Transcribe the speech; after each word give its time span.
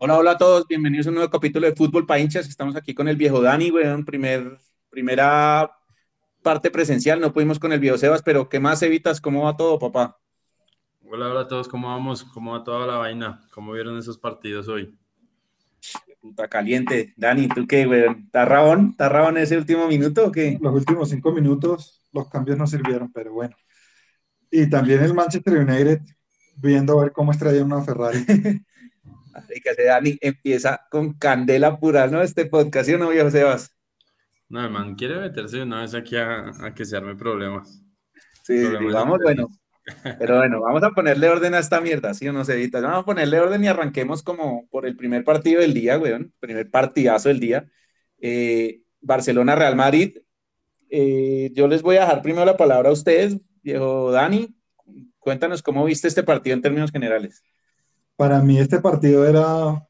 Hola, 0.00 0.16
hola 0.16 0.30
a 0.30 0.38
todos, 0.38 0.64
bienvenidos 0.68 1.08
a 1.08 1.10
un 1.10 1.16
nuevo 1.16 1.28
capítulo 1.28 1.66
de 1.66 1.74
Fútbol 1.74 2.06
para 2.06 2.20
hinchas. 2.20 2.48
Estamos 2.48 2.76
aquí 2.76 2.94
con 2.94 3.08
el 3.08 3.16
viejo 3.16 3.42
Dani, 3.42 3.72
weón, 3.72 4.04
primer, 4.04 4.56
primera 4.90 5.72
parte 6.40 6.70
presencial. 6.70 7.18
No 7.20 7.32
pudimos 7.32 7.58
con 7.58 7.72
el 7.72 7.80
viejo 7.80 7.98
Sebas, 7.98 8.22
pero 8.22 8.48
¿qué 8.48 8.60
más 8.60 8.80
evitas? 8.82 9.20
¿Cómo 9.20 9.42
va 9.42 9.56
todo, 9.56 9.76
papá? 9.76 10.16
Hola, 11.04 11.30
hola 11.30 11.40
a 11.40 11.48
todos, 11.48 11.66
¿cómo 11.66 11.88
vamos? 11.88 12.22
¿Cómo 12.22 12.52
va 12.52 12.62
toda 12.62 12.86
la 12.86 12.98
vaina? 12.98 13.40
¿Cómo 13.52 13.72
vieron 13.72 13.98
esos 13.98 14.16
partidos 14.18 14.68
hoy? 14.68 14.96
Puta 16.20 16.46
caliente. 16.46 17.12
Dani, 17.16 17.48
¿tú 17.48 17.66
qué, 17.66 17.84
weón? 17.84 18.22
¿Está 18.26 18.44
rabón? 18.44 18.90
¿Está 18.92 19.08
rabón 19.08 19.36
ese 19.36 19.58
último 19.58 19.88
minuto 19.88 20.26
o 20.26 20.30
qué? 20.30 20.58
Los 20.60 20.74
últimos 20.74 21.08
cinco 21.10 21.32
minutos, 21.32 22.04
los 22.12 22.28
cambios 22.28 22.56
no 22.56 22.68
sirvieron, 22.68 23.10
pero 23.10 23.32
bueno. 23.32 23.56
Y 24.48 24.70
también 24.70 25.02
el 25.02 25.12
Manchester 25.12 25.54
United, 25.58 26.02
viendo 26.54 26.96
a 26.96 27.02
ver 27.02 27.12
cómo 27.12 27.32
extraía 27.32 27.64
una 27.64 27.82
Ferrari. 27.82 28.24
que 29.46 29.70
ese 29.70 29.84
Dani 29.84 30.18
empieza 30.20 30.80
con 30.90 31.14
candela 31.14 31.78
pura, 31.78 32.06
¿no? 32.06 32.22
Este 32.22 32.46
podcast, 32.46 32.88
¿sí 32.88 32.94
o 32.94 32.98
no, 32.98 33.10
viejo 33.10 33.30
Sebas? 33.30 33.74
No, 34.48 34.64
el 34.64 34.70
man 34.70 34.94
quiere 34.94 35.18
meterse 35.18 35.62
una 35.62 35.82
vez 35.82 35.94
aquí 35.94 36.16
a, 36.16 36.50
a 36.64 36.74
que 36.74 36.84
se 36.84 36.96
arme 36.96 37.14
problemas. 37.14 37.82
Sí, 38.42 38.64
Problemas 38.64 38.94
vamos, 38.94 39.18
bueno. 39.22 39.48
Pero 40.18 40.36
bueno, 40.36 40.60
vamos 40.60 40.82
a 40.82 40.90
ponerle 40.90 41.28
orden 41.28 41.54
a 41.54 41.58
esta 41.58 41.80
mierda, 41.80 42.14
¿sí 42.14 42.28
o 42.28 42.32
no, 42.32 42.44
Sebita? 42.44 42.80
Vamos 42.80 43.00
a 43.00 43.04
ponerle 43.04 43.40
orden 43.40 43.64
y 43.64 43.68
arranquemos 43.68 44.22
como 44.22 44.68
por 44.68 44.86
el 44.86 44.96
primer 44.96 45.24
partido 45.24 45.60
del 45.60 45.74
día, 45.74 45.98
weón. 45.98 46.32
Primer 46.40 46.70
partidazo 46.70 47.28
del 47.28 47.40
día. 47.40 47.70
Eh, 48.20 48.82
Barcelona-Real 49.00 49.76
Madrid. 49.76 50.18
Eh, 50.90 51.50
yo 51.54 51.68
les 51.68 51.82
voy 51.82 51.96
a 51.96 52.00
dejar 52.00 52.22
primero 52.22 52.44
la 52.44 52.56
palabra 52.56 52.88
a 52.88 52.92
ustedes, 52.92 53.38
viejo 53.62 54.10
Dani. 54.10 54.54
Cuéntanos 55.18 55.62
cómo 55.62 55.84
viste 55.84 56.08
este 56.08 56.22
partido 56.22 56.54
en 56.54 56.62
términos 56.62 56.90
generales. 56.90 57.42
Para 58.18 58.40
mí 58.42 58.58
este 58.58 58.80
partido 58.80 59.24
era 59.28 59.86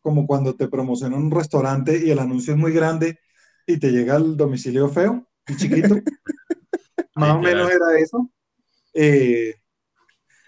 como 0.00 0.26
cuando 0.26 0.56
te 0.56 0.66
promocionan 0.66 1.22
un 1.22 1.30
restaurante 1.30 2.04
y 2.04 2.10
el 2.10 2.18
anuncio 2.18 2.54
es 2.54 2.58
muy 2.58 2.72
grande 2.72 3.20
y 3.64 3.78
te 3.78 3.92
llega 3.92 4.16
al 4.16 4.36
domicilio 4.36 4.88
feo 4.88 5.24
y 5.46 5.56
chiquito. 5.56 5.94
Más 7.14 7.36
o 7.36 7.40
menos 7.40 7.70
era 7.70 8.00
eso. 8.00 8.28
Eh, 8.92 9.54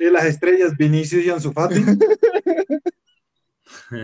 las 0.00 0.24
estrellas, 0.24 0.76
Vinicius 0.76 1.24
y 1.24 1.30
Ansu 1.30 1.52
Fati. 1.52 1.80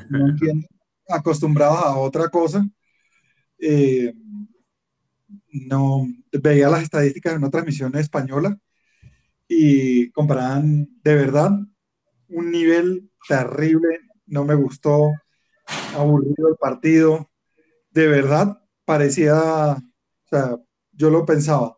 No 0.09 0.29
entiendo. 0.29 0.69
Acostumbrados 1.09 1.79
a 1.79 1.97
otra 1.97 2.29
cosa. 2.29 2.65
Eh, 3.59 4.15
no 5.49 6.07
veía 6.33 6.69
las 6.69 6.83
estadísticas 6.83 7.33
en 7.33 7.39
una 7.39 7.51
transmisión 7.51 7.97
española 7.97 8.57
y 9.49 10.11
comparaban 10.13 10.89
de 11.03 11.15
verdad 11.15 11.51
un 12.31 12.51
nivel 12.51 13.11
terrible. 13.29 14.01
No 14.27 14.45
me 14.45 14.55
gustó, 14.55 15.13
aburrido 15.95 16.49
el 16.49 16.57
partido. 16.57 17.31
De 17.91 18.09
verdad 18.09 18.59
parecía, 18.85 19.35
o 19.77 20.29
sea, 20.29 20.57
yo 20.93 21.11
lo 21.11 21.25
pensaba. 21.27 21.77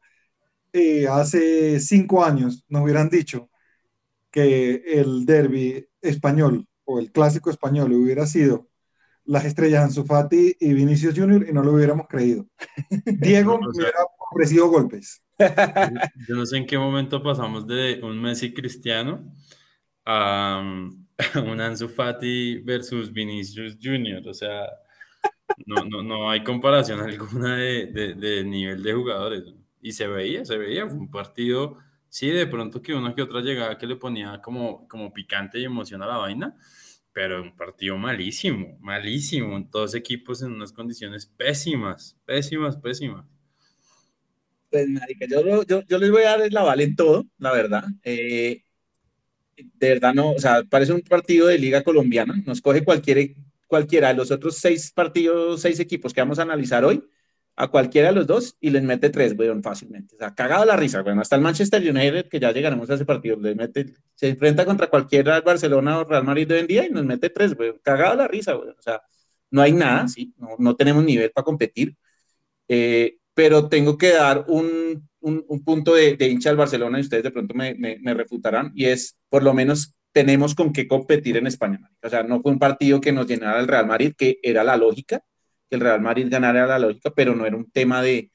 eh, 0.72 1.06
hace 1.08 1.80
cinco 1.80 2.24
años 2.24 2.64
nos 2.68 2.82
hubieran 2.84 3.08
dicho 3.10 3.50
que 4.30 4.82
el 4.86 5.26
derby 5.26 5.86
español 6.00 6.66
o 6.84 6.98
el 6.98 7.12
clásico 7.12 7.50
español 7.50 7.92
hubiera 7.92 8.26
sido 8.26 8.68
las 9.24 9.44
estrellas 9.44 9.84
Ansu 9.84 10.04
Fati 10.04 10.56
y 10.58 10.74
Vinicius 10.74 11.14
Junior 11.16 11.46
y 11.48 11.52
no 11.52 11.62
lo 11.62 11.72
hubiéramos 11.74 12.08
creído. 12.08 12.46
Diego 13.06 13.58
me 13.60 13.68
hubiera 13.68 13.98
ofrecido 14.30 14.68
golpes. 14.68 15.22
Yo 16.28 16.36
no 16.36 16.46
sé 16.46 16.58
en 16.58 16.66
qué 16.66 16.78
momento 16.78 17.22
pasamos 17.22 17.66
de 17.66 18.00
un 18.02 18.20
Messi 18.20 18.52
cristiano 18.52 19.32
a 20.06 20.62
un 21.36 21.60
Ansu 21.60 21.88
Fati 21.88 22.58
versus 22.64 23.12
Vinicius 23.12 23.76
Junior. 23.82 24.26
O 24.28 24.34
sea, 24.34 24.66
no, 25.66 25.84
no, 25.84 26.02
no 26.02 26.30
hay 26.30 26.42
comparación 26.44 27.00
alguna 27.02 27.56
de, 27.56 27.86
de- 27.86 28.14
de 28.14 28.44
nivel 28.44 28.82
de 28.82 28.92
jugadores. 28.94 29.44
Y 29.80 29.92
se 29.92 30.06
veía, 30.06 30.44
se 30.44 30.58
veía. 30.58 30.86
Fue 30.88 30.98
un 30.98 31.10
partido, 31.10 31.78
sí, 32.08 32.30
de 32.30 32.46
pronto 32.46 32.82
que 32.82 32.94
una 32.94 33.14
que 33.14 33.22
otra 33.22 33.40
llegada 33.40 33.78
que 33.78 33.86
le 33.86 33.96
ponía 33.96 34.40
como, 34.42 34.86
como 34.88 35.12
picante 35.12 35.58
y 35.60 35.64
emoción 35.64 36.02
a 36.02 36.06
la 36.06 36.16
vaina, 36.18 36.56
pero 37.12 37.42
un 37.42 37.56
partido 37.56 37.98
malísimo, 37.98 38.78
malísimo. 38.80 39.60
Dos 39.70 39.94
equipos 39.94 40.42
en 40.42 40.52
unas 40.52 40.72
condiciones 40.72 41.26
pésimas, 41.26 42.18
pésimas, 42.26 42.76
pésimas. 42.76 43.26
Pues, 44.70 44.88
marica, 44.88 45.26
yo, 45.28 45.62
yo, 45.64 45.82
yo 45.86 45.98
les 45.98 46.10
voy 46.10 46.22
a 46.22 46.38
dar 46.38 46.52
la 46.52 46.62
vale 46.62 46.84
en 46.84 46.96
todo, 46.96 47.26
la 47.38 47.52
verdad. 47.52 47.84
Eh, 48.04 48.62
de 49.56 49.88
verdad 49.88 50.14
no, 50.14 50.32
o 50.32 50.38
sea, 50.38 50.62
parece 50.68 50.92
un 50.92 51.02
partido 51.02 51.46
de 51.46 51.58
liga 51.58 51.82
colombiana. 51.82 52.34
Nos 52.46 52.60
coge 52.60 52.84
cualquier, 52.84 53.34
cualquiera 53.66 54.08
de 54.08 54.14
los 54.14 54.30
otros 54.30 54.56
seis 54.56 54.92
partidos, 54.92 55.60
seis 55.60 55.80
equipos 55.80 56.12
que 56.12 56.20
vamos 56.20 56.38
a 56.38 56.42
analizar 56.42 56.84
hoy, 56.84 57.02
a 57.56 57.68
cualquiera 57.68 58.08
de 58.08 58.14
los 58.14 58.26
dos 58.26 58.56
y 58.60 58.70
les 58.70 58.82
mete 58.82 59.10
tres, 59.10 59.34
weón, 59.36 59.62
fácilmente. 59.62 60.14
O 60.14 60.18
sea, 60.18 60.34
cagado 60.34 60.64
la 60.64 60.76
risa, 60.76 61.02
weón. 61.02 61.20
Hasta 61.20 61.36
el 61.36 61.42
Manchester 61.42 61.82
United, 61.82 62.28
que 62.28 62.40
ya 62.40 62.52
llegaremos 62.52 62.88
a 62.90 62.94
ese 62.94 63.04
partido, 63.04 63.38
le 63.38 63.54
mete, 63.54 63.94
se 64.14 64.28
enfrenta 64.28 64.64
contra 64.64 64.88
cualquiera 64.88 65.40
Barcelona 65.40 65.98
o 65.98 66.04
Real 66.04 66.24
Madrid 66.24 66.48
de 66.48 66.54
hoy 66.54 66.60
en 66.60 66.66
día 66.66 66.86
y 66.86 66.90
nos 66.90 67.04
mete 67.04 67.30
tres, 67.30 67.54
weón. 67.58 67.78
Cagado 67.82 68.16
la 68.16 68.28
risa, 68.28 68.56
weón. 68.56 68.74
O 68.78 68.82
sea, 68.82 69.02
no 69.50 69.62
hay 69.62 69.72
nada, 69.72 70.08
sí, 70.08 70.34
no, 70.38 70.56
no 70.58 70.76
tenemos 70.76 71.04
nivel 71.04 71.30
para 71.30 71.44
competir. 71.44 71.96
Eh, 72.68 73.18
pero 73.34 73.68
tengo 73.68 73.98
que 73.98 74.10
dar 74.12 74.44
un, 74.48 75.08
un, 75.22 75.44
un 75.48 75.64
punto 75.64 75.94
de, 75.94 76.16
de, 76.16 76.28
hincha 76.28 76.50
al 76.50 76.56
Barcelona 76.56 76.98
y 76.98 77.02
ustedes 77.02 77.22
de 77.22 77.30
pronto 77.30 77.54
me, 77.54 77.74
me, 77.74 77.98
me, 78.00 78.14
refutarán, 78.14 78.72
y 78.74 78.86
es 78.86 79.16
por 79.28 79.42
lo 79.42 79.54
menos 79.54 79.94
tenemos 80.12 80.54
con 80.54 80.72
qué 80.72 80.86
competir 80.86 81.36
en 81.36 81.46
España. 81.46 81.80
O 82.02 82.08
sea, 82.08 82.22
no 82.22 82.40
fue 82.42 82.52
un 82.52 82.58
partido 82.58 83.00
que 83.00 83.12
nos 83.12 83.26
llenara 83.26 83.60
el 83.60 83.68
Real 83.68 83.86
Madrid, 83.86 84.14
que 84.16 84.38
era 84.42 84.62
la 84.62 84.76
lógica, 84.76 85.22
que 85.68 85.76
el 85.76 85.80
Real 85.80 86.02
Madrid 86.02 86.28
ganara 86.30 86.66
la 86.66 86.78
lógica, 86.78 87.10
pero 87.14 87.34
no 87.34 87.46
era 87.46 87.56
un 87.56 87.70
tema 87.70 88.02
de, 88.02 88.30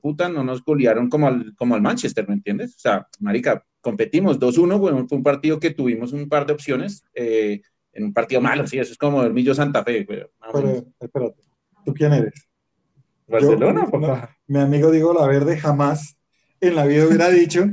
puta, 0.00 0.28
no 0.28 0.44
nos 0.44 0.62
golearon 0.64 1.08
como 1.08 1.28
al, 1.28 1.54
como 1.56 1.74
al 1.74 1.82
Manchester, 1.82 2.26
¿me 2.28 2.34
entiendes? 2.34 2.76
O 2.76 2.78
sea, 2.78 3.08
marica, 3.20 3.64
competimos 3.80 4.38
2-1, 4.38 4.78
bueno, 4.78 5.06
fue 5.08 5.18
un 5.18 5.24
partido 5.24 5.58
que 5.58 5.70
tuvimos 5.70 6.12
un 6.12 6.28
par 6.28 6.46
de 6.46 6.52
opciones, 6.52 7.04
eh, 7.14 7.60
en 7.92 8.04
un 8.04 8.12
partido 8.12 8.40
malo, 8.40 8.66
sí, 8.66 8.78
eso 8.78 8.92
es 8.92 8.98
como 8.98 9.22
el 9.22 9.34
Millo 9.34 9.54
Santa 9.54 9.84
Fe. 9.84 10.06
Pero, 10.06 10.30
espérate, 10.98 11.42
¿tú 11.84 11.92
quién 11.92 12.12
eres? 12.12 12.48
Barcelona, 13.26 13.86
Yo, 13.90 13.98
no, 13.98 14.28
mi 14.46 14.60
amigo 14.60 14.90
Diego 14.90 15.12
Laverde 15.12 15.58
jamás 15.58 16.16
en 16.62 16.76
la 16.76 16.86
vida 16.86 17.06
hubiera 17.06 17.28
dicho, 17.28 17.66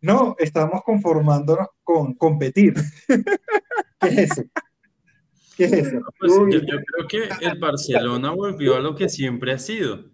no, 0.00 0.36
estamos 0.38 0.82
conformándonos 0.84 1.68
con 1.82 2.14
competir. 2.14 2.74
¿Qué 4.00 4.08
es 4.08 4.18
eso? 4.18 4.42
¿Qué 5.56 5.64
es 5.64 5.72
eso? 5.72 6.00
Pues, 6.18 6.32
yo, 6.32 6.60
yo, 6.60 6.78
creo 6.86 7.08
que 7.08 7.46
el 7.46 7.58
Barcelona 7.58 8.30
volvió 8.30 8.76
a 8.76 8.80
lo 8.80 8.94
que 8.94 9.08
siempre 9.08 9.52
ha 9.52 9.58
sido. 9.58 10.04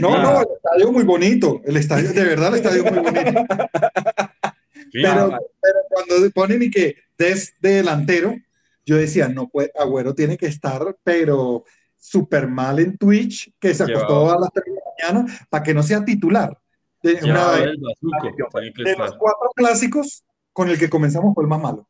No, 0.00 0.22
no, 0.22 0.40
el 0.40 0.46
estadio 0.54 0.92
muy 0.92 1.04
bonito. 1.04 1.60
El 1.64 1.76
estadio, 1.76 2.12
de 2.12 2.22
verdad, 2.22 2.48
el 2.48 2.54
estadio 2.54 2.84
muy 2.84 2.98
bonito. 2.98 3.46
Pero, 4.92 5.38
pero 5.60 5.78
cuando 5.88 6.30
ponen 6.30 6.62
y 6.62 6.70
que 6.70 6.96
des 7.16 7.54
de 7.60 7.76
delantero, 7.76 8.36
yo 8.84 8.96
decía, 8.96 9.28
no 9.28 9.48
puede, 9.48 9.72
Agüero 9.78 10.14
tiene 10.14 10.36
que 10.36 10.46
estar, 10.46 10.96
pero 11.02 11.64
súper 11.96 12.48
mal 12.48 12.80
en 12.80 12.98
Twitch, 12.98 13.54
que 13.58 13.72
se 13.72 13.84
acostó 13.84 14.32
a 14.32 14.40
las 14.40 14.50
3 14.52 14.64
de 14.66 14.71
la 14.71 14.71
mañana 15.02 15.26
para 15.50 15.62
que 15.62 15.74
no 15.74 15.82
sea 15.82 16.04
titular. 16.04 16.56
De, 17.02 17.18
una, 17.24 17.56
el 17.56 17.78
bazuco, 17.78 18.36
de 18.84 18.96
los 18.96 19.16
cuatro 19.16 19.50
clásicos, 19.56 20.24
con 20.52 20.68
el 20.68 20.78
que 20.78 20.88
comenzamos 20.88 21.34
fue 21.34 21.44
el 21.44 21.48
más 21.48 21.60
malo. 21.60 21.88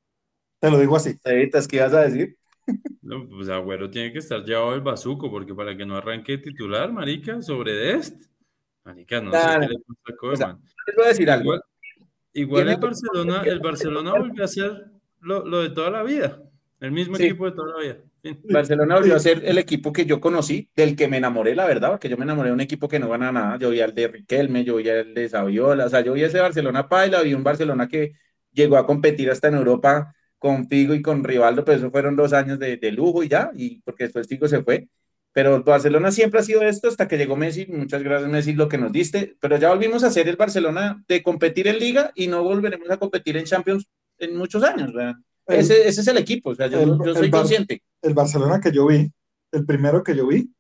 Te 0.59 0.71
lo 0.71 0.79
digo 0.79 0.97
así. 0.97 1.19
¿Evitas 1.25 1.69
qué 1.69 1.77
ibas 1.77 1.93
a 1.93 2.03
decir? 2.03 2.37
No, 3.03 3.29
pues 3.29 3.49
Agüero 3.49 3.91
tiene 3.91 4.13
que 4.13 4.21
estar 4.21 4.43
llevado 4.43 4.75
el 4.75 4.81
bazuco, 4.81 5.31
porque 5.31 5.55
para 5.55 5.77
que 5.77 5.85
no 5.85 5.97
arranque 5.97 6.39
titular, 6.39 6.93
marica, 6.93 7.43
sobre 7.43 7.75
Dest. 7.75 8.27
Marica, 8.85 9.21
no 9.21 9.33
nah, 9.33 9.55
sé 9.55 9.61
qué 9.61 9.67
le 9.67 9.79
pasa 9.81 10.03
a 10.09 10.17
Koeman. 10.17 10.63
Les 10.87 10.97
voy 10.97 11.05
a 11.05 11.09
decir 11.09 11.31
algo. 11.31 11.55
Igual, 11.55 11.63
igual 12.33 12.69
el 12.69 12.77
Barcelona, 12.77 13.43
el 13.45 13.61
Barcelona 13.61 14.13
volvió 14.13 14.43
a 14.43 14.45
hacer 14.47 14.87
lo, 15.21 15.45
lo, 15.45 15.63
de 15.63 15.71
toda 15.71 15.91
la 15.91 16.03
vida. 16.03 16.41
El 16.81 16.93
mismo 16.93 17.17
Sí. 17.17 17.25
equipo 17.25 17.45
de 17.45 17.53
toda 17.53 17.75
la 17.75 17.83
vida. 17.83 17.99
Barcelona 18.45 18.97
volvió 18.97 19.17
a 19.17 19.19
ser 19.19 19.43
el 19.45 19.59
equipo 19.59 19.93
que 19.93 20.07
yo 20.07 20.21
conocí, 20.21 20.71
del 20.77 20.95
que 20.95 21.09
me 21.09 21.17
enamoré, 21.17 21.55
la 21.57 21.67
verdad, 21.67 21.91
porque 21.91 22.09
yo 22.09 22.17
me 22.17 22.25
enamoré 22.25 22.51
de 22.51 22.55
un 22.55 22.61
equipo 22.61 22.89
que 22.89 22.99
no 23.01 23.09
gana 23.09 23.33
nada. 23.33 23.59
Yo 23.59 23.71
vi 23.71 23.81
al 23.81 23.95
de 23.95 24.09
Riquelme, 24.09 24.65
yo 24.65 24.77
vi 24.77 24.89
al 24.89 25.13
de 25.15 25.29
Saviola, 25.29 25.87
o 25.87 25.89
sea, 25.89 26.01
yo 26.03 26.13
vi 26.13 26.23
ese 26.23 26.41
Barcelona 26.41 26.89
Paila, 26.89 27.23
vi 27.23 27.35
un 27.35 27.43
Barcelona 27.43 27.89
que 27.89 28.13
llegó 28.53 28.77
a 28.77 28.87
competir 28.87 29.31
hasta 29.31 29.49
en 29.49 29.55
Europa 29.55 30.15
con 30.39 30.69
Figo 30.69 30.95
y 30.95 31.03
con 31.03 31.25
Rivaldo, 31.25 31.65
pero 31.65 31.79
eso 31.79 31.91
fueron 31.91 32.17
dos 32.17 32.33
años 32.33 32.59
de, 32.59 32.77
de 32.77 32.93
lujo 32.93 33.23
y 33.23 33.29
ya, 33.29 33.51
y 33.55 33.81
porque 33.83 34.05
después 34.05 34.29
Figo 34.29 34.47
se 34.49 34.63
fue. 34.63 34.89
Pero 35.33 35.63
Barcelona 35.65 36.11
siempre 36.11 36.41
ha 36.41 36.43
sido 36.43 36.63
esto 36.63 36.89
hasta 36.89 37.09
que 37.09 37.17
llegó 37.17 37.37
Messi. 37.37 37.67
Muchas 37.67 38.03
gracias, 38.03 38.31
Messi, 38.31 38.53
lo 38.53 38.69
que 38.69 38.77
nos 38.79 38.93
diste. 38.93 39.37
Pero 39.41 39.57
ya 39.57 39.71
volvimos 39.71 40.05
a 40.05 40.11
ser 40.11 40.29
el 40.29 40.37
Barcelona 40.37 41.03
de 41.09 41.23
competir 41.23 41.69
en 41.69 41.79
Liga 41.79 42.13
y 42.15 42.27
no 42.27 42.43
volveremos 42.45 42.91
a 42.91 42.99
competir 42.99 43.37
en 43.39 43.45
Champions 43.45 43.89
en 44.19 44.37
muchos 44.37 44.63
años. 44.63 44.93
¿verdad? 44.93 45.15
Ese, 45.61 45.89
ese 45.89 46.01
es 46.01 46.07
el 46.09 46.17
equipo, 46.19 46.51
o 46.51 46.55
sea, 46.55 46.67
yo, 46.69 46.81
el- 46.81 46.99
yo 47.05 47.15
soy 47.15 47.31
consciente. 47.31 47.83
El 48.01 48.15
Barcelona 48.15 48.61
que 48.61 48.73
yo 48.73 48.87
vi, 48.87 49.11
el 49.53 49.65
primero 49.67 50.03
que 50.03 50.15
yo 50.17 50.27
vi, 50.27 50.53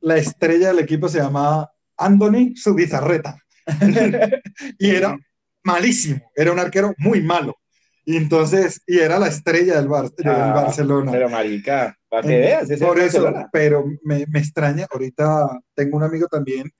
la 0.00 0.16
estrella 0.16 0.68
del 0.68 0.78
equipo 0.80 1.08
se 1.08 1.18
llamaba 1.18 1.70
Anthony 1.96 2.54
Subizarreta. 2.54 3.36
y 4.78 4.90
era 4.90 5.16
malísimo, 5.64 6.20
era 6.34 6.52
un 6.52 6.58
arquero 6.58 6.94
muy 6.98 7.20
malo. 7.22 7.56
Y 8.04 8.16
entonces, 8.16 8.80
y 8.86 8.98
era 8.98 9.18
la 9.18 9.26
estrella 9.26 9.76
del, 9.76 9.88
Bar, 9.88 10.10
del 10.12 10.28
Ah, 10.28 10.52
Barcelona. 10.54 11.10
Pero 11.10 11.28
marica, 11.28 11.96
para 12.08 12.22
que 12.22 12.38
veas, 12.38 12.70
es 12.70 12.78
Por 12.80 13.00
eso, 13.00 13.22
Barcelona. 13.24 13.48
pero 13.52 13.84
me, 14.04 14.24
me 14.28 14.38
extraña, 14.38 14.86
ahorita 14.88 15.58
tengo 15.74 15.96
un 15.96 16.04
amigo 16.04 16.28
también 16.28 16.70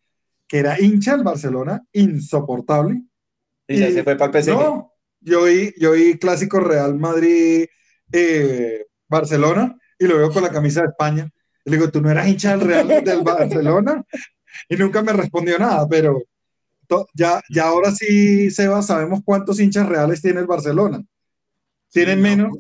que 0.47 0.59
era 0.59 0.81
hincha 0.81 1.17
del 1.17 1.25
Barcelona, 1.25 1.83
insoportable. 1.93 3.03
Y 3.67 3.81
ya 3.81 3.91
se 3.91 4.05
fue 4.05 4.15
para 4.17 4.39
el 4.39 4.45
PSG. 4.45 4.51
No, 4.55 4.93
yo 5.27 5.45
vi, 5.45 5.75
yo 5.79 5.93
vi 5.93 6.19
clásico 6.19 6.61
Real 6.61 6.97
Madrid 6.99 7.67
eh, 8.13 8.87
Barcelona 9.09 9.77
y 9.99 10.07
lo 10.07 10.17
veo 10.17 10.31
con 10.31 10.43
la 10.43 10.51
camisa 10.51 10.81
de 10.83 10.89
España. 10.89 11.29
Y 11.65 11.71
le 11.71 11.77
digo, 11.77 11.91
¿tú 11.91 12.01
no 12.01 12.11
eras 12.11 12.29
hincha 12.29 12.57
del 12.57 12.61
Real 12.67 12.89
del 13.05 13.23
Barcelona? 13.25 14.05
Y 14.69 14.77
nunca 14.77 15.03
me 15.03 15.13
respondió 15.13 15.59
nada, 15.59 15.87
pero 15.89 16.23
to- 16.87 17.07
ya, 17.15 17.43
ya 17.51 17.67
ahora 17.67 17.91
sí, 17.93 18.51
Seba, 18.51 18.81
sabemos 18.83 19.21
cuántos 19.25 19.61
hinchas 19.61 19.89
reales 19.89 20.23
tiene 20.23 20.41
el 20.41 20.47
Barcelona. 20.47 21.03
Tienen 21.91 22.17
Sí, 22.19 22.23
no, 22.23 22.29
menos 22.29 22.59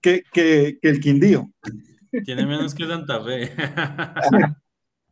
que, 0.00 0.22
que, 0.32 0.78
que 0.82 0.88
el 0.88 1.00
Quindío. 1.00 1.50
Tiene 2.24 2.46
menos 2.46 2.74
que 2.74 2.86
Santa 2.86 3.22
Fe. 3.22 3.52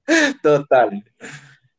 Total. 0.42 1.04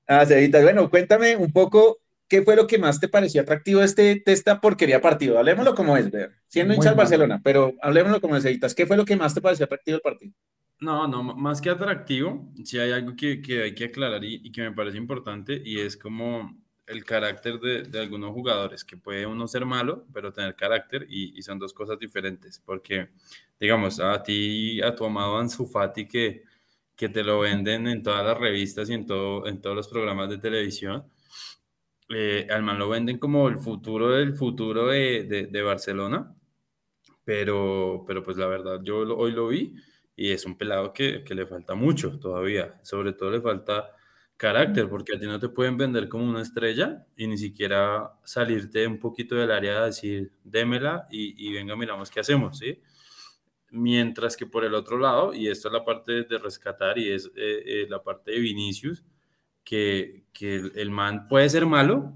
Ah, 0.08 0.26
Cevita, 0.26 0.62
bueno, 0.62 0.90
cuéntame 0.90 1.36
un 1.36 1.52
poco 1.52 1.98
qué 2.28 2.42
fue 2.42 2.56
lo 2.56 2.68
que 2.68 2.78
más 2.78 3.00
te 3.00 3.08
pareció 3.08 3.42
atractivo 3.42 3.80
de, 3.80 3.86
este, 3.86 4.24
de 4.26 4.34
esta 4.34 4.60
porquería 4.60 5.02
partido. 5.02 5.38
Hablemoslo 5.38 5.76
como 5.76 5.98
es, 5.98 6.12
ver. 6.12 6.32
Siendo 6.48 6.74
hincha 6.74 6.90
del. 6.90 6.98
Barcelona, 6.98 7.42
pero 7.44 7.74
hablemoslo 7.82 8.22
como 8.22 8.36
es. 8.36 8.46
¿Qué 8.76 8.86
fue 8.86 8.98
lo 8.98 9.06
que 9.06 9.16
más 9.16 9.34
te 9.34 9.42
pareció 9.42 9.66
atractivo 9.66 9.96
del 9.96 10.02
partido? 10.02 10.34
No, 10.80 11.08
no, 11.08 11.24
más 11.24 11.60
que 11.60 11.72
atractivo, 11.72 12.54
sí 12.64 12.78
hay 12.78 12.92
algo 12.92 13.16
que, 13.16 13.42
que 13.42 13.64
hay 13.64 13.74
que 13.74 13.86
aclarar 13.86 14.24
y, 14.24 14.42
y 14.44 14.52
que 14.52 14.62
me 14.62 14.72
parece 14.72 14.98
importante 14.98 15.60
y 15.66 15.80
es 15.80 15.98
como 15.98 16.56
el 16.86 17.04
carácter 17.04 17.60
de, 17.60 17.82
de 17.82 18.00
algunos 18.00 18.32
jugadores, 18.32 18.86
que 18.86 18.96
puede 18.96 19.26
uno 19.26 19.48
ser 19.48 19.66
malo, 19.66 20.06
pero 20.14 20.32
tener 20.32 20.56
carácter 20.56 21.08
y, 21.10 21.38
y 21.38 21.42
son 21.42 21.58
dos 21.58 21.74
cosas 21.74 21.98
diferentes, 21.98 22.62
porque 22.64 23.10
digamos, 23.60 24.00
a 24.00 24.22
ti, 24.22 24.82
a 24.82 24.96
tu 24.96 25.06
amado 25.06 25.38
Ansu 25.38 25.66
Fati 25.66 26.08
que, 26.08 26.44
que 26.96 27.10
te 27.10 27.24
lo 27.24 27.40
venden 27.40 27.88
en 27.88 28.04
todas 28.04 28.26
las 28.26 28.38
revistas 28.38 28.90
y 28.90 28.94
en, 28.94 29.06
todo, 29.06 29.48
en 29.48 29.60
todos 29.60 29.76
los 29.76 29.88
programas 29.88 30.30
de 30.30 30.38
televisión, 30.38 31.06
eh, 32.10 32.48
al 32.50 32.64
man 32.64 32.80
lo 32.80 32.90
venden 32.90 33.18
como 33.20 33.48
el 33.50 33.60
futuro 33.60 34.10
del 34.12 34.36
futuro 34.36 34.88
de, 34.88 35.24
de, 35.26 35.48
de 35.48 35.62
Barcelona, 35.62 36.36
pero, 37.26 38.04
pero 38.08 38.24
pues 38.24 38.38
la 38.38 38.48
verdad 38.48 38.82
yo 38.84 39.06
lo- 39.06 39.18
hoy 39.18 39.32
lo 39.32 39.48
vi 39.50 39.76
y 40.16 40.32
es 40.32 40.46
un 40.46 40.58
pelado 40.58 40.94
que, 40.94 41.24
que 41.24 41.36
le 41.36 41.46
falta 41.48 41.76
mucho 41.76 42.20
todavía, 42.20 42.80
sobre 42.84 43.14
todo 43.14 43.32
le 43.32 43.42
falta 43.42 43.92
carácter, 44.38 44.90
porque 44.90 45.16
a 45.16 45.20
ti 45.20 45.26
no 45.26 45.40
te 45.40 45.50
pueden 45.50 45.78
vender 45.78 46.10
como 46.10 46.26
una 46.30 46.42
estrella 46.42 47.06
y 47.16 47.28
ni 47.28 47.38
siquiera 47.38 48.12
salirte 48.24 48.86
un 48.88 49.00
poquito 49.00 49.36
del 49.36 49.52
área 49.52 49.80
a 49.84 49.86
decir, 49.88 50.32
démela 50.44 51.06
y, 51.12 51.50
y 51.50 51.54
venga, 51.54 51.76
miramos 51.76 52.12
qué 52.12 52.20
hacemos, 52.22 52.58
¿sí? 52.60 52.82
Mientras 53.70 54.38
que 54.38 54.46
por 54.46 54.64
el 54.64 54.74
otro 54.74 54.98
lado, 54.98 55.34
y 55.34 55.50
esto 55.50 55.68
es 55.68 55.74
la 55.74 55.84
parte 55.84 56.24
de 56.24 56.38
rescatar 56.38 56.98
y 56.98 57.12
es 57.12 57.28
eh, 57.36 57.64
eh, 57.84 57.88
la 57.90 58.02
parte 58.02 58.32
de 58.32 58.40
Vinicius, 58.40 59.04
que, 59.68 60.24
que 60.32 60.56
el, 60.76 60.90
man 60.92 61.28
puede 61.28 61.50
ser 61.50 61.66
malo, 61.66 62.14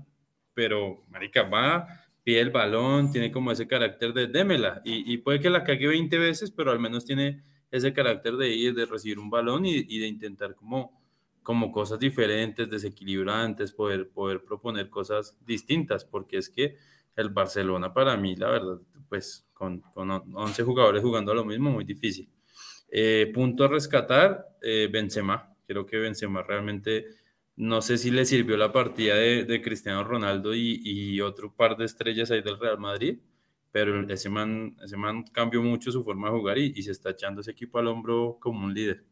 pero 0.54 1.04
marica 1.10 1.44
va, 1.44 1.86
pide 2.24 2.40
el 2.40 2.50
balón, 2.50 3.12
tiene 3.12 3.30
como 3.30 3.52
ese 3.52 3.68
carácter 3.68 4.14
de 4.14 4.28
démela 4.28 4.82
y, 4.86 5.12
y 5.12 5.18
puede 5.18 5.42
que 5.42 5.50
la 5.50 5.66
cague 5.66 5.86
20 5.86 6.18
veces, 6.18 6.50
pero 6.50 6.72
al 6.72 6.80
menos 6.80 7.04
tiene 7.04 7.44
ese 7.72 7.92
carácter 7.92 8.38
de 8.38 8.56
ir, 8.56 8.74
de 8.74 8.86
recibir 8.86 9.20
un 9.20 9.30
balón 9.30 9.66
y, 9.66 9.76
y 9.76 10.00
de 10.00 10.08
intentar 10.08 10.56
como, 10.56 10.98
como 11.44 11.74
cosas 11.74 12.00
diferentes, 12.00 12.70
desequilibrantes, 12.70 13.74
poder, 13.74 14.10
poder 14.12 14.46
proponer 14.46 14.90
cosas 14.90 15.38
distintas, 15.46 16.06
porque 16.06 16.38
es 16.38 16.50
que 16.50 16.78
el 17.18 17.32
Barcelona 17.32 17.94
para 17.94 18.16
mí, 18.16 18.38
la 18.38 18.50
verdad, 18.50 18.80
pues 19.10 19.46
con, 19.54 19.82
con 19.94 20.10
11 20.10 20.64
jugadores 20.64 21.04
jugando 21.04 21.34
a 21.34 21.36
lo 21.36 21.44
mismo, 21.44 21.70
muy 21.70 21.84
difícil. 21.84 22.30
Eh, 22.90 23.30
punto 23.34 23.66
a 23.66 23.68
rescatar, 23.68 24.56
eh, 24.62 24.88
Benzema. 24.90 25.54
Creo 25.68 25.86
que 25.86 25.98
Benzema 25.98 26.44
realmente, 26.44 27.08
no 27.56 27.82
sé 27.82 27.98
si 27.98 28.12
le 28.12 28.26
sirvió 28.26 28.58
la 28.58 28.72
partida 28.72 29.16
de, 29.16 29.62
Cristiano 29.62 30.04
Ronaldo 30.04 30.56
y, 30.56 31.20
otro 31.22 31.54
par 31.54 31.78
de 31.78 31.86
estrellas 31.86 32.32
ahí 32.32 32.42
del 32.42 32.60
Real 32.60 32.80
Madrid, 32.80 33.20
pero 33.72 34.08
ese 34.10 34.30
man, 34.30 34.76
ese 34.84 34.98
man 34.98 35.24
cambió 35.32 35.62
mucho 35.62 35.92
su 35.92 36.04
forma 36.04 36.30
de 36.30 36.38
jugar 36.38 36.58
y, 36.58 36.82
se 36.82 36.92
está 36.92 37.12
echando 37.12 37.42
ese 37.42 37.52
equipo 37.52 37.80
al 37.80 37.88
hombro 37.88 38.38
como 38.40 38.66
un 38.66 38.74
líder. 38.74 39.04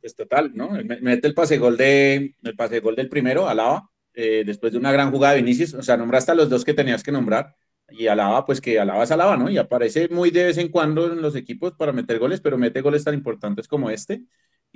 Pues 0.00 0.16
total, 0.16 0.50
¿no? 0.54 0.70
Mete 1.00 1.28
el 1.28 1.34
pase 1.34 1.58
gol 1.58 1.76
de, 1.76 2.34
el 2.42 2.56
pase 2.56 2.80
gol 2.80 2.96
del 2.96 3.08
primero, 3.08 3.48
Alaba, 3.48 3.88
eh, 4.14 4.42
después 4.44 4.72
de 4.72 4.78
una 4.78 4.90
gran 4.92 5.10
jugada 5.10 5.34
de 5.34 5.42
Vinicius, 5.42 5.74
o 5.74 5.82
sea, 5.82 5.96
nombraste 5.96 6.32
a 6.32 6.34
los 6.34 6.48
dos 6.48 6.64
que 6.64 6.74
tenías 6.74 7.02
que 7.02 7.12
nombrar, 7.12 7.54
y 7.90 8.08
Alaba, 8.08 8.44
pues 8.44 8.60
que 8.60 8.80
Alaba 8.80 9.04
es 9.04 9.10
Alaba, 9.10 9.36
¿no? 9.36 9.48
Y 9.48 9.58
aparece 9.58 10.08
muy 10.08 10.30
de 10.30 10.44
vez 10.44 10.58
en 10.58 10.68
cuando 10.68 11.12
en 11.12 11.22
los 11.22 11.36
equipos 11.36 11.74
para 11.74 11.92
meter 11.92 12.18
goles, 12.18 12.40
pero 12.40 12.58
mete 12.58 12.80
goles 12.80 13.04
tan 13.04 13.14
importantes 13.14 13.68
como 13.68 13.90
este, 13.90 14.24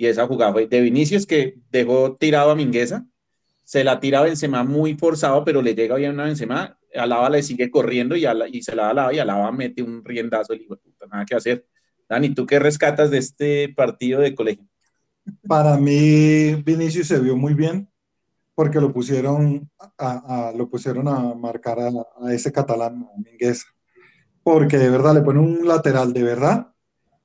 y 0.01 0.07
esa 0.07 0.25
jugada 0.25 0.51
fue 0.51 0.65
de 0.65 0.81
Vinicius 0.81 1.27
que 1.27 1.59
dejó 1.69 2.15
tirado 2.15 2.49
a 2.49 2.55
Mingueza, 2.55 3.05
se 3.63 3.83
la 3.83 3.99
tira 3.99 4.17
a 4.17 4.23
Benzema 4.23 4.63
muy 4.63 4.95
forzado, 4.95 5.45
pero 5.45 5.61
le 5.61 5.75
llega 5.75 5.95
bien 5.95 6.19
a 6.19 6.23
Benzema, 6.23 6.75
Alaba 6.95 7.29
le 7.29 7.43
sigue 7.43 7.69
corriendo 7.69 8.15
y, 8.15 8.23
se 8.63 8.75
la 8.75 8.85
da 8.85 8.89
Alaba, 8.89 9.13
y 9.13 9.19
Alaba 9.19 9.51
mete 9.51 9.83
un 9.83 10.03
riendazo, 10.03 10.53
el 10.53 10.61
hijo 10.61 10.75
puta, 10.77 11.05
nada 11.05 11.23
que 11.23 11.35
hacer. 11.35 11.67
Dani, 12.09 12.33
¿tú 12.33 12.47
qué 12.47 12.57
rescatas 12.57 13.11
de 13.11 13.19
este 13.19 13.69
partido 13.69 14.21
de 14.21 14.33
colegio? 14.33 14.65
Para 15.47 15.77
mí, 15.77 16.55
Vinicius 16.55 17.07
se 17.07 17.19
vio 17.19 17.37
muy 17.37 17.53
bien 17.53 17.87
porque 18.55 18.81
lo 18.81 18.91
pusieron 18.91 19.69
a, 19.99 20.47
a 20.47 20.51
lo 20.51 20.67
pusieron 20.67 21.07
a 21.07 21.35
marcar 21.35 21.77
a, 21.79 22.33
ese 22.33 22.51
catalán, 22.51 23.03
a 23.03 23.19
Mingueza. 23.19 23.67
Porque 24.41 24.79
de 24.79 24.89
verdad 24.89 25.13
le 25.13 25.21
ponen 25.21 25.43
un 25.43 25.67
lateral 25.67 26.11
de 26.11 26.23
verdad 26.23 26.73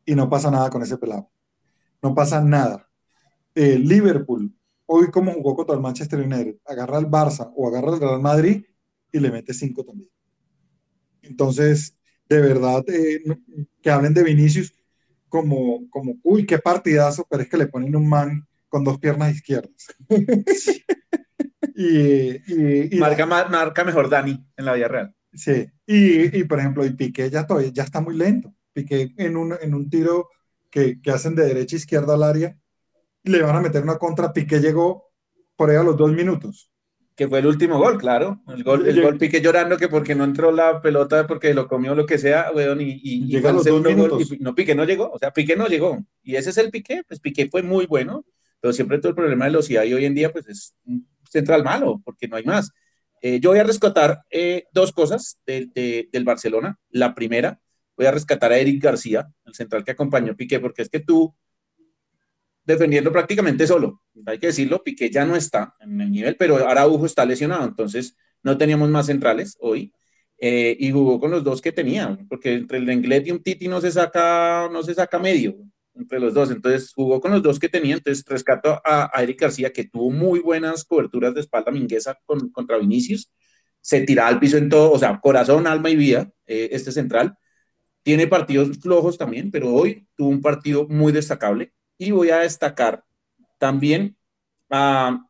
y 0.05 0.15
no 0.15 0.29
pasa 0.29 0.51
nada 0.51 0.69
con 0.69 0.83
ese 0.83 0.99
pelado. 0.99 1.31
No 2.03 2.15
pasa 2.15 2.41
nada. 2.41 2.89
Eh, 3.55 3.79
Liverpool, 3.79 4.55
hoy 4.87 5.11
como 5.11 5.33
jugó 5.33 5.57
contra 5.57 5.75
el 5.75 5.81
Manchester 5.81 6.21
United, 6.21 6.57
agarra 6.67 6.99
al 6.99 7.11
Barça 7.11 7.53
o 7.57 7.69
agarra 7.69 7.93
al 7.93 8.01
Real 8.01 8.21
Madrid 8.21 8.65
y 9.13 9.21
le 9.21 9.31
mete 9.31 9.55
cinco 9.55 9.85
también. 9.85 10.11
Entonces, 11.23 11.97
de 12.29 12.41
verdad, 12.41 12.85
eh, 12.89 13.23
que 13.83 13.91
hablen 13.91 14.15
de 14.15 14.23
Vinicius 14.23 14.73
como, 15.29 15.89
como, 15.91 16.17
uy, 16.23 16.47
qué 16.47 16.59
partidazo, 16.59 17.27
pero 17.29 17.43
es 17.43 17.49
que 17.49 17.57
le 17.57 17.67
ponen 17.67 17.97
un 17.97 18.09
man 18.09 18.47
con 18.69 18.85
dos 18.85 18.99
piernas 18.99 19.35
izquierdas. 19.35 19.87
y, 21.75 22.31
y, 22.53 22.97
y, 22.97 22.99
marca, 22.99 23.27
marca 23.27 23.85
mejor 23.85 24.09
Dani 24.09 24.45
en 24.57 24.65
la 24.65 24.75
vida 24.75 24.89
real. 24.89 25.15
Sí, 25.33 25.67
y, 25.87 26.39
y 26.39 26.45
por 26.45 26.59
ejemplo, 26.59 26.85
y 26.85 26.91
Piqué 26.91 27.29
ya, 27.31 27.47
todavía, 27.47 27.71
ya 27.73 27.83
está 27.83 28.01
muy 28.01 28.17
lento. 28.17 28.55
Piqué 28.73 29.13
en 29.17 29.37
un, 29.37 29.55
en 29.61 29.75
un 29.75 29.89
tiro 29.91 30.29
que, 30.77 31.01
que 31.01 31.11
hacen 31.11 31.35
de 31.35 31.47
derecha 31.47 31.75
a 31.75 31.79
izquierda 31.79 32.13
al 32.13 32.23
área, 32.23 32.55
le 33.23 33.41
van 33.41 33.57
a 33.57 33.63
meter 33.63 33.83
una 33.83 33.97
contra. 33.97 34.35
Piqué 34.35 34.61
llegó 34.61 35.11
por 35.57 35.71
ahí 35.71 35.77
a 35.77 35.83
los 35.83 35.97
dos 35.97 36.13
minutos. 36.13 36.71
Que 37.15 37.27
fue 37.27 37.39
el 37.39 37.47
último 37.47 37.79
gol, 37.79 37.97
claro. 37.97 38.43
El 38.47 38.63
gol, 38.63 38.87
el 38.87 39.01
gol 39.01 39.17
Piqué 39.17 39.41
llorando 39.41 39.79
que 39.79 39.89
porque 39.89 40.15
no 40.15 40.25
entró 40.25 40.53
la 40.53 40.83
pelota, 40.83 41.27
porque 41.27 41.55
lo 41.55 41.67
comió 41.67 41.95
lo 41.95 42.05
que 42.05 42.19
sea, 42.19 42.51
weón, 42.55 42.83
y, 42.83 43.01
y, 43.03 43.27
llega 43.27 43.49
a 43.49 43.53
los 43.55 43.65
dos 43.65 43.83
minutos. 43.83 44.29
Gol, 44.29 44.39
y 44.39 44.43
no, 44.43 44.55
Piqué 44.55 44.75
no 44.75 44.85
llegó, 44.85 45.11
o 45.11 45.19
sea, 45.19 45.33
Piqué 45.33 45.57
no 45.57 45.67
llegó. 45.67 46.05
Y 46.23 46.37
ese 46.37 46.51
es 46.51 46.59
el 46.59 46.71
Piqué, 46.71 47.03
pues 47.09 47.21
Piqué 47.21 47.49
fue 47.49 47.63
muy 47.63 47.87
bueno, 47.87 48.27
pero 48.61 48.75
siempre 48.75 48.99
todo 48.99 49.09
el 49.09 49.15
problema 49.15 49.47
de 49.47 49.53
velocidad 49.53 49.85
y 49.85 49.95
hoy 49.95 50.05
en 50.05 50.15
día, 50.15 50.31
pues 50.31 50.47
es 50.47 50.75
central 51.31 51.65
malo, 51.65 52.03
porque 52.05 52.29
no 52.29 52.37
hay 52.37 52.45
más. 52.45 52.71
Eh, 53.23 53.41
yo 53.41 53.49
voy 53.49 53.61
a 53.61 53.65
rescatar 53.65 54.21
eh, 54.31 54.67
dos 54.73 54.93
cosas 54.93 55.39
de, 55.47 55.71
de, 55.75 56.11
del 56.13 56.25
Barcelona. 56.25 56.79
La 56.91 57.15
primera, 57.15 57.59
voy 57.97 58.07
a 58.07 58.11
rescatar 58.11 58.53
a 58.53 58.59
Eric 58.59 58.83
García, 58.83 59.27
el 59.45 59.55
central 59.55 59.85
que 59.85 59.93
acompañó 59.93 60.33
a 60.33 60.37
Piqué, 60.37 60.61
porque 60.61 60.83
es 60.83 60.89
que 60.89 61.01
tú, 61.01 61.35
defendiendo 62.65 63.13
prácticamente 63.13 63.67
solo, 63.67 64.03
hay 64.27 64.39
que 64.39 64.49
decirlo, 64.49 64.83
Piqué 64.83 65.11
ya 65.11 65.25
no 65.25 65.37
está 65.37 65.75
en 65.81 66.01
el 66.01 66.11
nivel, 66.11 66.37
pero 66.37 66.57
Araujo 66.57 67.07
está 67.07 67.25
lesionado, 67.25 67.65
entonces 67.65 68.17
no 68.43 68.59
teníamos 68.59 68.89
más 68.91 69.07
centrales 69.07 69.57
hoy. 69.61 69.93
Eh, 70.39 70.77
y 70.79 70.91
jugó 70.91 71.19
con 71.19 71.31
los 71.31 71.43
dos 71.43 71.63
que 71.63 71.73
tenía, 71.73 72.19
porque 72.29 72.53
entre 72.53 72.77
el 72.77 72.85
Lenglet 72.85 73.27
y 73.27 73.31
un 73.31 73.43
Titi 73.43 73.69
no 73.69 73.81
se 73.81 73.91
saca, 73.91 74.69
no 74.71 74.83
se 74.83 74.93
saca 74.93 75.19
medio 75.19 75.57
entre 75.95 76.21
los 76.21 76.35
dos, 76.35 76.51
entonces 76.51 76.93
jugó 76.95 77.21
con 77.23 77.33
los 77.33 77.43
dos 77.43 77.59
que 77.59 77.71
tenía, 77.71 77.95
entonces 77.95 78.23
rescato 78.27 78.81
a, 78.85 79.11
a 79.13 79.23
Eric 79.23 79.41
García, 79.41 79.73
que 79.73 79.85
tuvo 79.85 80.11
muy 80.11 80.41
buenas 80.41 80.85
coberturas 80.85 81.35
de 81.35 81.41
espalda 81.41 81.73
minguesa 81.73 82.19
con, 82.27 82.51
contra 82.51 82.77
Vinicius, 82.77 83.31
se 83.81 84.01
tira 84.03 84.27
al 84.27 84.39
piso 84.39 84.57
en 84.57 84.69
todo, 84.69 84.93
o 84.93 84.99
sea, 84.99 85.21
corazón, 85.21 85.67
alma 85.67 85.91
y 85.91 85.97
vida, 85.97 86.31
eh, 86.47 86.69
este 86.73 86.93
central, 86.93 87.37
tiene 88.07 88.29
partidos 88.29 88.79
flojos 88.79 89.19
también, 89.19 89.51
pero 89.51 89.75
hoy 89.75 90.07
tuvo 90.15 90.29
un 90.29 90.41
partido 90.41 90.87
muy 90.87 91.11
destacable, 91.11 91.73
y 91.99 92.13
voy 92.13 92.31
a 92.31 92.39
destacar 92.39 93.03
también 93.59 94.17
a 94.71 95.27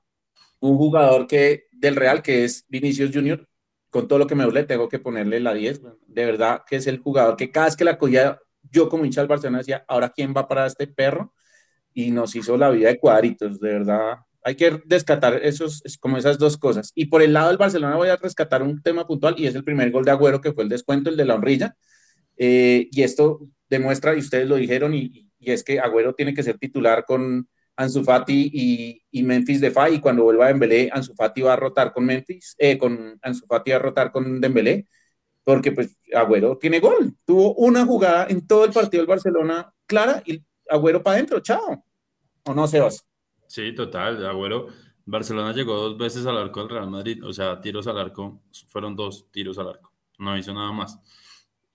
un 0.60 0.76
jugador 0.76 1.26
que, 1.26 1.68
del 1.72 1.96
Real, 1.96 2.20
que 2.20 2.44
es 2.44 2.66
Vinicius 2.68 3.12
Junior, 3.14 3.48
con 3.88 4.06
todo 4.06 4.18
lo 4.18 4.26
que 4.26 4.34
me 4.34 4.44
duele, 4.44 4.64
tengo 4.64 4.90
que 4.90 4.98
ponerle 4.98 5.40
la 5.40 5.54
10, 5.54 5.80
de 6.06 6.26
verdad 6.26 6.64
que 6.68 6.76
es 6.76 6.86
el 6.86 6.98
jugador 6.98 7.38
que 7.38 7.50
cada 7.50 7.64
vez 7.64 7.76
que 7.76 7.84
la 7.84 7.96
cogía 7.96 8.38
yo 8.70 8.90
como 8.90 9.06
hincha 9.06 9.22
del 9.22 9.28
Barcelona 9.28 9.58
decía, 9.58 9.82
ahora 9.88 10.10
quién 10.10 10.34
va 10.36 10.46
para 10.46 10.66
este 10.66 10.86
perro, 10.86 11.32
y 11.94 12.10
nos 12.10 12.36
hizo 12.36 12.58
la 12.58 12.68
vida 12.68 12.88
de 12.88 12.98
cuadritos, 12.98 13.58
de 13.58 13.70
verdad. 13.70 14.18
Hay 14.44 14.54
que 14.54 14.82
rescatar 14.84 15.40
esos, 15.42 15.82
como 15.98 16.18
esas 16.18 16.36
dos 16.36 16.58
cosas. 16.58 16.92
Y 16.94 17.06
por 17.06 17.22
el 17.22 17.32
lado 17.32 17.48
del 17.48 17.56
Barcelona 17.56 17.96
voy 17.96 18.10
a 18.10 18.16
rescatar 18.16 18.62
un 18.62 18.82
tema 18.82 19.06
puntual, 19.06 19.34
y 19.38 19.46
es 19.46 19.54
el 19.54 19.64
primer 19.64 19.90
gol 19.90 20.04
de 20.04 20.10
Agüero, 20.10 20.42
que 20.42 20.52
fue 20.52 20.64
el 20.64 20.68
descuento, 20.68 21.08
el 21.08 21.16
de 21.16 21.24
la 21.24 21.36
honrilla, 21.36 21.74
Eh, 22.36 22.88
y 22.90 23.02
esto 23.02 23.40
demuestra, 23.68 24.14
y 24.14 24.18
ustedes 24.18 24.48
lo 24.48 24.56
dijeron, 24.56 24.94
y, 24.94 25.30
es 25.40 25.62
que 25.62 25.78
Agüero 25.78 26.14
tiene 26.14 26.34
que 26.34 26.42
ser 26.42 26.58
titular 26.58 27.04
con 27.04 27.48
Ansu 27.76 28.02
Fati 28.02 28.50
y, 28.52 29.02
y 29.10 29.22
Memphis 29.22 29.60
Depay, 29.60 29.94
y 29.94 30.00
cuando 30.00 30.24
vuelva 30.24 30.46
a 30.46 30.48
Dembélé, 30.48 30.90
Ansu 30.92 31.14
Fati 31.14 31.42
va 31.42 31.52
a 31.52 31.56
rotar 31.56 31.92
con 31.92 32.04
Memphis, 32.04 32.56
eh, 32.58 32.76
con 32.76 33.18
Ansu 33.22 33.46
Fati 33.46 33.70
va 33.70 33.76
a 33.76 33.80
rotar 33.80 34.10
con 34.10 34.40
Dembélé, 34.40 34.86
porque 35.44 35.70
pues 35.70 35.96
Agüero 36.12 36.58
tiene 36.58 36.80
gol, 36.80 37.14
tuvo 37.24 37.54
una 37.54 37.86
jugada 37.86 38.26
en 38.28 38.46
todo 38.46 38.64
el 38.64 38.72
partido 38.72 39.02
del 39.02 39.08
Barcelona 39.08 39.72
clara 39.86 40.22
y 40.26 40.42
Agüero 40.68 41.02
para 41.02 41.16
adentro, 41.16 41.38
chao. 41.40 41.84
¿O 42.44 42.54
no, 42.54 42.66
Sebas? 42.66 43.06
Sí, 43.46 43.72
total, 43.72 44.26
Agüero. 44.26 44.66
Barcelona 45.04 45.52
llegó 45.52 45.76
dos 45.76 45.96
veces 45.96 46.26
al 46.26 46.36
arco 46.36 46.60
del 46.60 46.70
Real 46.70 46.90
Madrid, 46.90 47.24
o 47.24 47.32
sea, 47.32 47.60
tiros 47.60 47.86
al 47.86 47.98
arco, 47.98 48.42
fueron 48.66 48.96
dos 48.96 49.30
tiros 49.30 49.56
al 49.58 49.68
arco, 49.68 49.92
no 50.18 50.36
hizo 50.36 50.52
nada 50.52 50.72
más. 50.72 50.98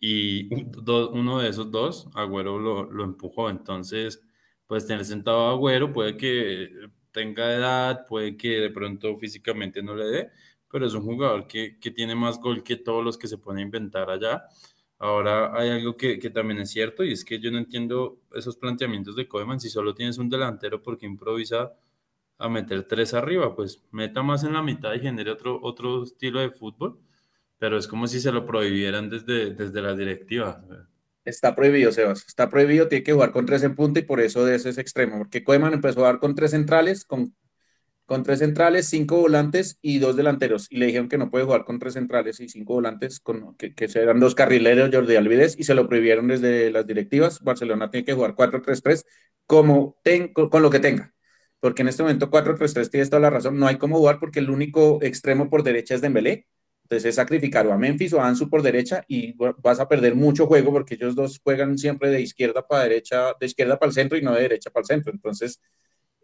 Y 0.01 0.50
uno 0.53 1.39
de 1.39 1.50
esos 1.50 1.72
dos, 1.72 2.10
Agüero 2.15 2.60
lo, 2.60 2.91
lo 2.91 3.03
empujó, 3.05 3.50
entonces, 3.50 4.22
pues 4.67 4.86
tener 4.88 5.05
sentado 5.05 5.48
a 5.48 5.51
Agüero 5.51 5.93
puede 5.93 6.17
que 6.17 6.70
tenga 7.12 7.53
edad, 7.53 8.05
puede 8.08 8.36
que 8.38 8.60
de 8.60 8.70
pronto 8.72 9.17
físicamente 9.17 9.81
no 9.84 9.96
le 9.96 10.05
dé, 10.08 10.31
pero 10.70 10.86
es 10.88 10.93
un 10.93 11.03
jugador 11.03 11.48
que, 11.48 11.79
que 11.79 11.91
tiene 11.91 12.15
más 12.15 12.39
gol 12.39 12.63
que 12.63 12.77
todos 12.77 13.03
los 13.05 13.17
que 13.17 13.27
se 13.27 13.38
pueden 13.38 13.62
inventar 13.62 14.10
allá 14.10 14.48
Ahora 15.03 15.51
hay 15.60 15.70
algo 15.72 15.98
que, 15.98 16.20
que, 16.20 16.29
también 16.29 16.60
es 16.60 16.70
cierto 16.70 17.03
y 17.03 17.12
es 17.13 17.25
que 17.25 17.39
yo 17.39 17.50
no 17.50 17.58
entiendo 17.58 18.22
esos 18.36 18.55
planteamientos 18.55 19.15
de 19.15 19.27
Koeman. 19.27 19.60
Si 19.60 19.67
solo 19.67 19.96
tienes 19.96 20.20
un 20.20 20.29
delantero, 20.29 20.84
¿por 20.84 21.00
qué 21.00 21.08
improvisa 21.08 21.74
a 22.38 22.50
meter 22.50 22.84
tres 22.88 23.15
arriba? 23.15 23.55
Pues 23.55 23.84
meta 23.91 24.22
más 24.22 24.43
en 24.43 24.53
la 24.53 24.62
mitad 24.62 24.93
y 24.93 25.00
genere 25.00 25.31
otro, 25.31 25.60
otro 25.63 26.03
estilo 26.03 26.39
de 26.39 26.51
fútbol. 26.51 27.00
Pero 27.62 27.77
es 27.77 27.88
como 27.88 28.08
si 28.08 28.20
se 28.20 28.32
lo 28.32 28.44
prohibieran 28.44 29.08
desde, 29.08 29.53
desde 29.53 29.82
las 29.84 29.96
directivas. 29.96 30.58
Está 31.24 31.56
prohibido, 31.56 31.91
Sebas. 31.91 32.25
Está 32.27 32.50
prohibido, 32.50 32.88
tiene 32.88 33.03
que 33.03 33.13
jugar 33.13 33.32
con 33.32 33.46
tres 33.46 33.62
en 33.62 33.75
punta 33.75 34.00
y 34.00 34.03
por 34.03 34.20
eso 34.20 34.44
de 34.44 34.56
ese 34.56 34.70
es 34.70 34.80
extremo. 34.80 35.20
Porque 35.20 35.44
Koeman 35.44 35.74
empezó 35.74 36.00
a 36.00 36.01
jugar 36.01 36.20
con 36.20 36.34
tres 36.34 36.50
centrales, 36.50 37.06
con 37.06 37.36
con 38.12 38.24
tres 38.24 38.39
centrales, 38.39 38.88
cinco 38.88 39.22
volantes 39.22 39.80
y 39.82 40.00
dos 40.00 40.18
delanteros. 40.18 40.68
Y 40.70 40.75
le 40.80 40.88
dijeron 40.88 41.08
que 41.08 41.18
no 41.18 41.32
puede 41.32 41.46
jugar 41.46 41.63
con 41.63 41.80
tres 41.80 41.94
centrales 41.94 42.41
y 42.41 42.50
cinco 42.50 42.74
volantes, 42.74 43.22
con, 43.22 43.56
que, 43.56 43.74
que 43.74 43.88
serán 43.88 44.20
dos 44.20 44.36
carrileros, 44.36 44.89
Jordi 44.94 45.15
Alvides, 45.15 45.56
y 45.58 45.63
se 45.63 45.74
lo 45.75 45.88
prohibieron 45.88 46.27
desde 46.27 46.72
las 46.72 46.86
directivas. 46.86 47.41
Barcelona 47.41 47.89
tiene 47.89 48.03
que 48.03 48.12
jugar 48.12 48.36
4-3-3 48.36 49.06
como 49.46 49.98
ten, 50.03 50.34
con, 50.34 50.62
lo 50.62 50.70
que 50.70 50.82
tenga. 50.82 51.13
Porque 51.62 51.84
en 51.84 51.88
este 51.88 52.03
momento 52.03 52.30
4-3-3 52.30 52.89
tienes 52.89 53.10
toda 53.10 53.22
la 53.22 53.30
razón. 53.30 53.58
No 53.58 53.68
hay 53.68 53.77
cómo 53.77 53.98
jugar 53.98 54.20
porque 54.20 54.39
el 54.39 54.50
único 54.50 55.00
extremo 55.01 55.50
por 55.50 55.63
derecha 55.63 55.96
es 55.96 56.01
Dembélé. 56.01 56.48
Entonces 56.91 57.07
es 57.07 57.15
sacrificar 57.15 57.65
o 57.67 57.71
a 57.71 57.77
Memphis 57.77 58.12
o 58.12 58.19
a 58.19 58.27
Ansu 58.27 58.50
por 58.50 58.62
derecha 58.62 59.05
y 59.07 59.33
vas 59.63 59.79
a 59.79 59.88
perder 59.88 60.13
mucho 60.13 60.45
juego 60.45 60.74
porque 60.74 60.95
ellos 60.95 61.15
dos 61.15 61.39
juegan 61.41 61.77
siempre 61.77 62.10
de 62.10 62.19
izquierda 62.19 62.67
para 62.67 62.83
derecha, 62.83 63.33
de 63.39 63.45
izquierda 63.45 63.79
para 63.79 63.88
el 63.88 63.93
centro 63.93 64.17
y 64.17 64.21
no 64.21 64.33
de 64.33 64.41
derecha 64.41 64.69
para 64.71 64.81
el 64.81 64.88
centro. 64.88 65.13
Entonces 65.13 65.62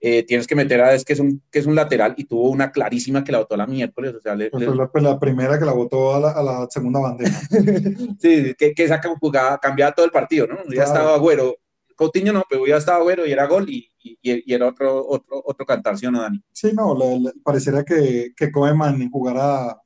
eh, 0.02 0.24
tienes 0.24 0.46
que 0.46 0.56
meter 0.56 0.82
a 0.82 0.94
es 0.94 1.06
que 1.06 1.14
es 1.14 1.22
un 1.22 1.42
que 1.50 1.60
es 1.60 1.66
un 1.68 1.74
lateral 1.74 2.16
y 2.18 2.26
tuvo 2.26 2.50
una 2.50 2.70
clarísima 2.70 3.24
que 3.24 3.32
la 3.32 3.38
votó 3.38 3.56
la 3.56 3.66
miércoles. 3.66 4.16
O 4.16 4.20
sea, 4.20 4.36
le, 4.36 4.50
pues 4.50 4.68
la, 4.68 4.92
pues 4.92 5.02
la, 5.02 5.18
primera 5.18 5.58
que 5.58 5.64
la 5.64 5.72
votó 5.72 6.14
a 6.14 6.20
la, 6.20 6.32
a 6.32 6.44
la 6.44 6.68
segunda 6.70 7.00
bandeja. 7.00 7.40
sí, 8.20 8.54
que, 8.58 8.74
que 8.74 8.84
esa 8.84 9.00
jugada 9.22 9.58
cambiaba 9.60 9.94
todo 9.94 10.06
el 10.06 10.12
partido, 10.12 10.48
¿no? 10.48 10.58
Ya 10.70 10.84
estaba 10.84 11.16
Agüero. 11.16 11.56
Coutinho 11.96 12.34
no, 12.34 12.44
pero 12.50 12.68
ya 12.68 12.76
estaba 12.76 12.98
Agüero 12.98 13.26
y 13.26 13.32
era 13.32 13.48
gol 13.48 13.70
y, 13.70 13.90
y, 14.04 14.18
y 14.22 14.54
era 14.54 14.68
otro, 14.68 15.08
otro, 15.08 15.42
otro 15.46 15.66
cantar, 15.66 15.98
¿sí 15.98 16.06
o 16.08 16.12
no, 16.12 16.22
Dani? 16.22 16.44
Sí, 16.52 16.74
no, 16.74 16.94
pareciera 17.42 17.86
que, 17.86 18.34
que 18.36 18.52
Koeman 18.52 19.10
jugara 19.10 19.78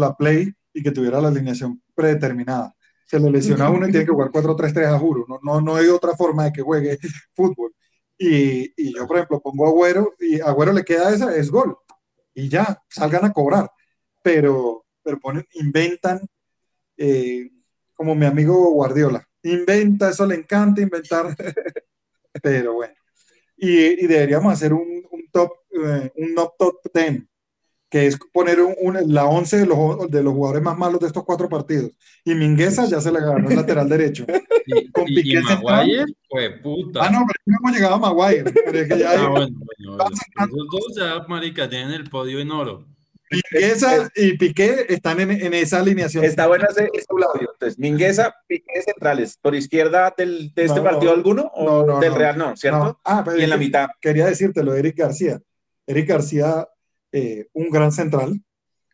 la 0.00 0.16
play 0.16 0.52
y 0.72 0.82
que 0.82 0.90
tuviera 0.90 1.20
la 1.20 1.28
alineación 1.28 1.82
predeterminada. 1.94 2.74
Se 3.06 3.18
le 3.18 3.30
lesiona 3.30 3.70
uno 3.70 3.88
y 3.88 3.90
tiene 3.90 4.06
que 4.06 4.12
jugar 4.12 4.30
4-3-3 4.30 4.86
a 4.86 4.98
juro. 4.98 5.24
No, 5.28 5.40
no, 5.42 5.60
no 5.60 5.76
hay 5.76 5.88
otra 5.88 6.16
forma 6.16 6.44
de 6.44 6.52
que 6.52 6.62
juegue 6.62 6.98
fútbol. 7.34 7.74
Y, 8.16 8.72
y, 8.76 8.94
yo, 8.94 9.06
por 9.06 9.16
ejemplo, 9.16 9.40
pongo 9.40 9.66
Agüero 9.66 10.14
y 10.20 10.40
Agüero 10.40 10.72
le 10.72 10.84
queda 10.84 11.12
esa, 11.12 11.34
es 11.34 11.50
gol. 11.50 11.76
Y 12.34 12.48
ya, 12.48 12.82
salgan 12.88 13.24
a 13.24 13.32
cobrar. 13.32 13.70
Pero, 14.22 14.84
pero 15.02 15.18
ponen, 15.18 15.46
inventan, 15.54 16.20
eh, 16.96 17.50
como 17.94 18.14
mi 18.14 18.26
amigo 18.26 18.72
Guardiola, 18.72 19.26
inventa, 19.42 20.10
eso 20.10 20.26
le 20.26 20.36
encanta 20.36 20.80
inventar. 20.80 21.34
pero 22.42 22.74
bueno. 22.74 22.94
Y, 23.56 24.04
y 24.04 24.06
deberíamos 24.06 24.52
hacer 24.52 24.72
un, 24.72 25.04
un 25.10 25.30
top, 25.32 25.52
eh, 25.70 26.12
un 26.16 26.34
no 26.34 26.52
top 26.58 26.76
10 26.94 27.29
que 27.90 28.06
es 28.06 28.16
poner 28.32 28.60
un, 28.60 28.74
un, 28.80 29.12
la 29.12 29.24
11 29.24 29.58
de 29.58 29.66
los, 29.66 30.10
de 30.10 30.22
los 30.22 30.32
jugadores 30.32 30.62
más 30.62 30.78
malos 30.78 31.00
de 31.00 31.08
estos 31.08 31.24
cuatro 31.24 31.48
partidos. 31.48 31.90
Y 32.24 32.34
Mingueza 32.34 32.86
ya 32.86 33.00
se 33.00 33.10
le 33.10 33.20
ganó 33.20 33.48
el 33.48 33.56
lateral 33.56 33.88
derecho. 33.88 34.24
Y, 34.64 34.88
con 34.92 35.04
Piqué 35.06 35.40
y 35.40 35.42
Maguire, 35.42 36.06
fue 36.28 36.50
puta. 36.60 37.00
Ah, 37.02 37.10
no, 37.10 37.26
pero 37.26 37.42
no 37.46 37.56
hemos 37.58 37.72
llegado 37.72 37.94
a 37.94 37.98
Maguire. 37.98 38.52
Pero 38.52 38.78
es 38.78 38.88
que 38.88 38.98
ya 38.98 39.10
ah, 39.10 39.28
bueno, 39.28 39.58
bueno, 39.58 40.04
Esos 40.04 40.66
dos 40.70 40.96
ya, 40.96 41.26
marica, 41.26 41.68
tienen 41.68 41.90
el 41.90 42.08
podio 42.08 42.38
en 42.38 42.52
oro. 42.52 42.86
Mingueza 43.30 44.08
y 44.16 44.36
Piqué 44.36 44.86
están 44.88 45.20
en, 45.20 45.30
en 45.30 45.54
esa 45.54 45.80
alineación. 45.80 46.24
Está 46.24 46.46
bueno 46.46 46.66
ese, 46.68 46.90
audio. 47.08 47.50
Entonces, 47.52 47.78
Mingueza, 47.78 48.34
Piqué 48.46 48.82
centrales. 48.82 49.36
¿Por 49.40 49.56
izquierda 49.56 50.14
del, 50.16 50.52
de 50.54 50.64
este 50.64 50.78
no, 50.78 50.84
partido 50.84 51.12
alguno? 51.12 51.50
¿O 51.54 51.84
no, 51.84 52.00
del 52.00 52.14
Real 52.14 52.38
no, 52.38 52.56
cierto? 52.56 53.00
Ah, 53.04 53.22
pero 53.24 53.38
y 53.38 53.44
en 53.44 53.50
la 53.50 53.56
mitad. 53.56 53.88
Quería 54.00 54.26
decirte 54.26 54.62
lo 54.62 54.72
de 54.72 54.80
Eric 54.80 54.96
García. 54.96 55.40
Eric 55.86 56.08
García 56.08 56.68
eh, 57.12 57.46
un 57.52 57.70
gran 57.70 57.92
central. 57.92 58.40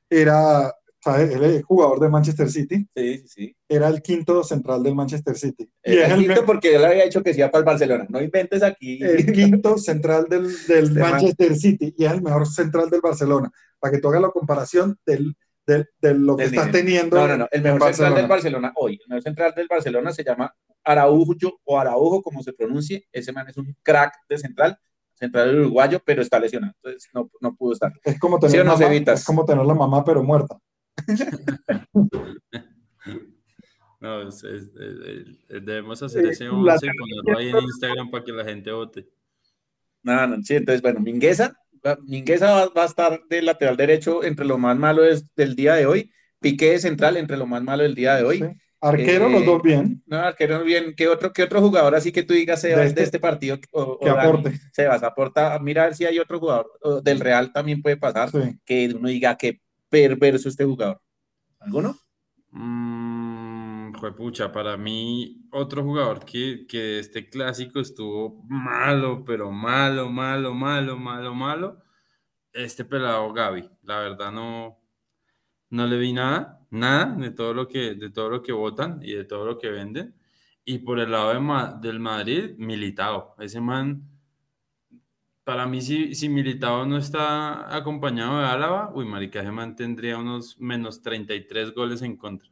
Era, 0.08 0.73
¿sabes? 1.00 1.35
Él 1.35 1.44
es 1.44 1.64
jugador 1.64 2.00
de 2.00 2.08
Manchester 2.08 2.50
City. 2.50 2.87
Sí, 2.94 3.18
sí, 3.18 3.28
sí. 3.28 3.56
Era 3.68 3.88
el 3.88 4.02
quinto 4.02 4.42
central 4.44 4.82
del 4.82 4.94
Manchester 4.94 5.37
City. 5.37 5.68
y 5.85 5.99
es 5.99 6.11
el 6.11 6.18
quinto 6.20 6.44
porque 6.46 6.73
yo 6.73 6.78
le 6.78 6.87
había 6.87 7.04
dicho 7.04 7.23
que 7.23 7.35
sí 7.35 7.40
para 7.40 7.58
el 7.58 7.64
Barcelona. 7.64 8.06
No 8.08 8.20
inventes 8.23 8.62
aquí. 8.62 9.02
El 9.02 9.26
quinto 9.32 9.78
central 9.78 10.26
del, 10.28 10.49
del 10.66 10.92
Manchester 10.92 11.50
man. 11.50 11.58
City 11.58 11.94
y 11.96 12.04
es 12.04 12.12
el 12.12 12.23
mejor 12.23 12.46
central 12.46 12.88
del 12.90 13.00
Barcelona. 13.00 13.50
Para 13.78 13.92
que 13.92 13.99
tú 14.00 14.08
hagas 14.08 14.23
la 14.23 14.30
comparación 14.30 14.96
del, 15.04 15.35
de, 15.66 15.87
de, 16.00 16.14
lo 16.14 16.37
que 16.37 16.44
del 16.44 16.54
estás 16.54 16.66
nivel. 16.68 16.85
teniendo. 16.85 17.16
No, 17.16 17.28
no, 17.28 17.37
no. 17.38 17.49
El 17.50 17.62
mejor 17.62 17.82
central 17.82 18.14
del 18.14 18.26
Barcelona 18.28 18.73
hoy. 18.76 18.94
El 18.94 19.08
mejor 19.08 19.23
central 19.23 19.54
del 19.54 19.66
Barcelona 19.68 20.12
se 20.12 20.25
llama 20.25 20.54
Araujo 20.85 21.35
o 21.64 21.78
Araujo, 21.78 22.23
como 22.23 22.42
se 22.42 22.52
pronuncie. 22.52 23.06
Ese 23.12 23.32
man 23.32 23.49
es 23.49 23.56
un 23.56 23.76
crack 23.82 24.14
de 24.28 24.38
central 24.38 24.78
central 25.16 25.58
uruguayo, 25.58 26.00
pero 26.04 26.23
está 26.23 26.38
lesionado, 26.38 26.73
entonces 26.76 27.11
no, 27.12 27.30
no 27.40 27.54
pudo 27.54 27.73
estar. 27.73 27.92
Es 28.04 28.18
como 28.18 28.38
tener, 28.38 28.52
¿Sí 28.52 28.58
no 28.58 28.76
mamá, 28.76 28.94
es 28.94 29.25
como 29.25 29.44
tener 29.44 29.64
la 29.64 29.75
mamá, 29.75 30.04
pero 30.04 30.23
muerta. 30.23 30.58
no, 34.00 34.28
es, 34.28 34.44
es, 34.44 34.70
es, 34.75 35.64
debemos 35.64 36.02
hacer 36.02 36.26
ese 36.26 36.49
11 36.49 36.87
y 36.87 36.90
ponerlo 36.99 37.38
ahí 37.38 37.49
en 37.50 37.64
Instagram 37.64 38.11
para 38.11 38.25
que 38.25 38.32
la 38.32 38.44
gente 38.44 38.70
vote. 38.73 39.08
No, 40.02 40.26
no, 40.26 40.42
sí, 40.42 40.56
entonces, 40.56 40.82
bueno, 40.82 41.00
Mingueza, 41.00 41.56
Mingueza 42.06 42.52
va, 42.52 42.68
va, 42.68 42.82
a 42.82 42.87
estar 42.87 43.20
del 43.28 43.46
lateral 43.46 43.76
derecho 43.76 44.23
entre 44.25 44.44
lo 44.46 44.58
más 44.58 44.76
malo 44.76 45.02
del 45.02 45.56
día 45.56 45.75
de 45.75 45.87
hoy, 45.87 46.12
Piqué 46.40 46.73
de 46.73 46.78
central 46.78 47.16
entre 47.16 47.37
lo 47.37 47.46
más 47.46 47.62
malo 47.62 47.82
del 47.82 47.94
día 47.94 48.16
de 48.16 48.23
hoy. 48.23 48.38
Sí. 48.38 48.44
Arquero, 48.88 49.26
eh, 49.26 49.31
los 49.31 49.45
dos 49.45 49.62
bien. 49.62 50.02
No, 50.07 50.19
arquero 50.19 50.62
bien. 50.64 50.95
¿Qué 50.97 51.09
otro, 51.09 51.33
qué 51.33 51.43
otro 51.43 51.61
jugador 51.61 51.95
así 51.95 52.12
que 52.12 52.23
tú 52.23 52.35
digas, 52.35 52.61
Sebas, 52.61 52.81
de 52.81 52.87
este, 52.87 53.00
de 53.00 53.05
este 53.05 53.21
partido? 53.21 53.59
O, 53.73 53.99
que 53.99 54.09
aporte. 54.09 54.50
Dani, 54.50 54.61
Sebas, 54.73 55.02
aporta. 55.02 55.59
Mira 55.59 55.83
a 55.83 55.87
ver 55.87 55.95
si 55.95 56.05
hay 56.05 56.19
otro 56.19 56.38
jugador 56.38 56.71
del 57.02 57.21
Real 57.21 57.52
también 57.52 57.83
puede 57.83 57.97
pasar. 57.97 58.31
Sí. 58.31 58.59
Que 58.64 58.93
uno 58.95 59.09
diga 59.09 59.37
que 59.37 59.61
perverso 59.88 60.49
este 60.49 60.64
jugador. 60.64 61.00
¿Alguno? 61.61 61.99
Mmm, 62.50 63.93
pucha, 64.16 64.52
para 64.52 64.76
mí, 64.76 65.49
otro 65.50 65.83
jugador 65.83 66.25
que, 66.25 66.66
que 66.69 66.99
este 66.99 67.28
clásico 67.28 67.81
estuvo 67.81 68.43
malo, 68.49 69.25
pero 69.25 69.50
malo, 69.50 70.09
malo, 70.11 70.55
malo, 70.55 70.97
malo, 70.97 71.35
malo. 71.35 71.83
Este 72.52 72.85
pelado 72.85 73.33
Gaby. 73.33 73.69
La 73.83 73.99
verdad 74.00 74.33
no, 74.33 74.78
no 75.70 75.87
le 75.87 75.99
vi 75.99 76.12
nada 76.12 76.56
nada 76.70 77.14
de 77.16 77.30
todo 77.30 77.54
lo 77.54 77.68
que, 77.68 77.94
de 77.94 78.11
todo 78.11 78.28
lo 78.30 78.42
que 78.42 78.52
votan 78.52 79.00
y 79.02 79.14
de 79.14 79.25
todo 79.25 79.44
lo 79.44 79.58
que 79.58 79.68
venden. 79.70 80.14
Y 80.64 80.78
por 80.78 80.99
el 80.99 81.12
lado 81.12 81.32
de 81.32 81.40
Ma 81.40 81.78
del 81.80 82.00
Madrid, 82.00 82.54
Militao. 82.56 83.37
Ese 83.38 83.61
man, 83.61 84.02
para 85.44 85.66
mí, 85.66 85.80
si, 85.80 86.14
si 86.14 86.28
Militao 86.28 86.85
no 86.87 86.99
está 86.99 87.75
acompañado 87.75 88.40
de 88.40 88.46
Álava, 88.46 88.90
uy, 88.94 89.04
marica, 89.04 89.40
ese 89.40 89.52
man 89.52 89.76
tendría 89.76 90.18
unos 90.18 90.58
menos 90.58 91.02
33 91.02 91.73
goles 91.73 92.02
en 92.02 92.16
contra. 92.16 92.49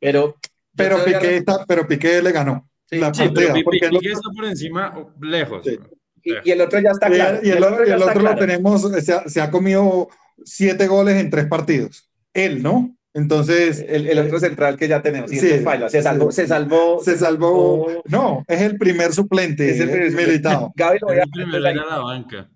Pero, 0.00 0.36
pero, 0.74 1.04
Piqué, 1.04 1.36
está, 1.36 1.64
pero 1.66 1.86
Piqué 1.86 2.22
le 2.22 2.32
ganó. 2.32 2.68
Sí, 2.86 2.98
la 2.98 3.12
sí, 3.12 3.24
partida, 3.24 3.52
pero 3.52 3.70
Piqué, 3.70 3.88
Piqué 3.90 4.12
está 4.12 4.30
por 4.34 4.44
encima, 4.46 4.94
lejos. 5.20 5.64
Sí. 5.64 5.78
Y, 6.22 6.48
y, 6.48 6.52
el 6.52 6.60
otro 6.62 6.80
ya 6.80 6.90
está 6.90 7.08
claro. 7.08 7.40
Y, 7.42 7.48
y 7.48 7.50
el, 7.50 7.58
el, 7.58 7.64
otro, 7.64 7.84
el 7.84 8.02
otro 8.02 8.22
lo 8.22 8.34
tenemos, 8.36 8.80
se 9.04 9.12
ha, 9.12 9.28
se 9.28 9.42
ha 9.42 9.50
comido 9.50 10.08
siete 10.44 10.86
goles 10.86 11.16
en 11.16 11.30
tres 11.30 11.46
partidos. 11.46 12.10
Él, 12.32 12.62
¿no? 12.62 12.96
Entonces, 13.12 13.84
el, 13.88 14.08
el, 14.08 14.18
otro 14.18 14.40
central 14.40 14.76
que 14.76 14.88
ya 14.88 15.00
tenemos, 15.00 15.30
sí, 15.30 15.38
se 15.38 15.62
salvó, 15.62 16.32
se 16.32 16.48
salvó, 16.48 17.00
se 17.00 17.16
salvó, 17.16 17.84
oh. 17.84 18.02
no, 18.06 18.44
es 18.48 18.60
el 18.60 18.76
primer 18.76 19.12
suplente, 19.12 19.70
es 19.70 19.78
el 19.78 19.88
primer 19.88 20.12
militado. 20.12 20.72
Gaby 20.76 20.98
lo 21.00 21.06
voy 21.06 21.18
a 21.18 21.22
el 21.22 21.30
primer 21.30 21.64
a 21.64 21.86
la 21.86 21.98
banca. 22.00 22.50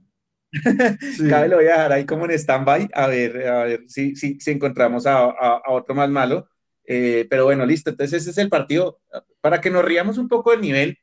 sí. 1.16 1.28
Gaby 1.28 1.48
lo 1.48 1.56
voy 1.56 1.66
a 1.66 1.72
dejar 1.72 1.92
ahí 1.92 2.04
como 2.04 2.24
en 2.24 2.32
stand-by, 2.32 2.88
a 2.92 3.06
ver, 3.06 3.46
a 3.46 3.62
ver 3.64 3.84
si, 3.86 4.16
si, 4.16 4.40
si 4.40 4.50
encontramos 4.50 5.06
a, 5.06 5.26
a, 5.26 5.62
a, 5.64 5.70
otro 5.70 5.94
más 5.94 6.10
malo. 6.10 6.48
Eh, 6.84 7.26
pero 7.30 7.44
bueno, 7.44 7.64
listo. 7.64 7.90
Entonces 7.90 8.22
ese 8.22 8.30
es 8.30 8.38
el 8.38 8.48
partido. 8.48 8.98
Para 9.40 9.60
que 9.60 9.70
nos 9.70 9.84
riamos 9.84 10.18
un 10.18 10.26
poco 10.26 10.50
del 10.50 10.62
nivel, 10.62 10.98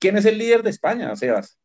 ¿quién 0.00 0.16
es 0.16 0.24
el 0.24 0.38
líder 0.38 0.64
de 0.64 0.70
España, 0.70 1.14
Sebas? 1.14 1.58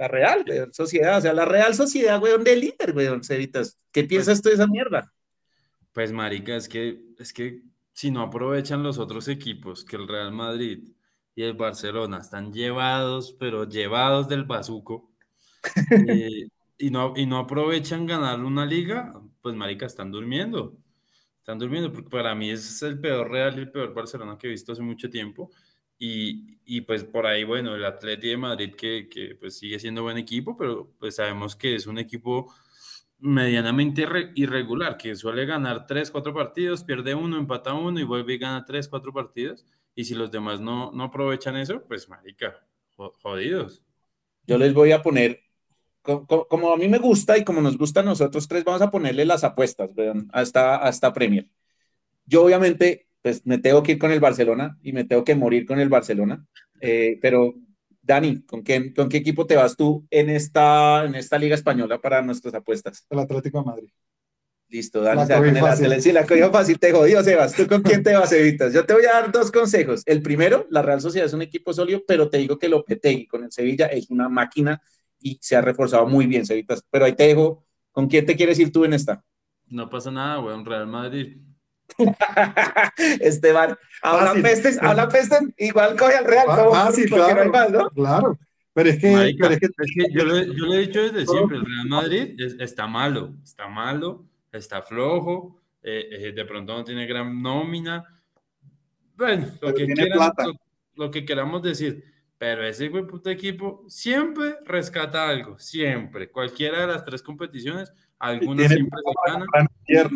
La 0.00 0.08
Real 0.08 0.46
Sociedad, 0.72 1.18
o 1.18 1.20
sea, 1.20 1.34
la 1.34 1.44
Real 1.44 1.74
Sociedad, 1.74 2.22
weón, 2.22 2.42
de 2.42 2.56
líder, 2.56 2.96
weón, 2.96 3.22
Cevitas. 3.22 3.78
¿Qué 3.92 4.02
piensas 4.04 4.40
tú 4.40 4.48
de 4.48 4.54
esa 4.54 4.66
mierda? 4.66 5.12
Pues, 5.92 6.10
marica, 6.10 6.56
es 6.56 6.70
que, 6.70 7.02
es 7.18 7.34
que 7.34 7.60
si 7.92 8.10
no 8.10 8.22
aprovechan 8.22 8.82
los 8.82 8.96
otros 8.96 9.28
equipos, 9.28 9.84
que 9.84 9.96
el 9.96 10.08
Real 10.08 10.32
Madrid 10.32 10.88
y 11.34 11.42
el 11.42 11.52
Barcelona 11.52 12.16
están 12.16 12.50
llevados, 12.50 13.36
pero 13.38 13.68
llevados 13.68 14.26
del 14.26 14.44
bazuco, 14.44 15.12
eh, 16.08 16.48
y, 16.78 16.90
no, 16.90 17.12
y 17.14 17.26
no 17.26 17.36
aprovechan 17.36 18.06
ganar 18.06 18.42
una 18.42 18.64
liga, 18.64 19.12
pues, 19.42 19.54
marica, 19.54 19.84
están 19.84 20.10
durmiendo. 20.10 20.78
Están 21.40 21.58
durmiendo, 21.58 21.92
porque 21.92 22.08
para 22.08 22.34
mí 22.34 22.48
es 22.48 22.80
el 22.80 22.98
peor 22.98 23.30
Real 23.30 23.54
y 23.58 23.60
el 23.60 23.70
peor 23.70 23.92
Barcelona 23.92 24.38
que 24.38 24.46
he 24.46 24.50
visto 24.50 24.72
hace 24.72 24.80
mucho 24.80 25.10
tiempo. 25.10 25.50
Y, 25.98 26.58
y, 26.72 26.82
pues 26.82 27.02
por 27.02 27.26
ahí, 27.26 27.42
bueno, 27.42 27.74
el 27.74 27.84
Atleti 27.84 28.28
de 28.28 28.36
Madrid 28.36 28.74
que, 28.76 29.08
que, 29.08 29.34
pues 29.34 29.58
sigue 29.58 29.80
siendo 29.80 30.04
buen 30.04 30.16
equipo, 30.16 30.56
pero 30.56 30.92
pues 31.00 31.16
sabemos 31.16 31.56
que 31.56 31.74
es 31.74 31.88
un 31.88 31.98
equipo 31.98 32.54
medianamente 33.18 34.06
irregular, 34.36 34.96
que 34.96 35.16
suele 35.16 35.46
ganar 35.46 35.88
3, 35.88 36.12
4 36.12 36.32
partidos, 36.32 36.84
pierde 36.84 37.12
uno, 37.12 37.38
empata 37.38 37.74
uno 37.74 37.98
y 37.98 38.04
vuelve 38.04 38.34
y 38.34 38.38
gana 38.38 38.64
3, 38.64 38.86
4 38.86 39.12
partidos. 39.12 39.66
Y 39.96 40.04
si 40.04 40.14
los 40.14 40.30
demás 40.30 40.60
no, 40.60 40.92
no 40.92 41.02
aprovechan 41.02 41.56
eso, 41.56 41.82
pues 41.88 42.08
marica, 42.08 42.64
jodidos. 42.96 43.82
Yo 44.46 44.56
les 44.56 44.72
voy 44.72 44.92
a 44.92 45.02
poner, 45.02 45.42
como, 46.02 46.72
a 46.72 46.76
mí 46.76 46.86
me 46.86 46.98
gusta 46.98 47.36
y 47.36 47.42
como 47.42 47.60
nos 47.60 47.76
gusta 47.76 47.98
a 47.98 48.04
nosotros 48.04 48.46
tres, 48.46 48.62
vamos 48.62 48.82
a 48.82 48.92
ponerle 48.92 49.24
las 49.24 49.42
apuestas 49.42 49.90
hasta 50.32 50.86
a, 50.86 50.88
esta, 50.88 51.12
Premier. 51.12 51.48
Yo 52.26 52.44
obviamente 52.44 53.08
pues 53.22 53.46
me 53.46 53.58
tengo 53.58 53.82
que 53.82 53.92
ir 53.92 53.98
con 53.98 54.10
el 54.10 54.20
Barcelona 54.20 54.78
y 54.82 54.92
me 54.92 55.04
tengo 55.04 55.24
que 55.24 55.34
morir 55.34 55.66
con 55.66 55.78
el 55.78 55.88
Barcelona. 55.88 56.44
Eh, 56.80 57.18
pero, 57.20 57.54
Dani, 58.02 58.42
¿con 58.42 58.62
qué, 58.62 58.92
¿con 58.94 59.08
qué 59.08 59.18
equipo 59.18 59.46
te 59.46 59.56
vas 59.56 59.76
tú 59.76 60.06
en 60.10 60.30
esta, 60.30 61.04
en 61.04 61.14
esta 61.14 61.38
Liga 61.38 61.54
Española 61.54 62.00
para 62.00 62.22
nuestras 62.22 62.54
apuestas? 62.54 63.06
El 63.10 63.18
Atlético 63.18 63.58
de 63.58 63.64
Madrid. 63.64 63.90
Listo, 64.68 65.02
Dani, 65.02 65.28
la 65.28 65.36
con 65.36 65.84
el 65.84 66.00
Sí, 66.00 66.12
la 66.12 66.24
cogió 66.24 66.50
fácil, 66.52 66.78
te 66.78 66.92
jodió, 66.92 67.22
Sebas. 67.24 67.54
¿Tú 67.54 67.66
con 67.66 67.82
quién 67.82 68.04
te 68.04 68.14
vas, 68.14 68.30
Evitas? 68.32 68.72
Yo 68.72 68.86
te 68.86 68.94
voy 68.94 69.04
a 69.04 69.14
dar 69.14 69.32
dos 69.32 69.50
consejos. 69.50 70.02
El 70.06 70.22
primero, 70.22 70.66
la 70.70 70.80
Real 70.80 71.00
Sociedad 71.00 71.26
es 71.26 71.32
un 71.32 71.42
equipo 71.42 71.72
sólido, 71.72 72.02
pero 72.06 72.30
te 72.30 72.38
digo 72.38 72.56
que 72.56 72.68
Lopetegui 72.68 73.26
con 73.26 73.42
el 73.42 73.50
Sevilla 73.50 73.86
es 73.86 74.08
una 74.10 74.28
máquina 74.28 74.80
y 75.18 75.38
se 75.40 75.56
ha 75.56 75.60
reforzado 75.60 76.06
muy 76.06 76.26
bien, 76.26 76.46
Cevitas. 76.46 76.84
Pero 76.88 77.04
ahí 77.04 77.14
te 77.14 77.26
dejo, 77.26 77.66
¿con 77.90 78.06
quién 78.06 78.24
te 78.24 78.36
quieres 78.36 78.60
ir 78.60 78.70
tú 78.70 78.84
en 78.84 78.92
esta? 78.92 79.24
No 79.66 79.90
pasa 79.90 80.12
nada, 80.12 80.40
weón, 80.40 80.64
Real 80.64 80.86
Madrid. 80.86 81.36
Esteban, 83.20 83.76
habla 84.02 84.34
pestes, 84.42 84.82
habla 84.82 85.08
pestes, 85.08 85.40
igual 85.58 85.96
coge 85.96 86.16
al 86.16 86.24
Real. 86.24 86.46
Fácil, 86.70 87.08
claro, 87.08 87.90
claro. 87.90 88.38
Pero 88.72 88.88
es 88.90 88.98
que, 88.98 89.34
yo, 90.12 90.24
le, 90.24 90.76
he 90.76 90.86
dicho 90.86 91.02
desde 91.02 91.26
siempre, 91.26 91.56
el 91.58 91.66
Real 91.66 91.88
Madrid 91.88 92.40
está 92.60 92.86
malo, 92.86 93.34
está 93.42 93.68
malo, 93.68 94.24
está 94.52 94.80
flojo, 94.82 95.60
eh, 95.82 96.08
eh, 96.10 96.32
de 96.32 96.44
pronto 96.44 96.74
no 96.74 96.84
tiene 96.84 97.06
gran 97.06 97.42
nómina. 97.42 98.04
Bueno, 99.16 99.48
lo 99.60 99.74
que, 99.74 99.86
lo, 100.94 101.10
que 101.10 101.24
queramos 101.24 101.62
decir, 101.62 102.04
pero 102.38 102.64
ese 102.64 102.88
puto 102.90 103.28
equipo 103.28 103.84
siempre 103.88 104.56
rescata 104.64 105.28
algo, 105.28 105.58
siempre. 105.58 106.30
Cualquiera 106.30 106.80
de 106.80 106.86
las 106.86 107.04
tres 107.04 107.22
competiciones 107.22 107.92
algunos 108.20 108.68
siempre 108.68 109.00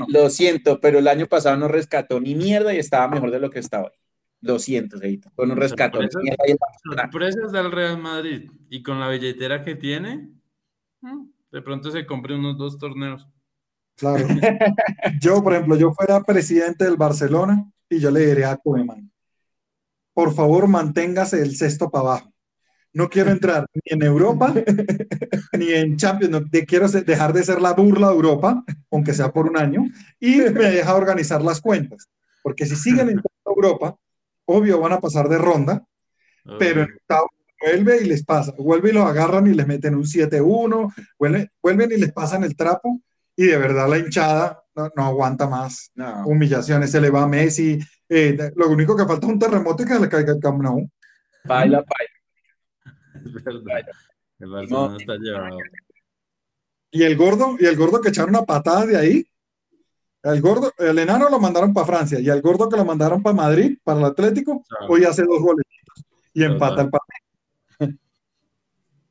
Lo 0.08 0.30
siento, 0.30 0.80
pero 0.80 0.98
el 0.98 1.08
año 1.08 1.26
pasado 1.26 1.56
no 1.56 1.68
rescató 1.68 2.20
ni 2.20 2.34
mierda 2.34 2.74
y 2.74 2.78
estaba 2.78 3.08
mejor 3.08 3.30
de 3.30 3.40
lo 3.40 3.50
que 3.50 3.58
estaba 3.58 3.86
hoy. 3.86 3.98
Lo 4.42 4.58
siento, 4.58 4.98
Seito. 4.98 5.30
Con 5.34 5.50
un 5.50 5.56
rescate. 5.56 5.98
Sorpresas 6.84 7.50
del 7.50 7.72
Real 7.72 7.98
Madrid 7.98 8.50
y 8.68 8.82
con 8.82 9.00
la 9.00 9.08
billetera 9.08 9.62
que 9.62 9.74
tiene, 9.74 10.28
mm, 11.00 11.24
de 11.50 11.62
pronto 11.62 11.90
se 11.90 12.04
compre 12.04 12.34
unos 12.34 12.58
dos 12.58 12.78
torneos. 12.78 13.26
Claro. 13.96 14.26
yo, 15.20 15.42
por 15.42 15.54
ejemplo, 15.54 15.76
yo 15.76 15.92
fuera 15.92 16.22
presidente 16.22 16.84
del 16.84 16.96
Barcelona 16.96 17.64
y 17.88 18.00
yo 18.00 18.10
le 18.10 18.26
diría 18.26 18.50
a 18.50 18.56
Koeman, 18.58 19.10
por 20.12 20.34
favor, 20.34 20.68
manténgase 20.68 21.40
el 21.40 21.56
sexto 21.56 21.90
para 21.90 22.02
abajo 22.02 22.33
no 22.94 23.08
quiero 23.08 23.30
entrar 23.30 23.66
ni 23.74 23.82
en 23.84 24.02
Europa 24.02 24.54
ni 25.58 25.72
en 25.72 25.96
Champions, 25.96 26.46
quiero 26.66 26.88
dejar 26.88 27.32
de 27.32 27.42
ser 27.42 27.60
la 27.60 27.72
burla 27.72 28.08
de 28.08 28.14
Europa, 28.14 28.64
aunque 28.90 29.12
sea 29.12 29.32
por 29.32 29.46
un 29.46 29.58
año, 29.58 29.84
y 30.18 30.36
me 30.36 30.70
deja 30.70 30.94
organizar 30.94 31.42
las 31.42 31.60
cuentas. 31.60 32.08
Porque 32.42 32.66
si 32.66 32.76
siguen 32.76 33.08
entrando 33.08 33.30
a 33.44 33.50
Europa, 33.50 33.96
obvio 34.46 34.80
van 34.80 34.92
a 34.92 35.00
pasar 35.00 35.28
de 35.28 35.38
ronda, 35.38 35.84
pero 36.58 36.82
en 36.82 36.88
vuelve 37.60 38.02
y 38.02 38.04
les 38.04 38.24
pasa, 38.24 38.52
vuelve 38.58 38.90
y 38.90 38.92
los 38.92 39.06
agarran 39.06 39.46
y 39.46 39.54
les 39.54 39.66
meten 39.66 39.94
un 39.94 40.04
7-1, 40.04 40.92
vuelven, 41.18 41.92
y 41.92 41.96
les 41.98 42.12
pasan 42.12 42.44
el 42.44 42.54
trapo, 42.54 43.00
y 43.34 43.46
de 43.46 43.56
verdad 43.56 43.88
la 43.88 43.98
hinchada 43.98 44.62
no, 44.74 45.04
aguanta 45.04 45.48
más 45.48 45.90
humillaciones, 46.26 46.90
se 46.90 47.00
le 47.00 47.10
va 47.10 47.22
a 47.22 47.28
Messi, 47.28 47.78
eh, 48.08 48.52
lo 48.54 48.68
único 48.68 48.96
que 48.96 49.06
falta 49.06 49.26
es 49.26 49.32
un 49.32 49.38
terremoto 49.38 49.82
y 49.82 49.86
que 49.86 49.98
le 49.98 50.08
caiga 50.08 50.32
el 50.32 50.40
Camp 50.40 50.62
Nou. 50.62 50.88
Baila, 51.44 51.78
baila. 51.78 52.13
El 54.38 54.50
Barcelona 54.50 54.96
está 54.98 55.16
llevado. 55.16 55.58
Y 56.90 57.02
el 57.02 57.16
gordo, 57.16 57.56
y 57.58 57.66
el 57.66 57.76
gordo 57.76 58.00
que 58.00 58.08
echaron 58.10 58.30
una 58.30 58.44
patada 58.44 58.86
de 58.86 58.96
ahí. 58.96 59.26
El 60.22 60.40
gordo, 60.40 60.72
el 60.78 60.98
enano 60.98 61.28
lo 61.28 61.38
mandaron 61.38 61.74
para 61.74 61.86
Francia 61.86 62.18
y 62.18 62.28
el 62.28 62.40
gordo 62.40 62.68
que 62.68 62.76
lo 62.76 62.84
mandaron 62.84 63.22
para 63.22 63.34
Madrid, 63.34 63.78
para 63.82 64.00
el 64.00 64.06
Atlético, 64.06 64.64
hoy 64.88 65.04
hace 65.04 65.22
dos 65.22 65.40
goles 65.40 65.66
y 66.32 66.44
empata 66.44 66.82
el 66.82 66.90
partido. 66.90 67.23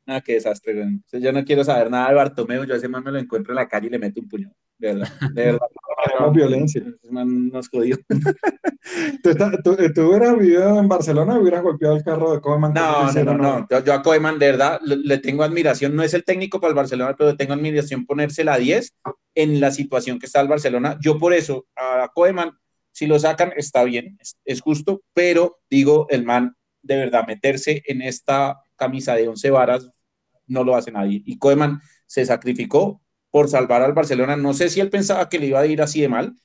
Ah, 0.06 0.22
qué 0.22 0.34
desastre, 0.34 1.00
Yo 1.14 1.32
no 1.32 1.46
quiero 1.46 1.64
saber 1.64 1.90
nada 1.90 2.10
de 2.10 2.16
Bartomeu, 2.16 2.66
yo 2.66 2.76
ese 2.76 2.90
man 2.90 3.04
me 3.04 3.12
lo 3.12 3.20
encuentro 3.20 3.54
en 3.54 3.56
la 3.56 3.68
calle 3.68 3.88
y 3.88 3.90
le 3.90 4.00
meto 4.00 4.20
un 4.20 4.28
puño. 4.28 4.52
De 4.78 4.94
verdad, 4.94 5.10
de 5.34 5.44
verdad. 5.46 5.68
violencia. 6.34 6.84
nos 7.10 7.70
jodió. 7.70 7.98
¿Tú, 9.24 9.36
tú, 9.64 10.02
hubieras 10.10 10.38
vivido 10.38 10.80
en 10.80 10.88
Barcelona 10.88 11.36
y 11.36 11.42
hubieras 11.42 11.64
golpeado 11.64 11.96
el 11.96 12.04
carro 12.04 12.34
de 12.34 12.42
Koeman? 12.42 12.74
No, 12.74 13.12
no, 13.12 13.24
no, 13.24 13.38
no. 13.38 13.82
Yo, 13.82 13.94
a 13.94 14.02
Koeman, 14.02 14.40
de 14.40 14.48
verdad, 14.48 14.82
le, 14.82 15.18
tengo 15.20 15.44
admiración. 15.44 15.96
No 15.96 16.04
es 16.04 16.14
el 16.14 16.24
técnico 16.24 16.60
para 16.60 16.70
el 16.70 16.76
Barcelona, 16.76 17.16
pero 17.18 17.36
tengo 17.38 17.54
admiración 17.54 18.06
ponerse 18.06 18.44
la 18.44 18.58
10 18.58 18.94
en 19.36 19.60
la 19.60 19.72
situación 19.72 20.20
que 20.20 20.26
está 20.26 20.42
el 20.42 20.48
Barcelona. 20.48 20.98
Yo 21.02 21.18
por 21.18 21.34
eso, 21.34 21.66
a 21.76 22.10
Koeman, 22.14 22.52
si 22.92 23.08
lo 23.08 23.18
sacan, 23.20 23.54
está 23.56 23.84
bien, 23.84 24.18
es, 24.46 24.62
justo, 24.62 25.02
pero 25.14 25.60
digo, 25.70 26.08
el 26.10 26.24
man, 26.26 26.56
de 26.82 26.98
verdad, 26.98 27.26
meterse 27.26 27.82
en 27.88 28.02
esta 28.02 28.63
camisa 28.76 29.16
de 29.16 29.28
11 29.28 29.50
varas, 29.52 29.90
no 30.48 30.64
lo 30.64 30.76
hace 30.76 30.92
nadie. 30.92 31.22
Y 31.26 31.38
Koeman 31.38 31.82
se 32.06 32.26
sacrificó 32.26 33.02
por 33.32 33.50
salvar 33.50 33.82
al 33.82 33.94
Barcelona. 33.94 34.36
No 34.36 34.54
sé 34.54 34.70
si 34.70 34.80
él 34.80 34.90
pensaba 34.90 35.28
que 35.30 35.40
le 35.40 35.48
iba 35.48 35.60
a 35.60 35.66
ir 35.66 35.82
así 35.82 36.02
de 36.02 36.10
mal, 36.10 36.36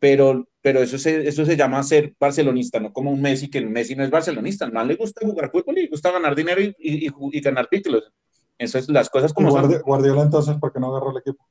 pero, 0.00 0.48
pero 0.60 0.80
eso, 0.80 0.98
se, 0.98 1.28
eso 1.28 1.44
se 1.44 1.56
llama 1.56 1.82
ser 1.82 2.14
barcelonista, 2.18 2.80
no 2.80 2.92
como 2.92 3.10
un 3.10 3.20
Messi, 3.20 3.50
que 3.50 3.60
Messi 3.60 3.94
no 3.94 4.02
es 4.02 4.10
barcelonista. 4.10 4.66
No 4.66 4.84
le 4.84 4.96
gusta 4.96 5.26
jugar 5.26 5.50
fútbol 5.50 5.78
y 5.78 5.82
le 5.82 5.88
gusta 5.88 6.10
ganar 6.10 6.34
dinero 6.34 6.60
y, 6.60 6.74
y, 6.78 7.40
ganar 7.40 7.66
títulos. 7.66 8.10
Eso 8.58 8.78
es 8.78 8.88
las 8.88 9.10
cosas 9.10 9.32
como 9.32 9.50
Guardi 9.50 9.76
Guardiola 9.78 10.22
entonces, 10.22 10.56
¿por 10.56 10.72
qué 10.72 10.80
no 10.80 10.88
agarró 10.88 11.10
el 11.10 11.18
equipo? 11.18 11.46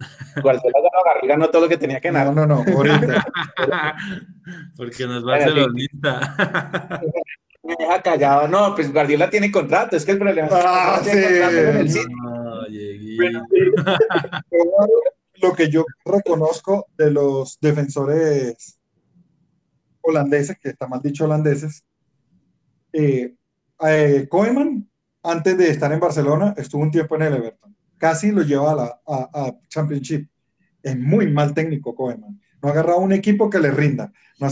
Guardiola 0.42 0.78
ganó, 0.82 1.28
ganó 1.28 1.50
todo 1.50 1.62
lo 1.62 1.68
que 1.68 1.76
tenía 1.76 2.00
que 2.00 2.10
ganar. 2.10 2.34
No, 2.34 2.46
no, 2.46 2.62
no, 2.62 2.76
ahorita. 2.76 3.26
Porque 4.76 5.06
no 5.06 5.18
es 5.18 5.24
barcelonista. 5.24 6.36
Me 7.62 7.74
deja 7.78 8.02
callado. 8.02 8.48
No, 8.48 8.74
pues 8.74 8.92
Guardiola 8.92 9.30
tiene 9.30 9.50
contrato, 9.50 9.96
es 9.96 10.04
que 10.04 10.12
el 10.12 10.18
problema 10.18 10.48
ah, 10.52 11.00
sí. 11.04 11.10
lo 15.40 15.54
que 15.54 15.70
yo 15.70 15.84
reconozco 16.04 16.86
de 16.96 17.10
los 17.10 17.58
defensores 17.60 18.78
holandeses, 20.00 20.58
que 20.58 20.70
está 20.70 20.86
mal 20.86 21.02
dicho 21.02 21.24
holandeses, 21.24 21.84
eh, 22.92 23.34
eh, 23.86 24.26
Koeman, 24.28 24.88
antes 25.22 25.58
de 25.58 25.70
estar 25.70 25.92
en 25.92 26.00
Barcelona, 26.00 26.54
estuvo 26.56 26.82
un 26.82 26.90
tiempo 26.90 27.16
en 27.16 27.22
el 27.22 27.34
Everton. 27.34 27.76
Casi 27.98 28.30
lo 28.30 28.42
lleva 28.42 28.72
a 28.72 28.74
la 28.74 29.00
a, 29.06 29.52
Championship. 29.68 30.28
Es 30.82 30.98
muy 30.98 31.30
mal 31.30 31.52
técnico 31.52 31.94
Koeman. 31.94 32.40
No 32.62 32.68
ha 32.68 32.72
agarrado 32.72 32.98
un 32.98 33.12
equipo 33.12 33.48
que 33.48 33.60
le 33.60 33.70
rinda. 33.70 34.12
No 34.38 34.48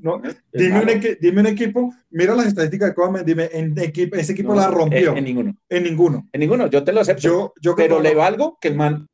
no, 0.00 0.22
dime, 0.52 0.80
un 0.80 1.16
dime, 1.20 1.40
un 1.40 1.46
equipo, 1.46 1.94
mira 2.10 2.34
las 2.34 2.46
estadísticas 2.46 2.90
de 2.90 2.94
Koeman, 2.94 3.24
dime, 3.24 3.48
en 3.52 3.78
equipo, 3.78 4.16
ese 4.16 4.32
equipo 4.32 4.54
la 4.54 4.68
rompió. 4.68 5.16
En, 5.16 5.24
ninguno. 5.24 5.56
En 5.68 5.82
ninguno. 5.82 6.28
En 6.30 6.40
ninguno, 6.40 6.66
yo 6.68 6.84
te 6.84 6.92
lo 6.92 7.00
acepto. 7.00 7.22
Yo, 7.22 7.54
yo 7.60 7.74
pero 7.74 8.00
le 8.00 8.14
valgo 8.14 8.58
que 8.60 8.68
el 8.68 8.76
man 8.76 9.06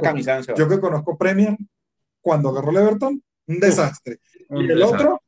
camisa 0.00 0.40
Yo 0.40 0.68
que 0.68 0.80
conozco 0.80 1.16
Premier, 1.16 1.56
cuando 2.20 2.50
agarró 2.50 2.70
el 2.70 2.76
Everton, 2.78 3.22
un 3.46 3.60
desastre. 3.60 4.20
y 4.50 4.70
el 4.70 4.82
otro, 4.82 5.22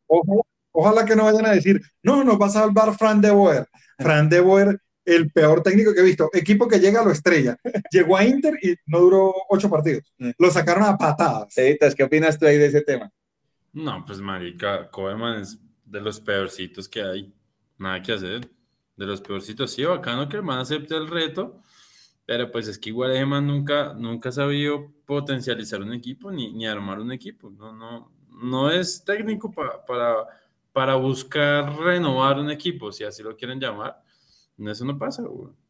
ojalá 0.72 1.04
que 1.04 1.16
no 1.16 1.24
vayan 1.24 1.46
a 1.46 1.52
decir, 1.52 1.80
no, 2.02 2.24
nos 2.24 2.40
va 2.40 2.46
a 2.46 2.50
salvar 2.50 2.96
Fran 2.96 3.20
de 3.20 3.30
Boer. 3.30 3.66
Fran 3.98 4.28
de 4.28 4.40
Boer, 4.40 4.80
el 5.04 5.30
peor 5.30 5.62
técnico 5.62 5.92
que 5.92 6.00
he 6.00 6.04
visto. 6.04 6.30
Equipo 6.32 6.68
que 6.68 6.78
llega 6.78 7.00
a 7.00 7.04
lo 7.04 7.10
estrella. 7.10 7.56
Llegó 7.90 8.16
a 8.16 8.24
Inter 8.24 8.58
y 8.62 8.74
no 8.86 9.00
duró 9.00 9.34
ocho 9.48 9.68
partidos. 9.68 10.12
Mm. 10.18 10.30
Lo 10.38 10.50
sacaron 10.50 10.84
a 10.84 10.96
patadas. 10.96 11.54
¿qué 11.54 12.04
opinas 12.04 12.38
tú 12.38 12.46
ahí 12.46 12.58
de 12.58 12.66
ese 12.66 12.82
tema? 12.82 13.10
No, 13.72 14.04
pues 14.04 14.20
marica, 14.20 14.90
Koeman 14.90 15.42
es 15.42 15.58
de 15.84 16.00
los 16.00 16.20
peorcitos 16.20 16.88
que 16.88 17.02
hay. 17.02 17.32
Nada 17.78 18.02
que 18.02 18.12
hacer. 18.12 18.48
De 18.96 19.06
los 19.06 19.20
peorcitos. 19.20 19.72
Sí, 19.72 19.84
bacano 19.84 20.28
que 20.28 20.36
el 20.36 20.42
man 20.42 20.58
acepte 20.58 20.94
el 20.94 21.08
reto, 21.08 21.62
pero 22.26 22.50
pues 22.50 22.68
es 22.68 22.78
que 22.78 22.90
igual 22.90 23.12
el 23.12 23.26
man 23.26 23.46
nunca, 23.46 23.94
nunca 23.94 24.28
ha 24.28 24.32
sabido 24.32 24.92
potencializar 25.06 25.80
un 25.80 25.94
equipo 25.94 26.30
ni, 26.30 26.52
ni 26.52 26.66
armar 26.66 27.00
un 27.00 27.10
equipo. 27.12 27.50
No, 27.50 27.72
no, 27.72 28.12
no 28.28 28.70
es 28.70 29.02
técnico 29.04 29.50
para, 29.50 29.84
para 30.72 30.94
buscar 30.94 31.74
renovar 31.78 32.38
un 32.38 32.50
equipo, 32.50 32.92
si 32.92 33.04
así 33.04 33.22
lo 33.22 33.36
quieren 33.36 33.58
llamar. 33.58 34.02
Eso 34.58 34.84
no 34.84 34.98
pasa, 34.98 35.24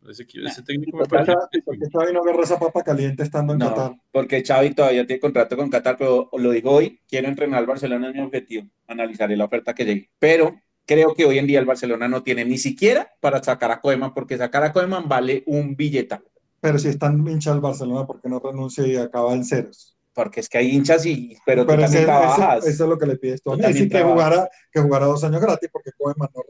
Ese, 0.09 0.63
técnico 0.63 0.99
me 0.99 1.05
parece. 1.07 1.33
¿Por 1.65 1.79
qué 1.79 1.87
Xavi 1.91 2.13
no 2.13 2.21
agarra 2.21 2.43
esa 2.43 2.59
papa 2.59 2.83
caliente 2.83 3.23
estando 3.23 3.53
en 3.53 3.61
Qatar? 3.61 3.97
Porque 4.11 4.43
Xavi 4.45 4.75
todavía 4.75 5.07
tiene 5.07 5.21
contrato 5.21 5.57
con 5.57 5.71
Qatar, 5.71 5.97
pero 5.97 6.29
lo 6.37 6.51
digo 6.51 6.73
hoy, 6.73 7.01
quiero 7.09 7.29
entrenar 7.29 7.61
al 7.61 7.67
Barcelona, 7.67 8.09
es 8.09 8.15
mi 8.15 8.21
objetivo. 8.21 8.69
Analizaré 8.89 9.37
la 9.37 9.45
oferta 9.45 9.75
que 9.75 9.85
llegue. 9.85 10.11
Pero 10.19 10.61
creo 10.85 11.15
que 11.15 11.25
hoy 11.25 11.39
en 11.39 11.47
día 11.47 11.61
el 11.61 11.65
Barcelona 11.65 12.09
no 12.09 12.23
tiene 12.23 12.45
ni 12.45 12.59
siquiera 12.59 13.11
para 13.21 13.43
sacar 13.43 13.71
a 13.71 13.81
Koeman, 13.81 14.13
porque 14.13 14.37
sacar 14.37 14.65
a 14.65 14.73
Koeman 14.73 15.09
vale 15.09 15.45
un 15.47 15.77
billeta. 15.77 16.23
Pero 16.61 16.79
si 16.79 16.89
están 16.89 17.27
hincha 17.27 17.53
el 17.53 17.61
Barcelona, 17.61 18.07
¿por 18.07 18.21
qué 18.21 18.29
no 18.29 18.41
renuncia 18.41 18.87
y 18.87 18.97
acaba 18.97 19.33
en 19.33 19.45
ceros? 19.45 19.92
Porque 20.15 20.41
es 20.41 20.49
que 20.49 20.59
hay 20.59 20.71
hinchas 20.71 21.05
y 21.07 21.37
pero, 21.45 21.67
pero 21.67 21.83
también 21.83 22.05
trabajas. 22.05 22.67
Eso, 22.67 22.85
es 22.85 22.91
lo 22.91 22.99
que 22.99 23.07
le 23.07 23.17
pides 23.17 23.43
tú. 23.43 23.55
Y 23.55 23.89
que 23.89 24.03
jugara, 24.03 24.49
que 24.71 24.81
jugara 24.81 25.07
dos 25.07 25.23
años 25.25 25.41
gratis 25.41 25.69
porque 25.73 25.91
Koeman 25.97 26.29
no 26.35 26.43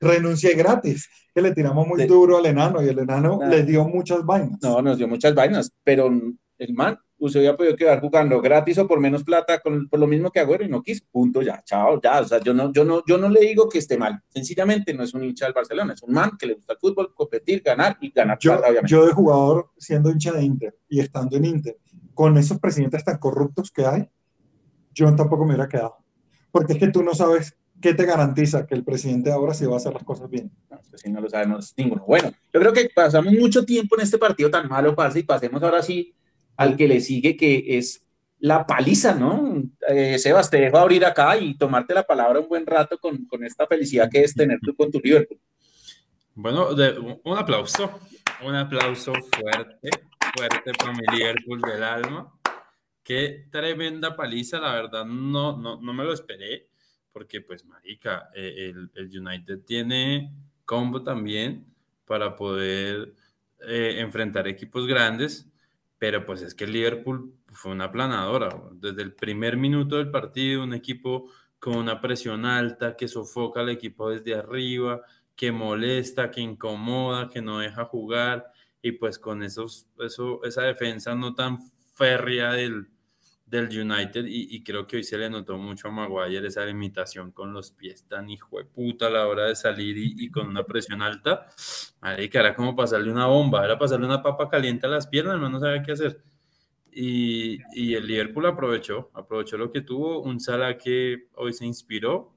renuncie 0.00 0.54
gratis. 0.54 1.08
Que 1.34 1.42
le 1.42 1.52
tiramos 1.52 1.86
muy 1.86 2.04
duro 2.06 2.38
al 2.38 2.46
enano 2.46 2.82
y 2.82 2.88
el 2.88 2.98
enano 2.98 3.40
le 3.48 3.62
dio 3.62 3.84
muchas 3.84 4.24
vainas. 4.24 4.58
No, 4.62 4.82
nos 4.82 4.98
dio 4.98 5.08
muchas 5.08 5.34
vainas, 5.34 5.72
pero 5.84 6.10
el 6.58 6.74
man 6.74 6.98
usted 7.20 7.40
había 7.40 7.56
podido 7.56 7.76
quedar 7.76 8.00
jugando 8.00 8.40
gratis 8.40 8.78
o 8.78 8.88
por 8.88 8.98
menos 8.98 9.22
plata 9.22 9.60
con, 9.60 9.88
por 9.88 10.00
lo 10.00 10.06
mismo 10.06 10.30
que 10.30 10.40
Agüero 10.40 10.64
y 10.64 10.68
no 10.68 10.82
quiso. 10.82 11.04
Punto, 11.10 11.42
ya, 11.42 11.62
chao, 11.64 12.00
ya. 12.02 12.20
O 12.20 12.24
sea, 12.24 12.40
yo 12.40 12.54
no, 12.54 12.72
yo, 12.72 12.84
no, 12.84 13.04
yo 13.06 13.18
no 13.18 13.28
le 13.28 13.40
digo 13.40 13.68
que 13.68 13.78
esté 13.78 13.96
mal. 13.96 14.20
Sencillamente 14.28 14.92
no 14.94 15.04
es 15.04 15.14
un 15.14 15.24
hincha 15.24 15.44
del 15.44 15.54
Barcelona, 15.54 15.92
es 15.92 16.02
un 16.02 16.12
man 16.12 16.32
que 16.38 16.46
le 16.46 16.54
gusta 16.54 16.72
el 16.72 16.78
fútbol, 16.78 17.14
competir, 17.14 17.62
ganar 17.62 17.96
y 18.00 18.10
ganar 18.10 18.38
yo, 18.40 18.60
Yo 18.86 19.06
de 19.06 19.12
jugador 19.12 19.70
siendo 19.76 20.10
hincha 20.10 20.32
de 20.32 20.42
Inter 20.42 20.76
y 20.88 21.00
estando 21.00 21.36
en 21.36 21.44
Inter, 21.44 21.76
con 22.14 22.36
esos 22.38 22.58
presidentes 22.58 23.04
tan 23.04 23.18
corruptos 23.18 23.70
que 23.70 23.86
hay, 23.86 24.08
yo 24.92 25.14
tampoco 25.14 25.44
me 25.44 25.54
hubiera 25.54 25.68
quedado. 25.68 25.96
Porque 26.50 26.74
es 26.74 26.78
que 26.78 26.88
tú 26.88 27.02
no 27.02 27.14
sabes 27.14 27.56
qué 27.80 27.94
te 27.94 28.04
garantiza 28.04 28.66
que 28.66 28.74
el 28.74 28.84
presidente 28.84 29.32
ahora 29.32 29.54
sí 29.54 29.64
va 29.64 29.74
a 29.74 29.76
hacer 29.76 29.94
las 29.94 30.04
cosas 30.04 30.28
bien. 30.28 30.50
No, 30.70 30.78
si 30.94 31.10
no 31.10 31.20
lo 31.20 31.28
sabemos 31.28 31.72
ninguno. 31.76 32.04
Bueno, 32.06 32.32
yo 32.52 32.60
creo 32.60 32.72
que 32.72 32.90
pasamos 32.94 33.32
mucho 33.32 33.64
tiempo 33.64 33.96
en 33.96 34.02
este 34.02 34.18
partido 34.18 34.50
tan 34.50 34.68
malo, 34.68 34.94
parce, 34.94 35.20
y 35.20 35.22
pasemos 35.22 35.62
ahora 35.62 35.82
sí 35.82 36.14
al 36.56 36.76
que 36.76 36.88
le 36.88 37.00
sigue, 37.00 37.36
que 37.36 37.78
es 37.78 38.04
la 38.38 38.66
paliza, 38.66 39.14
¿no? 39.14 39.62
Eh, 39.88 40.18
Sebas, 40.18 40.50
te 40.50 40.58
dejo 40.58 40.78
abrir 40.78 41.04
acá 41.04 41.38
y 41.38 41.56
tomarte 41.56 41.94
la 41.94 42.02
palabra 42.02 42.40
un 42.40 42.48
buen 42.48 42.66
rato 42.66 42.98
con, 42.98 43.24
con 43.26 43.44
esta 43.44 43.66
felicidad 43.66 44.10
que 44.10 44.22
es 44.22 44.34
tener 44.34 44.58
tú 44.60 44.74
con 44.74 44.90
tu 44.90 44.98
Liverpool. 45.00 45.38
Bueno, 46.34 46.74
de, 46.74 46.98
un 46.98 47.36
aplauso, 47.36 47.98
un 48.46 48.54
aplauso 48.54 49.12
fuerte 49.12 49.90
fuerte 50.34 50.72
para 50.72 50.92
mi 50.92 51.04
Liverpool 51.16 51.60
del 51.60 51.82
alma. 51.82 52.32
Qué 53.02 53.46
tremenda 53.50 54.14
paliza, 54.14 54.60
la 54.60 54.74
verdad, 54.74 55.04
no, 55.04 55.56
no, 55.56 55.80
no 55.80 55.92
me 55.92 56.04
lo 56.04 56.12
esperé, 56.12 56.68
porque 57.12 57.40
pues, 57.40 57.64
marica, 57.64 58.30
eh, 58.34 58.70
el, 58.70 58.90
el 58.94 59.20
United 59.20 59.60
tiene 59.64 60.32
combo 60.64 61.02
también 61.02 61.66
para 62.04 62.36
poder 62.36 63.14
eh, 63.60 63.96
enfrentar 63.98 64.48
equipos 64.48 64.86
grandes, 64.86 65.50
pero 65.98 66.24
pues 66.24 66.42
es 66.42 66.54
que 66.54 66.64
el 66.64 66.72
Liverpool 66.72 67.34
fue 67.52 67.72
una 67.72 67.90
planadora. 67.90 68.48
Desde 68.72 69.02
el 69.02 69.12
primer 69.12 69.56
minuto 69.56 69.96
del 69.96 70.10
partido, 70.10 70.62
un 70.62 70.72
equipo 70.72 71.30
con 71.58 71.76
una 71.76 72.00
presión 72.00 72.46
alta 72.46 72.96
que 72.96 73.06
sofoca 73.06 73.60
al 73.60 73.68
equipo 73.68 74.10
desde 74.10 74.34
arriba, 74.34 75.02
que 75.36 75.52
molesta, 75.52 76.30
que 76.30 76.40
incomoda, 76.40 77.28
que 77.28 77.42
no 77.42 77.58
deja 77.58 77.84
jugar 77.84 78.50
y 78.82 78.92
pues 78.92 79.18
con 79.18 79.42
esos, 79.42 79.86
eso, 79.98 80.42
esa 80.44 80.62
defensa 80.62 81.14
no 81.14 81.34
tan 81.34 81.58
férrea 81.94 82.52
del, 82.52 82.88
del 83.50 83.66
United 83.66 84.24
y, 84.26 84.62
creo 84.62 84.86
que 84.86 84.96
hoy 84.96 85.04
se 85.04 85.18
le 85.18 85.28
notó 85.28 85.58
mucho 85.58 85.88
a 85.88 85.90
Maguire 85.90 86.46
esa 86.46 86.64
limitación 86.64 87.32
con 87.32 87.52
los 87.52 87.72
pies 87.72 88.04
tan 88.04 88.30
hijo 88.30 88.58
de 88.58 88.64
puta 88.64 89.08
a 89.08 89.10
la 89.10 89.26
hora 89.26 89.46
de 89.46 89.56
salir 89.56 89.96
y, 89.98 90.30
con 90.30 90.46
una 90.46 90.64
presión 90.64 91.02
alta. 91.02 91.48
que 92.00 92.38
era 92.38 92.54
como 92.54 92.76
pasarle 92.76 93.10
una 93.10 93.26
bomba, 93.26 93.64
era 93.64 93.76
pasarle 93.76 94.06
una 94.06 94.22
papa 94.22 94.48
caliente 94.48 94.86
a 94.86 94.90
las 94.90 95.08
piernas, 95.08 95.38
no 95.38 95.58
sabía 95.58 95.82
qué 95.82 95.92
hacer. 95.92 96.22
Y, 96.92 97.58
y, 97.72 97.94
el 97.94 98.06
Liverpool 98.06 98.46
aprovechó, 98.46 99.10
aprovechó 99.14 99.56
lo 99.58 99.70
que 99.70 99.80
tuvo, 99.80 100.22
un 100.22 100.40
Salah 100.40 100.76
que 100.76 101.28
hoy 101.34 101.52
se 101.52 101.66
inspiró, 101.66 102.32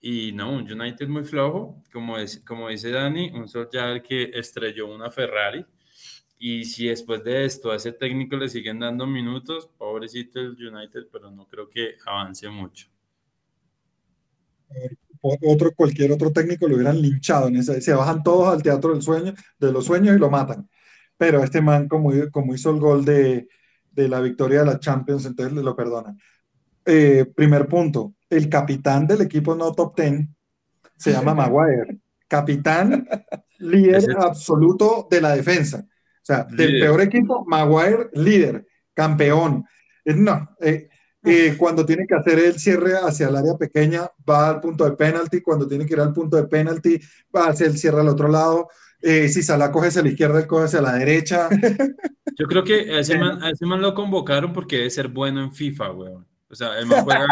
y 0.00 0.32
no, 0.32 0.52
un 0.52 0.70
United 0.70 1.08
muy 1.08 1.24
flojo, 1.24 1.82
como, 1.92 2.18
es, 2.18 2.40
como 2.40 2.68
dice 2.68 2.90
Dani, 2.90 3.30
un 3.30 3.48
Solskjaer 3.48 4.02
que 4.02 4.30
estrelló 4.34 4.92
una 4.94 5.10
Ferrari. 5.10 5.64
Y 6.38 6.64
si 6.64 6.88
después 6.88 7.24
de 7.24 7.44
esto 7.46 7.72
a 7.72 7.76
ese 7.76 7.92
técnico 7.92 8.36
le 8.36 8.48
siguen 8.48 8.78
dando 8.78 9.06
minutos, 9.06 9.70
pobrecito 9.78 10.38
el 10.38 10.52
United, 10.52 11.08
pero 11.10 11.30
no 11.30 11.46
creo 11.48 11.68
que 11.68 11.96
avance 12.04 12.48
mucho. 12.48 12.88
Otro, 15.20 15.72
cualquier 15.74 16.12
otro 16.12 16.30
técnico 16.32 16.68
lo 16.68 16.76
hubieran 16.76 17.00
linchado. 17.00 17.48
En 17.48 17.56
ese, 17.56 17.80
se 17.80 17.94
bajan 17.94 18.22
todos 18.22 18.48
al 18.48 18.62
teatro 18.62 18.92
del 18.92 19.02
sueño, 19.02 19.34
de 19.58 19.72
los 19.72 19.86
sueños 19.86 20.14
y 20.14 20.18
lo 20.18 20.30
matan. 20.30 20.68
Pero 21.16 21.42
este 21.42 21.62
man, 21.62 21.88
como, 21.88 22.10
como 22.30 22.54
hizo 22.54 22.70
el 22.70 22.80
gol 22.80 23.04
de, 23.04 23.48
de 23.90 24.08
la 24.08 24.20
victoria 24.20 24.60
de 24.60 24.66
la 24.66 24.78
Champions, 24.78 25.24
entonces 25.24 25.54
lo 25.54 25.74
perdonan. 25.74 26.18
Eh, 26.86 27.26
primer 27.34 27.66
punto, 27.66 28.14
el 28.30 28.48
capitán 28.48 29.06
del 29.06 29.22
equipo 29.22 29.54
no 29.54 29.72
top 29.72 29.96
10 30.00 30.28
se 30.96 31.12
llama 31.12 31.34
Maguire. 31.34 31.98
Capitán, 32.28 33.08
líder 33.58 34.16
absoluto 34.18 35.06
de 35.10 35.20
la 35.20 35.36
defensa. 35.36 35.84
O 35.86 36.24
sea, 36.26 36.44
del 36.44 36.80
peor 36.80 37.00
equipo, 37.02 37.44
Maguire, 37.46 38.08
líder, 38.14 38.66
campeón. 38.94 39.64
No, 40.04 40.56
eh, 40.60 40.88
eh, 41.26 41.54
cuando 41.58 41.84
tiene 41.84 42.06
que 42.06 42.14
hacer 42.14 42.38
el 42.38 42.58
cierre 42.58 42.94
hacia 42.96 43.28
el 43.28 43.36
área 43.36 43.56
pequeña, 43.56 44.08
va 44.28 44.48
al 44.48 44.60
punto 44.60 44.84
de 44.84 44.96
penalti. 44.96 45.40
Cuando 45.40 45.66
tiene 45.66 45.84
que 45.84 45.94
ir 45.94 46.00
al 46.00 46.12
punto 46.12 46.36
de 46.36 46.44
penalti, 46.44 46.98
va 47.34 47.46
a 47.46 47.50
hacer 47.50 47.68
el 47.68 47.78
cierre 47.78 48.00
al 48.00 48.08
otro 48.08 48.28
lado. 48.28 48.68
Eh, 49.02 49.28
si 49.28 49.42
Salah 49.42 49.70
coge 49.70 49.88
hacia 49.88 50.02
la 50.02 50.08
izquierda, 50.08 50.40
él 50.40 50.46
coge 50.46 50.64
hacia 50.64 50.80
la 50.80 50.94
derecha. 50.94 51.48
Yo 52.38 52.46
creo 52.46 52.64
que 52.64 52.92
a 52.92 53.00
ese, 53.00 53.18
man, 53.18 53.80
lo 53.80 53.94
convocaron 53.94 54.52
porque 54.52 54.76
debe 54.76 54.90
ser 54.90 55.08
bueno 55.08 55.42
en 55.42 55.52
FIFA, 55.52 55.92
weón. 55.92 56.26
O 56.48 56.54
sea, 56.54 56.78
el 56.78 56.86
man 56.86 57.04
juega, 57.04 57.26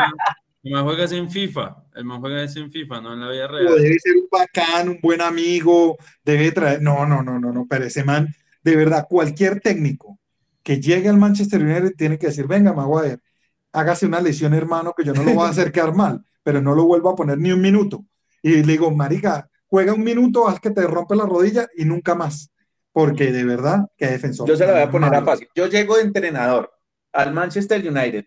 el 0.62 0.72
man 0.72 0.84
juega 0.84 1.04
en 1.04 1.30
FIFA, 1.30 1.76
el 1.94 2.04
man 2.04 2.20
juega 2.20 2.42
en 2.42 2.70
FIFA, 2.70 3.00
no 3.00 3.12
en 3.12 3.20
la 3.20 3.30
vida 3.30 3.46
real. 3.46 3.76
Debe 3.76 3.98
ser 3.98 4.16
un 4.16 4.28
bacán, 4.30 4.88
un 4.88 4.98
buen 5.00 5.20
amigo, 5.20 5.96
debe 6.24 6.50
traer, 6.52 6.82
no, 6.82 7.06
no, 7.06 7.22
no, 7.22 7.38
no, 7.38 7.52
no, 7.52 7.66
pero 7.68 7.84
ese 7.84 8.02
man, 8.02 8.28
de 8.62 8.76
verdad, 8.76 9.06
cualquier 9.08 9.60
técnico 9.60 10.18
que 10.62 10.80
llegue 10.80 11.08
al 11.08 11.18
Manchester 11.18 11.62
United 11.62 11.94
tiene 11.96 12.18
que 12.18 12.28
decir, 12.28 12.46
venga, 12.46 12.72
Maguire, 12.72 13.18
hágase 13.72 14.06
una 14.06 14.20
lesión, 14.20 14.54
hermano, 14.54 14.94
que 14.96 15.04
yo 15.04 15.12
no 15.12 15.22
lo 15.22 15.34
voy 15.34 15.46
a 15.46 15.50
hacer 15.50 15.70
quedar 15.70 15.94
mal, 15.94 16.24
pero 16.42 16.62
no 16.62 16.74
lo 16.74 16.84
vuelvo 16.84 17.10
a 17.10 17.16
poner 17.16 17.38
ni 17.38 17.52
un 17.52 17.60
minuto. 17.60 18.04
Y 18.42 18.50
le 18.50 18.62
digo, 18.62 18.90
marica, 18.90 19.48
juega 19.66 19.92
un 19.92 20.02
minuto, 20.02 20.48
haz 20.48 20.60
que 20.60 20.70
te 20.70 20.82
rompe 20.86 21.14
la 21.16 21.26
rodilla 21.26 21.68
y 21.76 21.84
nunca 21.84 22.14
más. 22.14 22.50
Porque 22.92 23.32
de 23.32 23.44
verdad, 23.44 23.86
que 23.96 24.06
defensor. 24.06 24.48
Yo 24.48 24.56
se 24.56 24.66
lo 24.66 24.72
voy 24.72 24.82
a 24.82 24.90
poner 24.90 25.14
a 25.14 25.22
fácil. 25.22 25.48
Yo 25.54 25.66
llego 25.66 25.96
de 25.96 26.02
entrenador 26.02 26.72
al 27.12 27.34
Manchester 27.34 27.86
United 27.86 28.24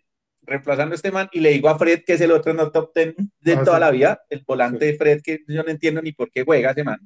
reemplazando 0.47 0.93
a 0.93 0.95
este 0.95 1.11
man 1.11 1.27
y 1.31 1.41
le 1.41 1.51
digo 1.51 1.69
a 1.69 1.77
Fred, 1.77 2.03
que 2.05 2.13
es 2.13 2.21
el 2.21 2.31
otro 2.31 2.53
no 2.53 2.71
top 2.71 2.93
ten 2.93 3.15
de 3.41 3.53
ah, 3.53 3.63
toda 3.63 3.79
la 3.79 3.91
vida, 3.91 4.21
el 4.29 4.43
volante 4.47 4.85
de 4.85 4.95
Fred, 4.95 5.21
que 5.21 5.43
yo 5.47 5.61
no 5.61 5.69
entiendo 5.69 6.01
ni 6.01 6.13
por 6.13 6.31
qué 6.31 6.43
juega 6.43 6.71
ese 6.71 6.83
man. 6.83 6.97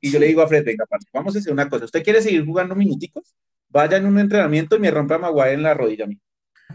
Y 0.00 0.10
yo 0.10 0.18
le 0.18 0.26
digo 0.26 0.42
a 0.42 0.48
Fred, 0.48 0.64
venga, 0.64 0.84
vamos 1.12 1.34
a 1.34 1.38
hacer 1.38 1.52
una 1.52 1.68
cosa. 1.68 1.86
¿Usted 1.86 2.02
quiere 2.02 2.20
seguir 2.20 2.44
jugando 2.44 2.74
minuticos? 2.74 3.34
Vaya 3.68 3.96
en 3.96 4.06
un 4.06 4.18
entrenamiento 4.18 4.76
y 4.76 4.80
me 4.80 4.90
rompa 4.90 5.14
a 5.14 5.18
Maguire 5.18 5.54
en 5.54 5.62
la 5.62 5.74
rodilla 5.74 6.04
a 6.04 6.08
mí. 6.08 6.20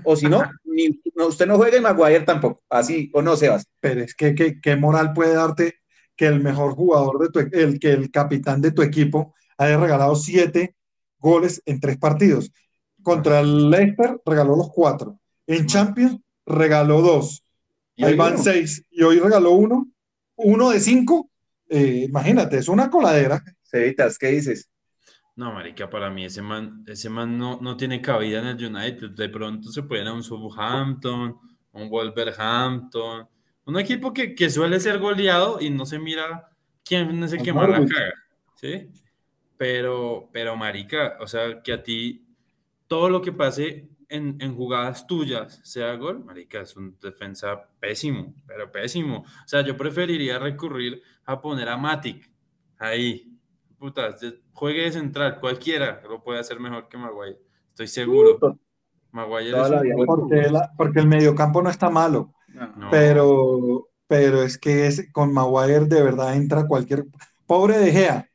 O 0.03 0.15
si 0.15 0.27
no, 0.27 0.43
ni, 0.63 0.99
usted 1.15 1.45
no 1.45 1.57
juega 1.57 1.77
y 1.77 1.81
Maguire 1.81 2.21
tampoco. 2.21 2.63
Así, 2.69 3.11
o 3.13 3.21
no, 3.21 3.35
Sebas. 3.35 3.67
Pero 3.79 4.01
es 4.01 4.15
que, 4.15 4.59
¿qué 4.61 4.75
moral 4.75 5.13
puede 5.13 5.35
darte 5.35 5.75
que 6.15 6.25
el 6.25 6.41
mejor 6.41 6.73
jugador 6.73 7.19
de 7.19 7.29
tu, 7.29 7.55
el 7.55 7.79
que 7.79 7.91
el 7.91 8.09
capitán 8.09 8.61
de 8.61 8.71
tu 8.71 8.81
equipo 8.81 9.35
haya 9.57 9.77
regalado 9.77 10.15
siete 10.15 10.75
goles 11.19 11.61
en 11.65 11.79
tres 11.79 11.97
partidos? 11.97 12.51
Contra 13.03 13.41
el 13.41 13.69
Leicester 13.69 14.19
regaló 14.25 14.55
los 14.55 14.71
cuatro 14.71 15.19
en 15.47 15.65
Champions 15.65 16.19
regaló 16.45 17.01
dos. 17.01 17.43
Y 17.95 18.05
ahí 18.05 18.15
van 18.15 18.37
seis. 18.37 18.83
Y 18.91 19.01
hoy 19.01 19.19
regaló 19.19 19.51
uno. 19.51 19.87
Uno 20.35 20.69
de 20.69 20.79
cinco. 20.79 21.29
Eh, 21.67 22.05
imagínate, 22.07 22.57
es 22.57 22.67
una 22.67 22.89
coladera. 22.89 23.43
Cevitas, 23.63 24.17
¿qué 24.17 24.27
dices? 24.27 24.69
No, 25.35 25.53
marica, 25.53 25.89
para 25.89 26.09
mí 26.09 26.25
ese 26.25 26.41
man, 26.41 26.83
ese 26.87 27.09
man 27.09 27.37
no, 27.37 27.59
no 27.61 27.77
tiene 27.77 28.01
cabida 28.01 28.39
en 28.39 28.47
el 28.47 28.65
United. 28.65 29.11
De 29.11 29.29
pronto 29.29 29.71
se 29.71 29.83
puede 29.83 30.01
ir 30.01 30.07
a 30.07 30.13
un 30.13 30.23
Southampton, 30.23 31.37
un 31.73 31.89
Wolverhampton, 31.89 33.27
un 33.65 33.79
equipo 33.79 34.13
que, 34.13 34.33
que, 34.33 34.49
suele 34.49 34.79
ser 34.79 34.97
goleado 34.97 35.59
y 35.61 35.69
no 35.69 35.85
se 35.85 35.99
mira 35.99 36.49
quién 36.83 37.23
es 37.23 37.33
el 37.33 37.43
que 37.43 37.53
más 37.53 37.69
la 37.69 37.85
caga, 37.85 38.13
¿sí? 38.55 38.89
Pero, 39.57 40.29
pero 40.31 40.55
marica, 40.55 41.17
o 41.19 41.27
sea, 41.27 41.61
que 41.61 41.73
a 41.73 41.83
ti 41.83 42.25
todo 42.87 43.09
lo 43.09 43.21
que 43.21 43.31
pase 43.31 43.87
en, 44.09 44.37
en, 44.39 44.55
jugadas 44.55 45.05
tuyas 45.05 45.59
sea 45.63 45.95
gol, 45.95 46.23
marica, 46.23 46.61
es 46.61 46.75
un 46.75 46.97
defensa 47.01 47.69
pésimo, 47.79 48.33
pero 48.45 48.71
pésimo. 48.71 49.19
O 49.19 49.47
sea, 49.47 49.61
yo 49.61 49.75
preferiría 49.75 50.39
recurrir 50.39 51.01
a 51.25 51.41
poner 51.41 51.69
a 51.69 51.77
Matic 51.77 52.31
ahí. 52.77 53.33
Puta, 53.77 54.15
juegue 54.53 54.83
de 54.83 54.91
central, 54.91 55.39
cualquiera 55.39 56.01
lo 56.07 56.23
puede 56.23 56.39
hacer 56.39 56.59
mejor 56.59 56.87
que 56.87 56.97
Maguire. 56.97 57.39
Estoy 57.69 57.87
seguro. 57.87 58.59
Maguire 59.11 59.59
es 59.59 60.05
porque, 60.05 60.51
porque, 60.75 60.99
el 60.99 61.07
mediocampo 61.07 61.61
no 61.61 61.69
está 61.69 61.89
malo. 61.89 62.33
Pero, 62.89 63.89
pero 64.07 64.41
es 64.41 64.57
que 64.57 64.87
es, 64.87 65.11
con 65.11 65.33
Maguire 65.33 65.85
de 65.85 66.01
verdad 66.01 66.35
entra 66.35 66.67
cualquier. 66.67 67.05
Pobre 67.45 67.77
De 67.77 67.91
Gea. 67.91 68.29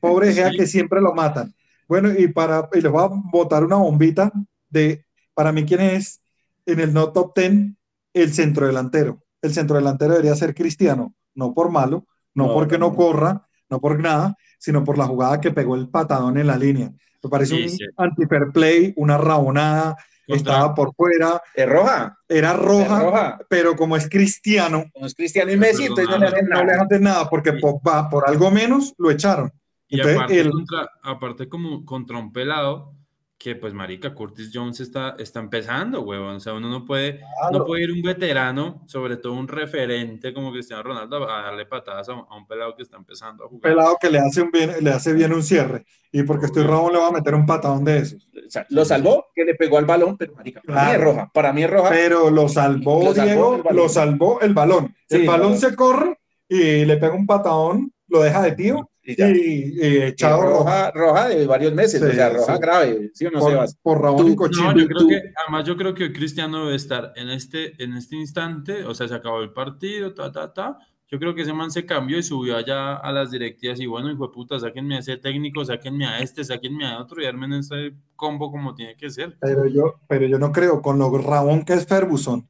Pobre 0.00 0.28
De 0.28 0.34
Gea 0.34 0.50
que 0.50 0.66
siempre 0.66 1.00
lo 1.00 1.14
matan. 1.14 1.54
Bueno, 1.86 2.10
y, 2.16 2.28
para, 2.28 2.68
y 2.72 2.80
les 2.80 2.90
voy 2.90 3.02
a 3.02 3.10
botar 3.30 3.64
una 3.64 3.76
bombita 3.76 4.32
de, 4.72 5.04
para 5.34 5.52
mí, 5.52 5.64
quién 5.64 5.80
es 5.80 6.22
en 6.66 6.80
el 6.80 6.92
no 6.92 7.12
top 7.12 7.36
10 7.36 7.74
el 8.14 8.32
centro 8.32 8.66
delantero. 8.66 9.22
El 9.40 9.52
centro 9.52 9.76
delantero 9.76 10.12
debería 10.12 10.34
ser 10.34 10.54
Cristiano, 10.54 11.14
no 11.34 11.54
por 11.54 11.70
malo, 11.70 12.06
no, 12.34 12.52
porque 12.52 12.78
no, 12.78 12.94
corra, 12.94 13.46
no 13.68 13.80
por 13.80 13.98
nada, 13.98 14.36
sino 14.58 14.84
por 14.84 14.98
la 14.98 15.06
jugada 15.06 15.40
que 15.40 15.50
pegó 15.50 15.74
el 15.74 15.88
patadón 15.88 16.38
en 16.38 16.46
la 16.46 16.56
línea. 16.56 16.92
Me 17.22 17.30
parece 17.30 17.54
un 17.54 17.70
anti-fair 17.96 18.52
play, 18.52 18.92
una 18.96 19.18
rabonada, 19.18 19.96
estaba 20.26 20.74
por 20.74 20.94
fuera. 20.94 21.40
¿Es 21.54 21.68
roja? 21.68 22.18
Era 22.28 22.54
roja, 22.54 23.38
pero 23.48 23.76
como 23.76 23.96
es 23.96 24.08
cristiano. 24.08 24.84
Como 24.92 25.06
es 25.06 25.14
cristiano 25.14 25.52
y 25.52 25.56
Messi, 25.56 25.84
entonces 25.84 26.08
no 26.08 26.18
le 26.18 26.26
hacen 26.26 26.48
nada. 26.48 26.64
No 26.64 26.70
le 26.70 26.78
hacen 26.78 27.02
nada 27.02 27.28
porque 27.28 27.54
Pogba, 27.54 28.08
por 28.08 28.28
algo 28.28 28.50
menos, 28.50 28.94
lo 28.98 29.10
echaron. 29.10 29.52
Y 29.88 30.00
aparte, 30.00 30.50
contra, 30.50 30.90
aparte, 31.02 31.48
como 31.48 31.84
contra 31.84 32.18
un 32.18 32.32
pelado, 32.32 32.94
que 33.42 33.56
pues 33.56 33.74
marica, 33.74 34.14
Curtis 34.14 34.52
Jones 34.54 34.78
está, 34.78 35.16
está 35.18 35.40
empezando, 35.40 36.02
huevón. 36.02 36.36
O 36.36 36.40
sea, 36.40 36.52
uno 36.54 36.68
no 36.68 36.84
puede, 36.84 37.20
no 37.50 37.64
puede 37.64 37.82
ir 37.82 37.90
un 37.90 38.00
veterano, 38.00 38.84
sobre 38.86 39.16
todo 39.16 39.32
un 39.32 39.48
referente 39.48 40.32
como 40.32 40.52
Cristiano 40.52 40.84
Ronaldo, 40.84 41.28
a 41.28 41.42
darle 41.42 41.66
patadas 41.66 42.08
a, 42.08 42.12
un 42.14 42.46
pelado 42.46 42.76
que 42.76 42.84
está 42.84 42.98
empezando 42.98 43.44
a 43.44 43.48
jugar. 43.48 43.72
Un 43.72 43.76
pelado 43.76 43.96
que 44.00 44.10
le 44.10 44.20
hace, 44.20 44.42
un 44.42 44.52
bien, 44.52 44.72
le 44.80 44.90
hace 44.90 45.12
bien 45.12 45.32
un 45.32 45.42
cierre. 45.42 45.84
Y 46.12 46.22
porque 46.22 46.46
estoy 46.46 46.62
rojo 46.62 46.92
le 46.92 46.98
va 46.98 47.08
a 47.08 47.12
meter 47.12 47.34
un 47.34 47.44
patadón 47.44 47.82
de 47.82 47.98
esos. 47.98 48.28
O 48.32 48.48
sea, 48.50 48.64
lo 48.70 48.84
salvó, 48.84 49.26
que 49.34 49.44
le 49.44 49.56
pegó 49.56 49.78
al 49.78 49.86
balón, 49.86 50.16
pero 50.16 50.34
marica, 50.34 50.62
para 50.64 50.84
mí 50.84 50.92
es 50.92 51.00
roja. 51.00 51.30
Para 51.34 51.52
mí 51.52 51.64
es 51.64 51.70
roja. 51.70 51.88
Pero 51.90 52.30
lo 52.30 52.48
salvó, 52.48 53.12
Diego, 53.12 53.60
lo 53.72 53.88
salvó 53.88 54.40
el 54.40 54.54
balón. 54.54 54.94
el 55.08 55.26
balón 55.26 55.58
se 55.58 55.74
corre 55.74 56.16
y 56.48 56.84
le 56.84 56.96
pega 56.96 57.14
un 57.14 57.26
patadón, 57.26 57.92
lo 58.06 58.22
deja 58.22 58.40
de 58.42 58.52
tío 58.52 58.88
y, 59.04 59.14
y, 59.20 60.02
echado 60.02 60.42
roja, 60.42 60.90
roja. 60.92 61.28
de 61.28 61.46
varios 61.46 61.72
meses, 61.72 62.00
o 62.02 62.10
sea, 62.12 62.30
roja 62.30 62.58
grave, 62.58 63.10
¿sí 63.14 63.26
o 63.26 63.30
no, 63.30 63.40
por, 63.40 63.66
Por 63.82 64.02
Raúl 64.02 64.30
y 64.30 64.36
No, 64.36 64.76
yo 64.76 64.86
creo 64.86 65.08
que, 65.08 65.32
además 65.44 65.64
yo 65.66 65.76
creo 65.76 65.94
que 65.94 66.12
Cristiano 66.12 66.64
debe 66.64 66.76
estar 66.76 67.12
en 67.16 67.30
este, 67.30 67.82
en 67.82 67.94
este 67.94 68.16
instante, 68.16 68.84
o 68.84 68.94
sea, 68.94 69.08
se 69.08 69.14
acabó 69.14 69.40
el 69.42 69.52
partido, 69.52 70.14
ta, 70.14 70.30
ta, 70.30 70.52
ta, 70.52 70.78
yo 71.12 71.18
creo 71.18 71.34
que 71.34 71.42
ese 71.42 71.52
man 71.52 71.70
se 71.70 71.84
cambió 71.84 72.16
y 72.16 72.22
subió 72.22 72.56
allá 72.56 72.96
a 72.96 73.12
las 73.12 73.30
directivas 73.30 73.78
y 73.80 73.86
bueno, 73.86 74.10
hijo 74.10 74.28
de 74.28 74.32
puta, 74.32 74.58
sáquenme 74.58 74.96
a 74.96 75.00
ese 75.00 75.18
técnico, 75.18 75.62
sáquenme 75.62 76.06
a 76.06 76.20
este, 76.20 76.42
sáquenme 76.42 76.86
a 76.86 77.00
otro 77.00 77.20
y 77.20 77.26
armen 77.26 77.52
ese 77.52 77.92
combo 78.16 78.50
como 78.50 78.74
tiene 78.74 78.96
que 78.96 79.10
ser. 79.10 79.36
Pero 79.38 79.66
yo, 79.66 80.00
pero 80.08 80.26
yo 80.26 80.38
no 80.38 80.52
creo, 80.52 80.80
con 80.80 80.98
lo 80.98 81.10
rabón 81.18 81.64
que 81.64 81.74
es 81.74 81.86
Ferguson, 81.86 82.48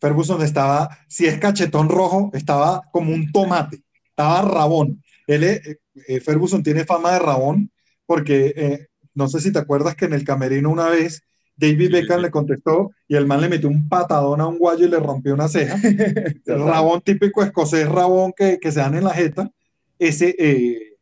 Ferguson 0.00 0.42
estaba, 0.42 0.90
si 1.08 1.26
es 1.26 1.38
cachetón 1.38 1.88
rojo, 1.88 2.30
estaba 2.34 2.82
como 2.92 3.12
un 3.12 3.32
tomate, 3.32 3.82
estaba 4.10 4.42
rabón. 4.42 5.02
Él, 5.26 5.44
eh, 5.44 5.78
eh, 6.08 6.20
Ferguson 6.20 6.62
tiene 6.62 6.84
fama 6.84 7.12
de 7.12 7.18
rabón 7.18 7.70
porque 8.06 8.52
eh, 8.56 8.86
no 9.14 9.28
sé 9.28 9.40
si 9.40 9.52
te 9.52 9.58
acuerdas 9.58 9.94
que 9.94 10.04
en 10.04 10.12
el 10.12 10.24
camerino 10.24 10.70
una 10.70 10.88
vez 10.88 11.22
David 11.56 11.92
Beckham 11.92 12.20
le 12.20 12.30
contestó 12.30 12.90
y 13.06 13.14
el 13.14 13.26
man 13.26 13.40
le 13.40 13.48
metió 13.48 13.68
un 13.68 13.88
patadón 13.88 14.40
a 14.40 14.46
un 14.46 14.58
guayo 14.58 14.86
y 14.86 14.90
le 14.90 14.98
rompió 14.98 15.34
una 15.34 15.48
ceja. 15.48 15.76
el 16.46 16.64
rabón 16.64 17.00
típico 17.00 17.42
escocés, 17.42 17.88
rabón 17.88 18.32
que, 18.36 18.58
que 18.58 18.72
se 18.72 18.80
dan 18.80 18.96
en 18.96 19.04
la 19.04 19.14
jeta. 19.14 19.50
Ese 19.98 20.34
eh, 20.38 20.96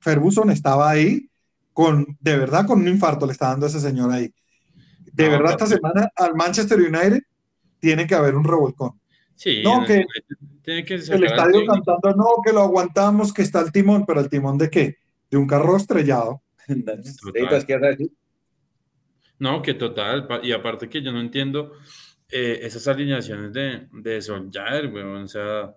Ferguson 0.00 0.50
estaba 0.50 0.90
ahí 0.90 1.30
con, 1.72 2.18
de 2.20 2.36
verdad, 2.36 2.66
con 2.66 2.80
un 2.80 2.88
infarto 2.88 3.26
le 3.26 3.32
está 3.32 3.48
dando 3.48 3.66
a 3.66 3.68
ese 3.68 3.80
señor 3.80 4.12
ahí. 4.12 4.32
De 5.12 5.28
verdad, 5.28 5.52
esta 5.52 5.66
semana 5.66 6.08
al 6.16 6.34
Manchester 6.34 6.78
United 6.78 7.22
tiene 7.80 8.06
que 8.06 8.14
haber 8.14 8.34
un 8.36 8.44
revolcón. 8.44 9.00
Sí, 9.34 9.62
no, 9.62 9.84
que, 9.84 10.04
el 10.64 11.24
estadio 11.24 11.66
cantando, 11.66 12.14
no, 12.16 12.26
que 12.44 12.52
lo 12.52 12.62
aguantamos, 12.62 13.32
que 13.32 13.42
está 13.42 13.60
el 13.60 13.72
timón, 13.72 14.06
pero 14.06 14.20
el 14.20 14.28
timón 14.28 14.56
de 14.56 14.70
qué? 14.70 14.98
De 15.30 15.36
un 15.36 15.46
carro 15.46 15.76
estrellado. 15.76 16.42
no, 19.38 19.62
que 19.62 19.74
total, 19.74 20.26
y 20.42 20.52
aparte 20.52 20.88
que 20.88 21.02
yo 21.02 21.12
no 21.12 21.20
entiendo 21.20 21.72
eh, 22.30 22.60
esas 22.62 22.88
alineaciones 22.88 23.52
de, 23.52 23.88
de 23.92 24.22
Solskjaer, 24.22 24.86
o 24.86 25.26
sea, 25.26 25.74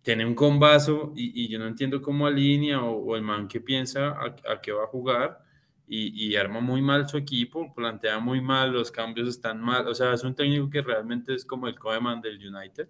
tiene 0.00 0.24
un 0.24 0.34
combazo 0.34 1.12
y, 1.14 1.44
y, 1.44 1.48
yo 1.48 1.58
no 1.58 1.66
entiendo 1.66 2.00
cómo 2.00 2.26
alinea 2.26 2.82
o, 2.82 3.14
el 3.14 3.22
man 3.22 3.46
que 3.46 3.60
piensa 3.60 4.08
a, 4.08 4.52
a 4.52 4.60
qué 4.60 4.72
va 4.72 4.84
a 4.84 4.88
jugar 4.88 5.41
y, 5.94 6.26
y, 6.26 6.36
arma 6.36 6.60
muy 6.60 6.80
mal 6.80 7.06
su 7.06 7.18
equipo, 7.18 7.74
plantea 7.74 8.18
muy 8.18 8.40
mal, 8.40 8.72
los 8.72 8.90
cambios 8.90 9.28
están 9.28 9.60
mal, 9.60 9.86
o 9.86 9.94
sea, 9.94 10.14
es 10.14 10.24
un 10.24 10.34
técnico 10.34 10.70
que 10.70 10.80
realmente 10.80 11.34
es 11.34 11.44
como 11.44 11.68
el 11.68 11.78
Koeman 11.78 12.22
del 12.22 12.38
United, 12.38 12.88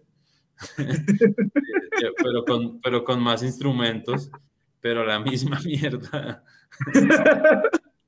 pero, 2.23 2.45
con, 2.45 2.81
pero 2.81 3.03
con 3.03 3.21
más 3.21 3.43
instrumentos, 3.43 4.31
pero 4.81 5.05
la 5.05 5.19
misma 5.19 5.59
mierda. 5.65 6.45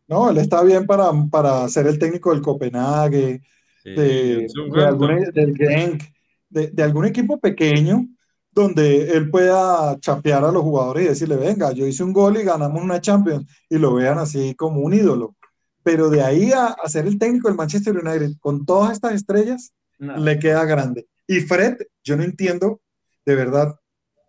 no, 0.07 0.31
él 0.31 0.39
está 0.39 0.63
bien 0.63 0.87
para, 0.87 1.11
para 1.29 1.69
ser 1.69 1.89
el 1.89 1.99
técnico 1.99 2.31
del 2.33 2.41
Copenhague, 2.43 3.43
de, 3.85 4.47
algún, 4.77 5.25
del 5.33 5.57
Genk, 5.57 6.05
de, 6.49 6.69
de 6.69 6.83
algún 6.85 7.07
equipo 7.07 7.41
pequeño 7.41 8.07
donde 8.55 9.11
él 9.13 9.31
pueda 9.31 9.99
chapear 9.99 10.45
a 10.45 10.53
los 10.53 10.63
jugadores 10.63 11.05
y 11.05 11.09
decirle, 11.09 11.37
venga, 11.37 11.73
yo 11.73 11.87
hice 11.87 12.05
un 12.05 12.13
gol 12.13 12.37
y 12.37 12.45
ganamos 12.45 12.83
una 12.83 13.01
Champions, 13.01 13.47
y 13.69 13.79
lo 13.79 13.95
vean 13.95 14.19
así 14.19 14.55
como 14.55 14.81
un 14.81 14.95
ídolo. 14.95 15.35
Pero 15.83 16.09
de 16.09 16.23
ahí 16.23 16.53
a, 16.53 16.77
ser 16.87 17.07
el 17.07 17.19
técnico 17.19 17.49
del 17.49 17.57
Manchester 17.57 17.97
United 17.97 18.37
con 18.41 18.65
todas 18.65 18.93
estas 18.93 19.13
estrellas, 19.13 19.75
le 19.99 20.39
queda 20.39 20.65
grande. 20.65 21.07
Y 21.27 21.41
Fred, 21.41 21.77
yo 22.03 22.17
no 22.17 22.23
entiendo, 22.23 22.81
de 23.27 23.35
verdad, 23.35 23.75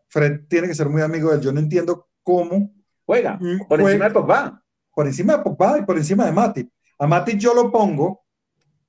Fred 0.09 0.41
tiene 0.47 0.67
que 0.67 0.75
ser 0.75 0.89
muy 0.89 1.01
amigo 1.01 1.29
de 1.29 1.37
él, 1.37 1.41
yo 1.41 1.51
no 1.51 1.59
entiendo 1.59 2.07
cómo 2.23 2.73
juega 3.05 3.39
por 3.69 3.79
encima 3.79 4.05
de 4.05 4.11
Pogba. 4.11 4.61
Por 4.93 5.07
encima 5.07 5.37
de 5.37 5.43
Pogba 5.43 5.79
y 5.79 5.81
por 5.83 5.97
encima 5.97 6.25
de 6.25 6.31
Mati. 6.31 6.69
A 6.97 7.07
Mati 7.07 7.37
yo 7.37 7.53
lo 7.53 7.71
pongo 7.71 8.23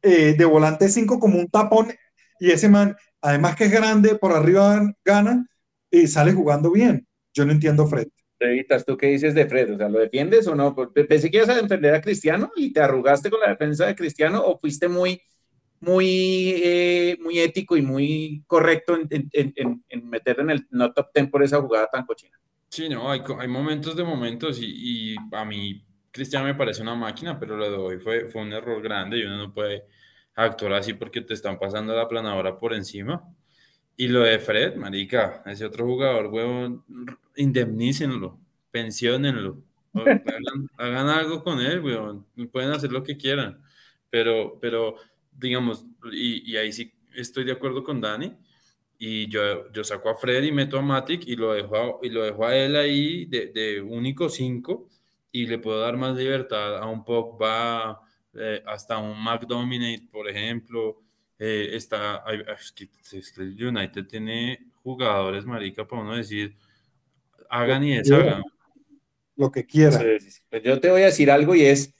eh, 0.00 0.34
de 0.36 0.44
volante 0.44 0.88
5 0.88 1.18
como 1.18 1.38
un 1.38 1.48
tapón 1.48 1.88
y 2.38 2.50
ese 2.50 2.68
man, 2.68 2.96
además 3.26 3.56
que 3.56 3.64
es 3.64 3.72
grande, 3.72 4.14
por 4.14 4.32
arriba 4.32 4.80
gana 5.04 5.46
y 5.90 6.06
sale 6.06 6.32
jugando 6.32 6.70
bien. 6.70 7.06
Yo 7.34 7.44
no 7.44 7.52
entiendo 7.52 7.86
Fred. 7.86 8.08
¿tú 8.86 8.96
qué 8.96 9.08
dices 9.08 9.34
de 9.34 9.46
Fred? 9.46 9.74
O 9.74 9.78
sea, 9.78 9.88
¿lo 9.88 9.98
defiendes 9.98 10.46
o 10.46 10.54
no? 10.54 10.76
Pensé 10.92 11.30
que 11.30 11.38
ibas 11.38 11.48
a 11.48 11.60
defender 11.60 11.94
a 11.94 12.00
Cristiano 12.00 12.52
y 12.54 12.72
te 12.72 12.80
arrugaste 12.80 13.30
con 13.30 13.40
la 13.40 13.48
defensa 13.48 13.86
de 13.86 13.96
Cristiano 13.96 14.42
o 14.44 14.58
fuiste 14.58 14.88
muy, 14.88 15.20
muy, 15.80 16.54
eh, 16.56 17.16
muy 17.20 17.40
ético 17.40 17.76
y 17.76 17.82
muy 17.82 18.44
correcto 18.46 18.96
en, 18.96 19.28
en, 19.32 19.82
en, 19.88 20.08
meter 20.08 20.40
en 20.40 20.50
el 20.50 20.66
no 20.70 20.92
top 20.92 21.08
ten 21.12 21.30
por 21.30 21.42
esa 21.42 21.60
jugada 21.60 21.88
tan 21.90 22.06
cochina. 22.06 22.38
Sí, 22.68 22.88
no, 22.88 23.10
hay, 23.10 23.22
hay 23.38 23.48
momentos 23.48 23.96
de 23.96 24.04
momentos 24.04 24.60
y, 24.60 25.14
y, 25.14 25.16
a 25.32 25.44
mí 25.44 25.84
Cristiano 26.10 26.46
me 26.46 26.54
parece 26.54 26.82
una 26.82 26.94
máquina, 26.94 27.40
pero 27.40 27.56
lo 27.56 27.70
de 27.70 27.76
hoy 27.76 27.98
fue, 27.98 28.28
fue 28.28 28.42
un 28.42 28.52
error 28.52 28.82
grande 28.82 29.18
y 29.18 29.22
uno 29.22 29.36
no 29.36 29.54
puede 29.54 29.84
actuar 30.36 30.74
así 30.74 30.92
porque 30.92 31.22
te 31.22 31.34
están 31.34 31.58
pasando 31.58 31.94
la 31.96 32.06
planadora 32.06 32.58
por 32.58 32.74
encima. 32.74 33.24
Y 33.96 34.08
lo 34.08 34.20
de 34.20 34.38
Fred, 34.38 34.76
marica, 34.76 35.42
ese 35.46 35.64
otro 35.64 35.86
jugador, 35.86 36.26
huevón, 36.26 36.84
indemnícenlo, 37.34 38.38
pensionenlo, 38.70 39.62
hagan, 39.94 40.70
hagan, 40.76 41.08
algo 41.08 41.42
con 41.42 41.60
él, 41.60 41.80
huevón, 41.80 42.26
pueden 42.52 42.72
hacer 42.72 42.92
lo 42.92 43.02
que 43.02 43.16
quieran, 43.16 43.58
pero, 44.10 44.58
pero 44.60 44.96
digamos, 45.32 45.86
y, 46.12 46.52
y, 46.52 46.56
ahí 46.58 46.72
sí 46.74 46.92
estoy 47.14 47.44
de 47.44 47.52
acuerdo 47.52 47.82
con 47.82 48.02
Dani, 48.02 48.36
y 48.98 49.28
yo, 49.28 49.72
yo 49.72 49.82
saco 49.82 50.10
a 50.10 50.14
Fred 50.14 50.42
y 50.42 50.52
meto 50.52 50.78
a 50.78 50.82
Matic 50.82 51.26
y 51.26 51.36
lo 51.36 51.54
dejo 51.54 51.76
a, 51.76 52.06
y 52.06 52.10
lo 52.10 52.22
dejo 52.22 52.46
a 52.46 52.54
él 52.54 52.76
ahí 52.76 53.24
de, 53.26 53.46
de 53.46 53.80
único 53.80 54.28
5 54.28 54.88
y 55.32 55.46
le 55.46 55.58
puedo 55.58 55.80
dar 55.80 55.96
más 55.96 56.16
libertad 56.16 56.78
a 56.78 56.86
un 56.86 57.04
Pogba, 57.04 58.00
eh, 58.38 58.62
hasta 58.66 58.98
un 58.98 59.22
McDominate, 59.22 60.08
por 60.10 60.28
ejemplo. 60.28 61.02
Eh, 61.38 61.70
está, 61.72 62.24
es 62.58 62.72
que, 62.72 62.88
es 63.12 63.32
que 63.32 63.42
el 63.42 63.66
United 63.66 64.06
tiene 64.06 64.58
jugadores, 64.82 65.44
marica, 65.44 65.86
para 65.86 66.02
uno 66.02 66.16
decir, 66.16 66.56
hagan 67.50 67.84
y 67.84 67.96
deshagan. 67.96 68.42
Lo 69.36 69.50
que 69.50 69.66
quieran. 69.66 70.02
Pues 70.48 70.62
yo 70.62 70.80
te 70.80 70.90
voy 70.90 71.02
a 71.02 71.06
decir 71.06 71.30
algo 71.30 71.54
y 71.54 71.62
es, 71.62 71.94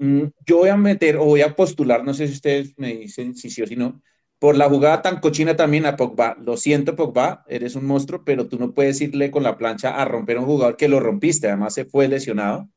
Mm, 0.00 0.28
yo 0.46 0.56
voy 0.58 0.70
a 0.70 0.76
meter 0.78 1.16
o 1.18 1.26
voy 1.26 1.42
a 1.42 1.54
postular, 1.54 2.02
no 2.04 2.14
sé 2.14 2.26
si 2.26 2.32
ustedes 2.32 2.72
me 2.78 2.94
dicen 2.96 3.34
si 3.34 3.50
sí 3.50 3.60
o 3.60 3.66
si 3.66 3.76
no, 3.76 4.00
por 4.38 4.56
la 4.56 4.66
jugada 4.66 5.02
tan 5.02 5.20
cochina 5.20 5.56
también 5.56 5.84
a 5.84 5.96
Pogba. 5.96 6.36
Lo 6.42 6.56
siento, 6.56 6.96
Pogba, 6.96 7.44
eres 7.48 7.74
un 7.76 7.84
monstruo, 7.84 8.24
pero 8.24 8.48
tú 8.48 8.58
no 8.58 8.72
puedes 8.72 8.98
irle 9.02 9.30
con 9.30 9.42
la 9.42 9.58
plancha 9.58 10.00
a 10.00 10.06
romper 10.06 10.38
a 10.38 10.40
un 10.40 10.46
jugador 10.46 10.78
que 10.78 10.88
lo 10.88 11.00
rompiste, 11.00 11.48
además 11.48 11.74
se 11.74 11.84
fue 11.84 12.08
lesionado. 12.08 12.70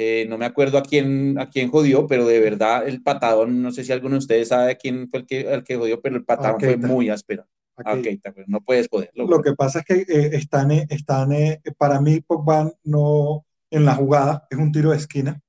Eh, 0.00 0.26
no 0.28 0.38
me 0.38 0.44
acuerdo 0.44 0.78
a 0.78 0.82
quién, 0.84 1.36
a 1.40 1.50
quién 1.50 1.72
jodió, 1.72 2.06
pero 2.06 2.24
de 2.24 2.38
verdad 2.38 2.86
el 2.86 3.02
patadón, 3.02 3.60
no 3.60 3.72
sé 3.72 3.82
si 3.82 3.90
alguno 3.90 4.14
de 4.14 4.18
ustedes 4.20 4.46
sabe 4.46 4.76
quién 4.76 5.08
fue 5.10 5.18
el 5.18 5.26
que, 5.26 5.40
el 5.40 5.64
que 5.64 5.74
jodió, 5.74 6.00
pero 6.00 6.14
el 6.14 6.24
patadón 6.24 6.60
fue 6.60 6.76
muy 6.76 7.10
áspero. 7.10 7.44
A 7.74 8.00
Keita, 8.00 8.30
pero 8.30 8.46
no 8.46 8.60
puedes 8.60 8.88
poderlo. 8.88 9.26
Lo 9.26 9.42
que 9.42 9.54
pasa 9.54 9.80
es 9.80 9.84
que 9.84 9.94
eh, 10.02 10.30
están, 10.34 10.70
están 10.70 11.30
para 11.76 12.00
mí 12.00 12.20
Pogba 12.20 12.72
no 12.84 13.44
en 13.72 13.84
la 13.84 13.96
jugada, 13.96 14.46
es 14.50 14.56
un 14.56 14.70
tiro 14.70 14.92
de 14.92 14.98
esquina, 14.98 15.40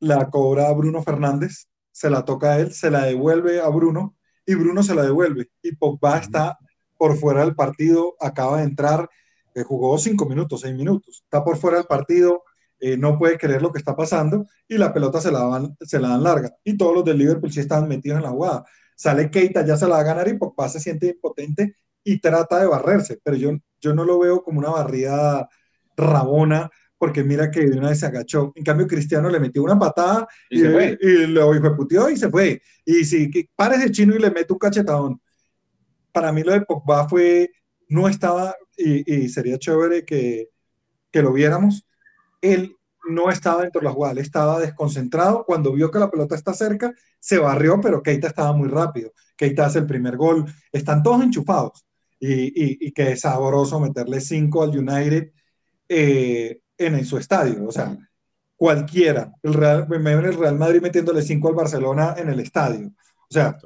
la 0.00 0.28
cobra 0.28 0.70
Bruno 0.74 1.02
Fernández, 1.02 1.66
se 1.90 2.10
la 2.10 2.26
toca 2.26 2.52
a 2.52 2.60
él, 2.60 2.74
se 2.74 2.90
la 2.90 3.04
devuelve 3.06 3.62
a 3.62 3.68
Bruno 3.68 4.16
y 4.44 4.54
Bruno 4.54 4.82
se 4.82 4.94
la 4.94 5.02
devuelve 5.02 5.48
y 5.62 5.74
Pogba 5.76 6.18
está 6.18 6.58
por 6.98 7.16
fuera 7.16 7.40
del 7.42 7.54
partido, 7.54 8.16
acaba 8.20 8.58
de 8.58 8.64
entrar, 8.64 9.08
eh, 9.54 9.62
jugó 9.62 9.96
cinco 9.96 10.26
minutos, 10.26 10.60
seis 10.60 10.74
minutos, 10.74 11.22
está 11.24 11.42
por 11.42 11.56
fuera 11.56 11.78
del 11.78 11.86
partido, 11.86 12.44
eh, 12.82 12.96
no 12.96 13.18
puede 13.18 13.38
creer 13.38 13.62
lo 13.62 13.72
que 13.72 13.78
está 13.78 13.96
pasando 13.96 14.46
y 14.68 14.76
la 14.76 14.92
pelota 14.92 15.20
se 15.20 15.30
la, 15.32 15.44
dan, 15.46 15.76
se 15.80 15.98
la 15.98 16.08
dan 16.08 16.22
larga. 16.22 16.54
Y 16.64 16.76
todos 16.76 16.94
los 16.94 17.04
del 17.04 17.18
Liverpool 17.18 17.52
sí 17.52 17.60
están 17.60 17.88
metidos 17.88 18.18
en 18.18 18.24
la 18.24 18.30
jugada. 18.30 18.64
Sale 18.96 19.30
Keita, 19.30 19.64
ya 19.64 19.76
se 19.76 19.86
la 19.86 19.94
va 19.94 20.00
a 20.00 20.04
ganar 20.04 20.28
y 20.28 20.34
Pogba 20.38 20.68
se 20.68 20.80
siente 20.80 21.06
impotente 21.06 21.76
y 22.04 22.20
trata 22.20 22.60
de 22.60 22.66
barrerse, 22.66 23.18
pero 23.22 23.36
yo, 23.36 23.50
yo 23.80 23.94
no 23.94 24.04
lo 24.04 24.18
veo 24.18 24.42
como 24.42 24.58
una 24.58 24.70
barrida 24.70 25.48
rabona 25.96 26.70
porque 26.98 27.24
mira 27.24 27.50
que 27.50 27.66
de 27.66 27.78
una 27.78 27.88
vez 27.88 28.00
se 28.00 28.06
agachó. 28.06 28.52
En 28.54 28.64
cambio, 28.64 28.86
Cristiano 28.86 29.28
le 29.28 29.40
metió 29.40 29.62
una 29.62 29.78
patada 29.78 30.28
y, 30.50 30.62
y, 30.62 30.96
y 31.00 31.26
lo 31.26 31.54
ejecutió 31.54 32.08
y 32.10 32.16
se 32.16 32.30
fue. 32.30 32.62
Y 32.84 33.04
si 33.04 33.30
pares 33.56 33.80
de 33.80 33.90
chino 33.90 34.14
y 34.14 34.20
le 34.20 34.30
mete 34.30 34.52
un 34.52 34.58
cachetadón 34.58 35.20
para 36.12 36.30
mí 36.30 36.42
lo 36.42 36.52
de 36.52 36.60
Pogba 36.60 37.08
fue, 37.08 37.50
no 37.88 38.08
estaba, 38.08 38.54
y, 38.76 39.28
sería 39.28 39.58
chévere 39.58 40.04
que, 40.04 40.50
que, 41.10 41.22
lo 41.22 41.32
viéramos, 41.32 41.86
él 42.42 42.76
no 43.08 43.30
estaba 43.30 43.62
dentro 43.62 43.80
de 43.80 43.86
la 43.86 43.92
jugada, 43.92 44.12
él 44.12 44.18
estaba 44.18 44.60
desconcentrado, 44.60 45.44
cuando 45.46 45.72
vio 45.72 45.90
que 45.90 45.98
la 45.98 46.10
pelota 46.10 46.34
está 46.34 46.52
cerca, 46.52 46.92
se 47.18 47.38
barrió, 47.38 47.80
pero 47.80 48.02
Keita 48.02 48.28
estaba 48.28 48.52
muy 48.52 48.68
rápido, 48.68 49.12
Keita 49.36 49.64
hace 49.64 49.78
el 49.78 49.86
primer 49.86 50.18
gol, 50.18 50.44
están 50.70 51.02
todos 51.02 51.22
enchufados, 51.22 51.86
y, 52.20 52.86
y, 52.86 52.92
que 52.92 53.12
es 53.12 53.22
sabroso 53.22 53.80
meterle 53.80 54.20
cinco 54.20 54.62
al 54.62 54.78
United 54.78 55.32
eh, 55.88 56.60
en, 56.78 57.04
su 57.04 57.16
estadio, 57.16 57.66
o 57.66 57.72
sea, 57.72 57.96
cualquiera, 58.54 59.32
el 59.42 59.54
Real, 59.54 59.88
el 59.90 60.34
Real 60.34 60.58
Madrid 60.58 60.82
metiéndole 60.82 61.22
cinco 61.22 61.48
al 61.48 61.54
Barcelona 61.54 62.14
en 62.16 62.28
el 62.28 62.38
estadio, 62.40 62.88
o 62.88 63.32
sea, 63.32 63.56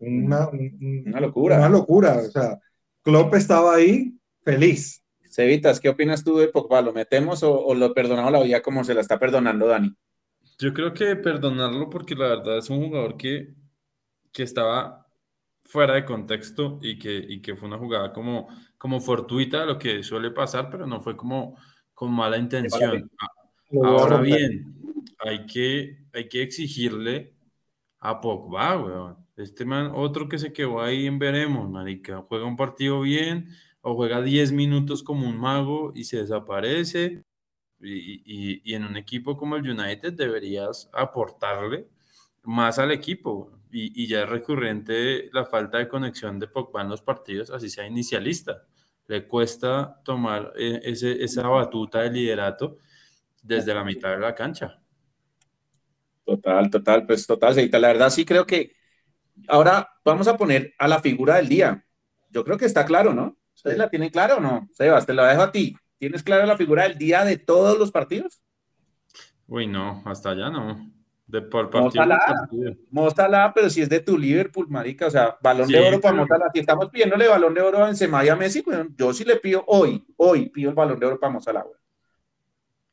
una, 0.00 0.48
una 0.48 1.20
locura. 1.20 1.58
Una 1.58 1.68
locura. 1.68 2.18
O 2.18 2.30
sea, 2.30 2.58
Klopp 3.02 3.34
estaba 3.34 3.74
ahí 3.74 4.18
feliz. 4.42 5.02
Cevitas, 5.36 5.80
¿qué 5.80 5.90
opinas 5.90 6.24
tú 6.24 6.38
de 6.38 6.48
Pogba? 6.48 6.80
¿Lo 6.80 6.94
metemos 6.94 7.42
o, 7.42 7.74
lo 7.74 7.92
perdonamos 7.92 8.32
la 8.32 8.42
vida 8.42 8.62
como 8.62 8.82
se 8.84 8.94
la 8.94 9.02
está 9.02 9.18
perdonando 9.18 9.66
Dani? 9.66 9.94
Yo 10.58 10.72
creo 10.72 10.94
que 10.94 11.14
perdonarlo 11.14 11.90
porque 11.90 12.14
la 12.14 12.28
verdad 12.28 12.56
es 12.56 12.70
un 12.70 12.82
jugador 12.82 13.18
que, 13.18 13.52
que 14.32 14.42
estaba 14.44 15.06
fuera 15.66 15.92
de 15.92 16.06
contexto 16.06 16.78
y 16.80 16.98
que, 16.98 17.14
y 17.14 17.42
que 17.42 17.54
fue 17.54 17.68
una 17.68 17.76
jugada 17.76 18.14
como, 18.14 18.48
como 18.78 18.98
fortuita, 18.98 19.66
lo 19.66 19.78
que 19.78 20.02
suele 20.02 20.30
pasar, 20.30 20.70
pero 20.70 20.86
no 20.86 21.02
fue 21.02 21.18
como 21.18 21.58
con 21.92 22.14
mala 22.14 22.38
intención. 22.38 23.10
Ahora 23.84 24.22
bien, 24.22 24.74
hay 25.18 25.44
que, 25.44 25.98
hay 26.14 26.30
que 26.30 26.40
exigirle 26.40 27.34
a 27.98 28.22
Pogba, 28.22 28.82
weón. 28.82 29.16
Este 29.36 29.66
man, 29.66 29.92
otro 29.94 30.30
que 30.30 30.38
se 30.38 30.54
quedó 30.54 30.80
ahí 30.80 31.04
en 31.04 31.18
veremos, 31.18 31.68
marica. 31.68 32.24
Juega 32.26 32.46
un 32.46 32.56
partido 32.56 33.02
bien 33.02 33.50
o 33.88 33.94
juega 33.94 34.20
10 34.20 34.50
minutos 34.50 35.00
como 35.04 35.28
un 35.28 35.38
mago 35.38 35.92
y 35.94 36.02
se 36.02 36.16
desaparece. 36.16 37.22
Y, 37.80 38.74
en 38.74 38.84
un 38.84 38.96
equipo 38.96 39.36
como 39.36 39.54
el 39.54 39.70
United 39.70 40.12
deberías 40.12 40.90
aportarle 40.92 41.86
más 42.42 42.80
al 42.80 42.90
equipo. 42.90 43.52
Y, 43.70 44.08
ya 44.08 44.24
es 44.24 44.28
recurrente 44.28 45.30
la 45.32 45.44
falta 45.44 45.78
de 45.78 45.86
conexión 45.86 46.40
de 46.40 46.48
Pogba 46.48 46.82
en 46.82 46.88
los 46.88 47.00
partidos, 47.00 47.50
así 47.50 47.70
sea 47.70 47.86
inicialista. 47.86 48.64
Le 49.06 49.28
cuesta 49.28 50.00
tomar 50.04 50.52
eh, 50.58 50.80
ese, 50.82 51.22
esa 51.22 51.46
batuta 51.46 52.00
de 52.02 52.10
liderato 52.10 52.78
desde 53.40 53.72
la 53.72 53.84
mitad 53.84 54.10
de 54.10 54.18
la 54.18 54.34
cancha. 54.34 54.82
Total, 56.24 56.68
total, 56.70 57.06
pues 57.06 57.24
total, 57.24 57.54
La 57.70 57.78
verdad 57.86 58.10
sí 58.10 58.24
creo 58.24 58.44
que 58.44 58.72
ahora 59.46 59.88
vamos 60.04 60.26
a 60.26 60.36
poner 60.36 60.74
a 60.76 60.88
la 60.88 61.00
figura 61.00 61.36
del 61.36 61.48
día. 61.48 61.86
Yo 62.30 62.42
creo 62.44 62.58
que 62.58 62.64
está 62.64 62.84
claro, 62.84 63.14
¿no? 63.14 63.36
¿Ustedes 63.56 63.78
la 63.78 63.88
tienen 63.88 64.10
claro 64.10 64.36
o 64.36 64.40
no? 64.40 64.68
Sebas, 64.72 65.06
te 65.06 65.14
la 65.14 65.26
dejo 65.28 65.42
a 65.42 65.50
ti. 65.50 65.74
¿Tienes 65.98 66.22
clara 66.22 66.44
la 66.46 66.58
figura 66.58 66.82
del 66.82 66.98
día 66.98 67.24
de 67.24 67.38
todos 67.38 67.78
los 67.78 67.90
partidos? 67.90 68.42
Uy, 69.48 69.66
no, 69.66 70.02
hasta 70.04 70.30
allá 70.30 70.50
no. 70.50 70.92
De 71.26 71.42
por 71.42 71.70
partido, 71.70 72.04
Móstala, 72.90 73.52
pero 73.52 73.68
si 73.68 73.80
es 73.80 73.88
de 73.88 73.98
tu 73.98 74.16
Liverpool, 74.16 74.68
marica, 74.68 75.08
o 75.08 75.10
sea, 75.10 75.36
balón 75.42 75.66
de 75.66 75.80
oro 75.80 76.00
para 76.00 76.14
Móstala. 76.14 76.50
Si 76.52 76.60
estamos 76.60 76.88
pidiéndole 76.90 77.26
balón 77.26 77.52
de 77.52 77.62
oro 77.62 77.78
a 77.78 77.86
Benzema 77.86 78.24
y 78.24 78.28
a 78.28 78.36
Messi, 78.36 78.62
pues 78.62 78.78
yo 78.96 79.12
sí 79.12 79.24
le 79.24 79.36
pido 79.36 79.64
hoy, 79.66 80.06
hoy 80.16 80.50
pido 80.50 80.70
el 80.70 80.76
balón 80.76 81.00
de 81.00 81.06
oro 81.06 81.18
para 81.18 81.32
Móstala, 81.32 81.66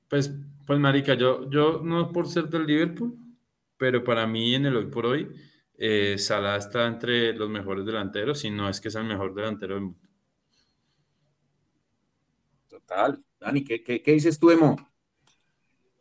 Pues, 0.08 0.34
pues, 0.66 0.80
marica, 0.80 1.14
yo, 1.14 1.48
yo 1.50 1.82
no 1.84 2.12
por 2.12 2.28
ser 2.28 2.46
del 2.46 2.66
Liverpool, 2.66 3.14
pero 3.78 4.04
para 4.04 4.26
mí 4.26 4.56
en 4.56 4.66
el 4.66 4.78
hoy 4.78 4.86
por 4.88 5.06
hoy, 5.06 5.30
eh, 5.78 6.16
Salah 6.18 6.56
está 6.56 6.88
entre 6.88 7.34
los 7.34 7.50
mejores 7.50 7.86
delanteros, 7.86 8.44
y 8.46 8.50
no 8.50 8.68
es 8.68 8.82
que 8.82 8.90
sea 8.90 9.02
el 9.02 9.08
mejor 9.08 9.36
delantero 9.36 9.76
del 9.76 9.84
mundo. 9.84 10.03
Dani, 13.40 13.64
¿qué, 13.64 13.84
qué, 13.84 14.12
dices 14.12 14.40
tú, 14.40 14.52
Emo? 14.52 14.76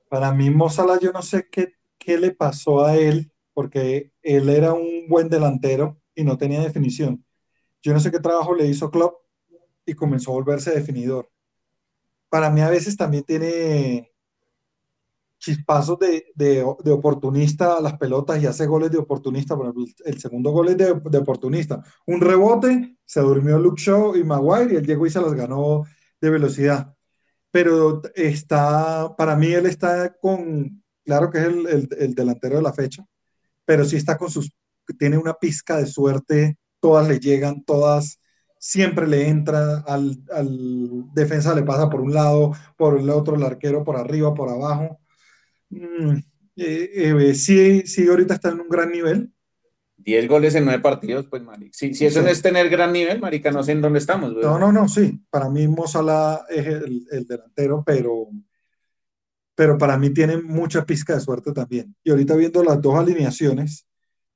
Para 0.09 0.33
mí, 0.33 0.51
Mo 0.51 0.69
Salah, 0.69 0.99
yo 1.01 1.13
no 1.13 1.23
sé 1.23 1.49
qué, 1.51 1.75
qué 1.99 2.19
le 2.19 2.33
pasó 2.33 2.85
a 2.85 2.97
él, 2.97 3.33
porque 3.55 4.13
él 4.23 4.49
era 4.49 4.73
un 4.73 5.09
buen 5.09 5.29
delantero 5.29 6.01
y 6.15 6.25
no 6.25 6.37
tenía 6.37 6.61
definición. 6.61 7.25
Yo 7.83 7.93
no 7.93 8.01
sé 8.01 8.11
qué 8.11 8.21
trabajo 8.21 8.55
le 8.55 8.67
hizo 8.67 8.91
Klopp 8.91 9.23
y 9.87 9.95
comenzó 9.95 10.31
a 10.31 10.35
volverse 10.35 10.71
definidor. 10.71 11.31
Para 12.29 12.51
mí 12.51 12.61
a 12.61 12.71
veces 12.71 12.97
también 12.97 13.25
tiene 13.25 14.13
chispazos 15.39 15.99
de, 15.99 16.27
de, 16.37 16.63
oportunista 16.63 17.77
a 17.77 17.81
las 17.81 17.99
pelotas 17.99 18.41
y 18.41 18.47
hace 18.47 18.65
goles 18.65 18.93
de 18.93 18.99
oportunista. 18.99 19.57
Por 19.57 19.67
ejemplo, 19.67 19.85
el 20.05 20.21
segundo 20.21 20.53
gol 20.53 20.69
es 20.69 20.77
de, 20.77 20.95
de, 21.05 21.19
oportunista. 21.19 21.83
Un 22.07 22.21
rebote, 22.21 22.97
se 23.05 23.21
durmió 23.21 23.59
Luke 23.59 23.83
Shaw 23.83 24.15
y 24.15 24.23
Maguire 24.23 24.75
y 24.75 24.77
él 24.77 24.87
llegó 24.87 25.05
y 25.05 25.11
se 25.11 25.21
las 25.21 25.35
ganó 25.35 25.85
de 26.23 26.31
velocidad. 26.31 26.95
Pero 27.51 28.01
está, 28.15 29.15
para 29.17 29.37
mí 29.37 29.49
él 29.53 29.67
está 29.67 30.15
con, 30.15 30.83
claro 31.05 31.31
que 31.31 31.39
es 31.39 31.45
el, 31.45 31.67
el, 31.67 31.89
el 31.99 32.15
delantero 32.15 32.57
de 32.57 32.63
la 32.63 32.73
fecha, 32.73 33.05
pero 33.67 33.85
sí 33.85 33.97
está 33.97 34.17
con 34.17 34.31
sus, 34.31 34.51
tiene 34.99 35.19
una 35.19 35.35
pizca 35.35 35.77
de 35.77 35.87
suerte, 35.87 36.57
todas 36.81 37.07
le 37.07 37.21
llegan, 37.21 37.63
todas 37.65 38.19
siempre 38.59 39.09
le 39.09 39.29
entra, 39.29 39.79
al, 39.81 40.23
al, 40.33 41.13
defensa 41.13 41.55
le 41.55 41.65
pasa 41.65 41.91
por 41.91 42.01
un 42.01 42.15
lado, 42.15 42.53
por 42.77 42.99
el 42.99 43.11
otro, 43.11 43.35
el 43.35 43.43
arquero 43.43 43.85
por 43.85 43.97
arriba, 43.97 44.33
por 44.35 44.49
abajo. 44.51 45.01
Mm, 45.71 46.19
eh, 46.57 46.91
eh, 46.95 47.35
sí, 47.35 47.83
sí, 47.87 48.07
ahorita 48.09 48.35
está 48.35 48.51
en 48.51 48.61
un 48.61 48.69
gran 48.69 48.93
nivel. 48.93 49.33
10 50.05 50.29
goles 50.29 50.55
en 50.55 50.65
9 50.65 50.81
partidos, 50.81 51.27
pues, 51.27 51.43
marica. 51.43 51.73
Si, 51.73 51.95
si 51.95 52.07
eso 52.07 52.23
no 52.23 52.29
es 52.29 52.43
tener 52.43 52.69
gran 52.69 52.93
nivel, 52.93 53.21
marica, 53.21 53.51
no 53.51 53.63
sé 53.63 53.73
en 53.73 53.81
dónde 53.81 53.99
estamos. 53.99 54.33
No, 54.35 54.59
no, 54.59 54.73
no, 54.73 54.89
sí. 54.89 55.21
Para 55.31 55.49
mí 55.49 55.67
Mozala 55.69 56.45
es 56.49 56.67
el, 56.67 57.07
el, 57.11 57.27
delantero, 57.27 57.83
pero, 57.85 58.29
pero 59.55 59.79
para 59.79 59.97
mí 59.99 60.11
tiene 60.11 60.37
mucha 60.37 60.85
pizca 60.85 61.15
de 61.15 61.21
suerte 61.21 61.53
también. 61.53 61.95
Y 62.03 62.11
ahorita 62.11 62.37
viendo 62.37 62.63
las 62.63 62.81
dos 62.81 62.95
alineaciones, 62.95 63.87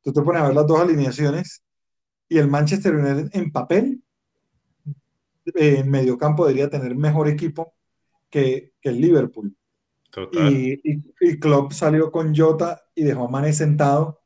tú 0.02 0.12
te 0.12 0.22
pones 0.22 0.42
a 0.42 0.46
ver 0.46 0.54
las 0.54 0.66
dos 0.66 0.80
alineaciones 0.80 1.62
y 2.28 2.38
el 2.38 2.48
Manchester 2.48 2.94
United 2.94 3.30
en 3.32 3.52
papel, 3.52 4.02
en 5.54 5.90
mediocampo 5.90 6.46
debería 6.46 6.68
tener 6.68 6.94
mejor 6.96 7.28
equipo 7.28 7.74
que, 8.30 8.72
que 8.80 8.88
el 8.88 9.00
Liverpool. 9.00 9.56
Y, 10.32 10.80
y, 10.82 11.38
Klopp 11.38 11.72
salió 11.72 12.10
con 12.10 12.34
Jota 12.34 12.82
y 12.94 13.04
dejó 13.04 13.26
a 13.26 13.28
Mane 13.28 13.52
sentado. 13.52 14.22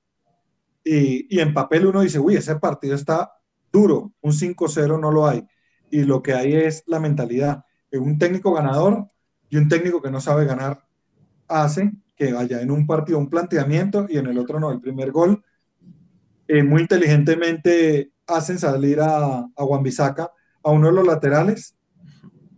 Y, 0.85 1.39
en 1.39 1.53
papel 1.53 1.87
uno 1.87 2.01
dice, 2.01 2.19
uy, 2.19 2.37
ese 2.37 2.57
partido 2.57 2.95
está 2.95 3.33
duro, 3.73 4.13
un 4.21 4.33
5-0 4.33 5.01
no 5.01 5.11
lo 5.11 5.27
hay. 5.27 5.47
Y 5.91 6.05
lo 6.05 6.23
que 6.23 6.35
hay 6.35 6.55
es 6.55 6.83
la 6.87 7.01
mentalidad. 7.01 7.65
Un 7.93 8.19
técnico 8.19 8.53
ganador 8.53 9.09
y 9.49 9.57
un 9.57 9.69
técnico 9.69 10.01
que 10.01 10.11
no 10.11 10.21
sabe 10.21 10.45
ganar 10.45 10.85
hace 11.49 11.93
que 12.17 12.33
vaya 12.33 12.61
en 12.61 12.71
un 12.71 12.87
partido 12.87 13.19
un 13.19 13.31
planteamiento 13.31 14.07
y 14.09 14.19
en 14.19 14.27
el 14.27 14.39
otro 14.39 14.61
no. 14.61 14.71
El 14.71 14.81
primer 14.81 15.11
gol, 15.11 15.43
eh, 16.47 16.63
muy 16.63 16.83
inteligentemente 16.83 18.13
hacen 18.27 18.59
salir 18.59 19.01
a, 19.01 19.39
a 19.39 19.65
Wan-Bissaka, 19.65 20.31
a 20.63 20.71
uno 20.71 20.89
de 20.89 20.93
los 20.93 21.07
laterales. 21.07 21.75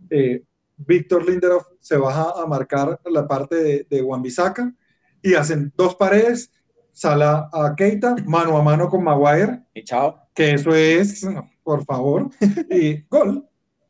Eh, 0.09 0.43
Víctor 0.75 1.27
Lindelof 1.27 1.65
se 1.79 1.97
baja 1.97 2.33
a 2.41 2.45
marcar 2.45 2.99
la 3.05 3.27
parte 3.27 3.55
de, 3.55 3.87
de 3.89 4.05
y 5.21 5.33
hacen 5.35 5.71
dos 5.77 5.95
paredes, 5.95 6.51
sala 6.93 7.49
a 7.51 7.75
Keita, 7.75 8.15
mano 8.25 8.57
a 8.57 8.61
mano 8.61 8.87
con 8.87 9.03
Maguire. 9.03 9.63
Y 9.73 9.83
chao. 9.83 10.19
Que 10.33 10.53
eso 10.53 10.73
es, 10.73 11.27
por 11.63 11.83
favor, 11.85 12.29
y 12.71 13.01
gol. 13.09 13.45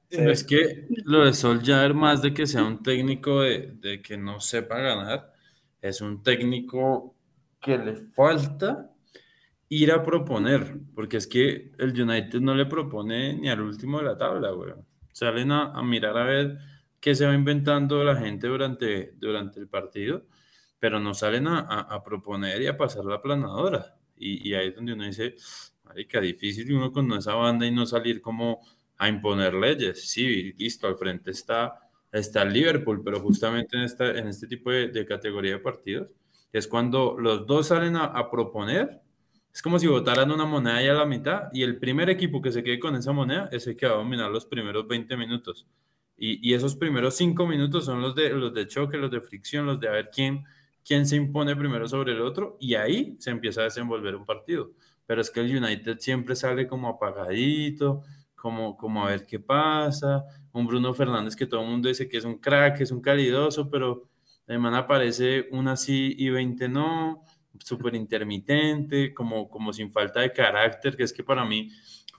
es 0.09 0.43
que 0.43 0.87
lo 1.05 1.25
de 1.25 1.33
Sol 1.33 1.61
ya 1.61 1.87
más 1.93 2.21
de 2.21 2.33
que 2.33 2.45
sea 2.45 2.63
un 2.63 2.83
técnico 2.83 3.41
de, 3.41 3.73
de, 3.79 4.01
que 4.01 4.17
no 4.17 4.39
sepa 4.39 4.77
ganar, 4.77 5.31
es 5.81 6.01
un 6.01 6.21
técnico 6.21 7.15
que 7.61 7.77
le 7.77 7.95
falta 7.95 8.93
ir 9.69 9.91
a 9.91 10.03
proponer, 10.03 10.77
porque 10.93 11.17
es 11.17 11.27
que 11.27 11.71
el 11.79 11.99
United 11.99 12.39
no 12.41 12.53
le 12.53 12.65
propone 12.65 13.33
ni 13.33 13.49
al 13.49 13.61
último 13.61 13.99
de 13.99 14.05
la 14.05 14.17
tabla, 14.17 14.51
güey. 14.51 14.73
Salen 15.11 15.51
a, 15.51 15.81
mirar 15.81 16.17
a 16.17 16.25
ver 16.25 16.57
qué 16.99 17.15
se 17.15 17.25
va 17.25 17.33
inventando 17.33 18.03
la 18.03 18.15
gente 18.15 18.47
durante, 18.47 19.13
durante 19.17 19.59
el 19.59 19.67
partido, 19.67 20.25
pero 20.83 20.99
no 20.99 21.13
salen 21.13 21.47
a, 21.47 22.03
proponer 22.03 22.61
y 22.61 22.67
a 22.67 22.75
pasar 22.75 23.05
la 23.05 23.21
planadora. 23.21 23.95
Y, 24.17 24.49
y, 24.49 24.53
ahí 24.53 24.67
es 24.67 24.75
donde 24.75 24.91
uno 24.91 25.05
dice, 25.05 25.33
marica, 25.85 26.19
difícil 26.19 26.73
uno 26.73 26.91
con 26.91 27.09
esa 27.13 27.35
banda 27.35 27.65
y 27.65 27.71
no 27.71 27.85
salir 27.85 28.21
como 28.21 28.59
a 28.97 29.07
imponer 29.07 29.53
leyes. 29.53 30.09
Sí, 30.09 30.51
listo, 30.57 30.85
al 30.85 30.97
frente 30.97 31.31
está, 31.31 31.89
está 32.11 32.43
Liverpool, 32.43 33.01
pero 33.01 33.21
justamente 33.21 33.77
en, 33.77 33.83
esta, 33.83 34.09
en 34.09 34.27
este 34.27 34.45
tipo 34.45 34.71
de, 34.71 35.05
categoría 35.05 35.53
de 35.53 35.59
partidos 35.59 36.09
es 36.51 36.67
cuando 36.67 37.15
los 37.17 37.47
dos 37.47 37.67
salen 37.67 37.95
a, 37.95 38.29
proponer. 38.29 38.99
Es 39.53 39.61
como 39.61 39.79
si 39.79 39.87
votaran 39.87 40.31
una 40.31 40.43
moneda 40.43 40.83
y 40.83 40.89
a 40.89 40.93
la 40.95 41.05
mitad 41.05 41.43
y 41.53 41.63
el 41.63 41.77
primer 41.77 42.09
equipo 42.09 42.41
que 42.41 42.51
se 42.51 42.61
quede 42.61 42.77
con 42.77 42.93
esa 42.97 43.13
moneda 43.13 43.47
es 43.53 43.65
el 43.67 43.77
que 43.77 43.85
va 43.85 43.93
a 43.93 43.97
dominar 43.99 44.29
los 44.29 44.45
primeros 44.45 44.85
20 44.85 45.15
minutos. 45.15 45.65
Y, 46.17 46.45
y, 46.45 46.53
esos 46.53 46.75
primeros 46.75 47.15
5 47.15 47.47
minutos 47.47 47.85
son 47.85 48.01
los 48.01 48.13
de, 48.15 48.31
los 48.31 48.53
de 48.53 48.67
choque, 48.67 48.97
los 48.97 49.09
de 49.09 49.21
fricción, 49.21 49.65
los 49.65 49.79
de 49.79 49.87
a 49.87 49.91
ver 49.91 50.09
quién, 50.13 50.43
quién 50.85 51.05
se 51.05 51.15
impone 51.15 51.55
primero 51.55 51.87
sobre 51.87 52.13
el 52.13 52.21
otro 52.21 52.57
y 52.59 52.75
ahí 52.75 53.15
se 53.19 53.31
empieza 53.31 53.61
a 53.61 53.65
desenvolver 53.65 54.15
un 54.15 54.25
partido. 54.25 54.71
Pero 55.05 55.21
es 55.21 55.29
que 55.29 55.41
el 55.41 55.57
United 55.57 55.99
siempre 55.99 56.35
sale 56.35 56.67
como 56.67 56.87
apagadito, 56.87 58.03
como, 58.35 58.77
como 58.77 59.05
a 59.05 59.09
ver 59.09 59.25
qué 59.25 59.39
pasa. 59.39 60.25
Un 60.51 60.67
Bruno 60.67 60.93
Fernández 60.93 61.35
que 61.35 61.45
todo 61.45 61.61
el 61.61 61.69
mundo 61.69 61.89
dice 61.89 62.07
que 62.07 62.17
es 62.17 62.25
un 62.25 62.37
crack, 62.39 62.77
que 62.77 62.83
es 62.83 62.91
un 62.91 63.01
calidoso, 63.01 63.69
pero 63.69 64.09
además 64.47 64.75
aparece 64.75 65.47
una 65.51 65.75
sí 65.75 66.15
y 66.17 66.29
20 66.29 66.69
no, 66.69 67.23
súper 67.59 67.95
intermitente, 67.95 69.13
como, 69.13 69.49
como 69.49 69.73
sin 69.73 69.91
falta 69.91 70.21
de 70.21 70.31
carácter, 70.31 70.95
que 70.95 71.03
es 71.03 71.13
que 71.13 71.23
para 71.23 71.45
mí, 71.45 71.69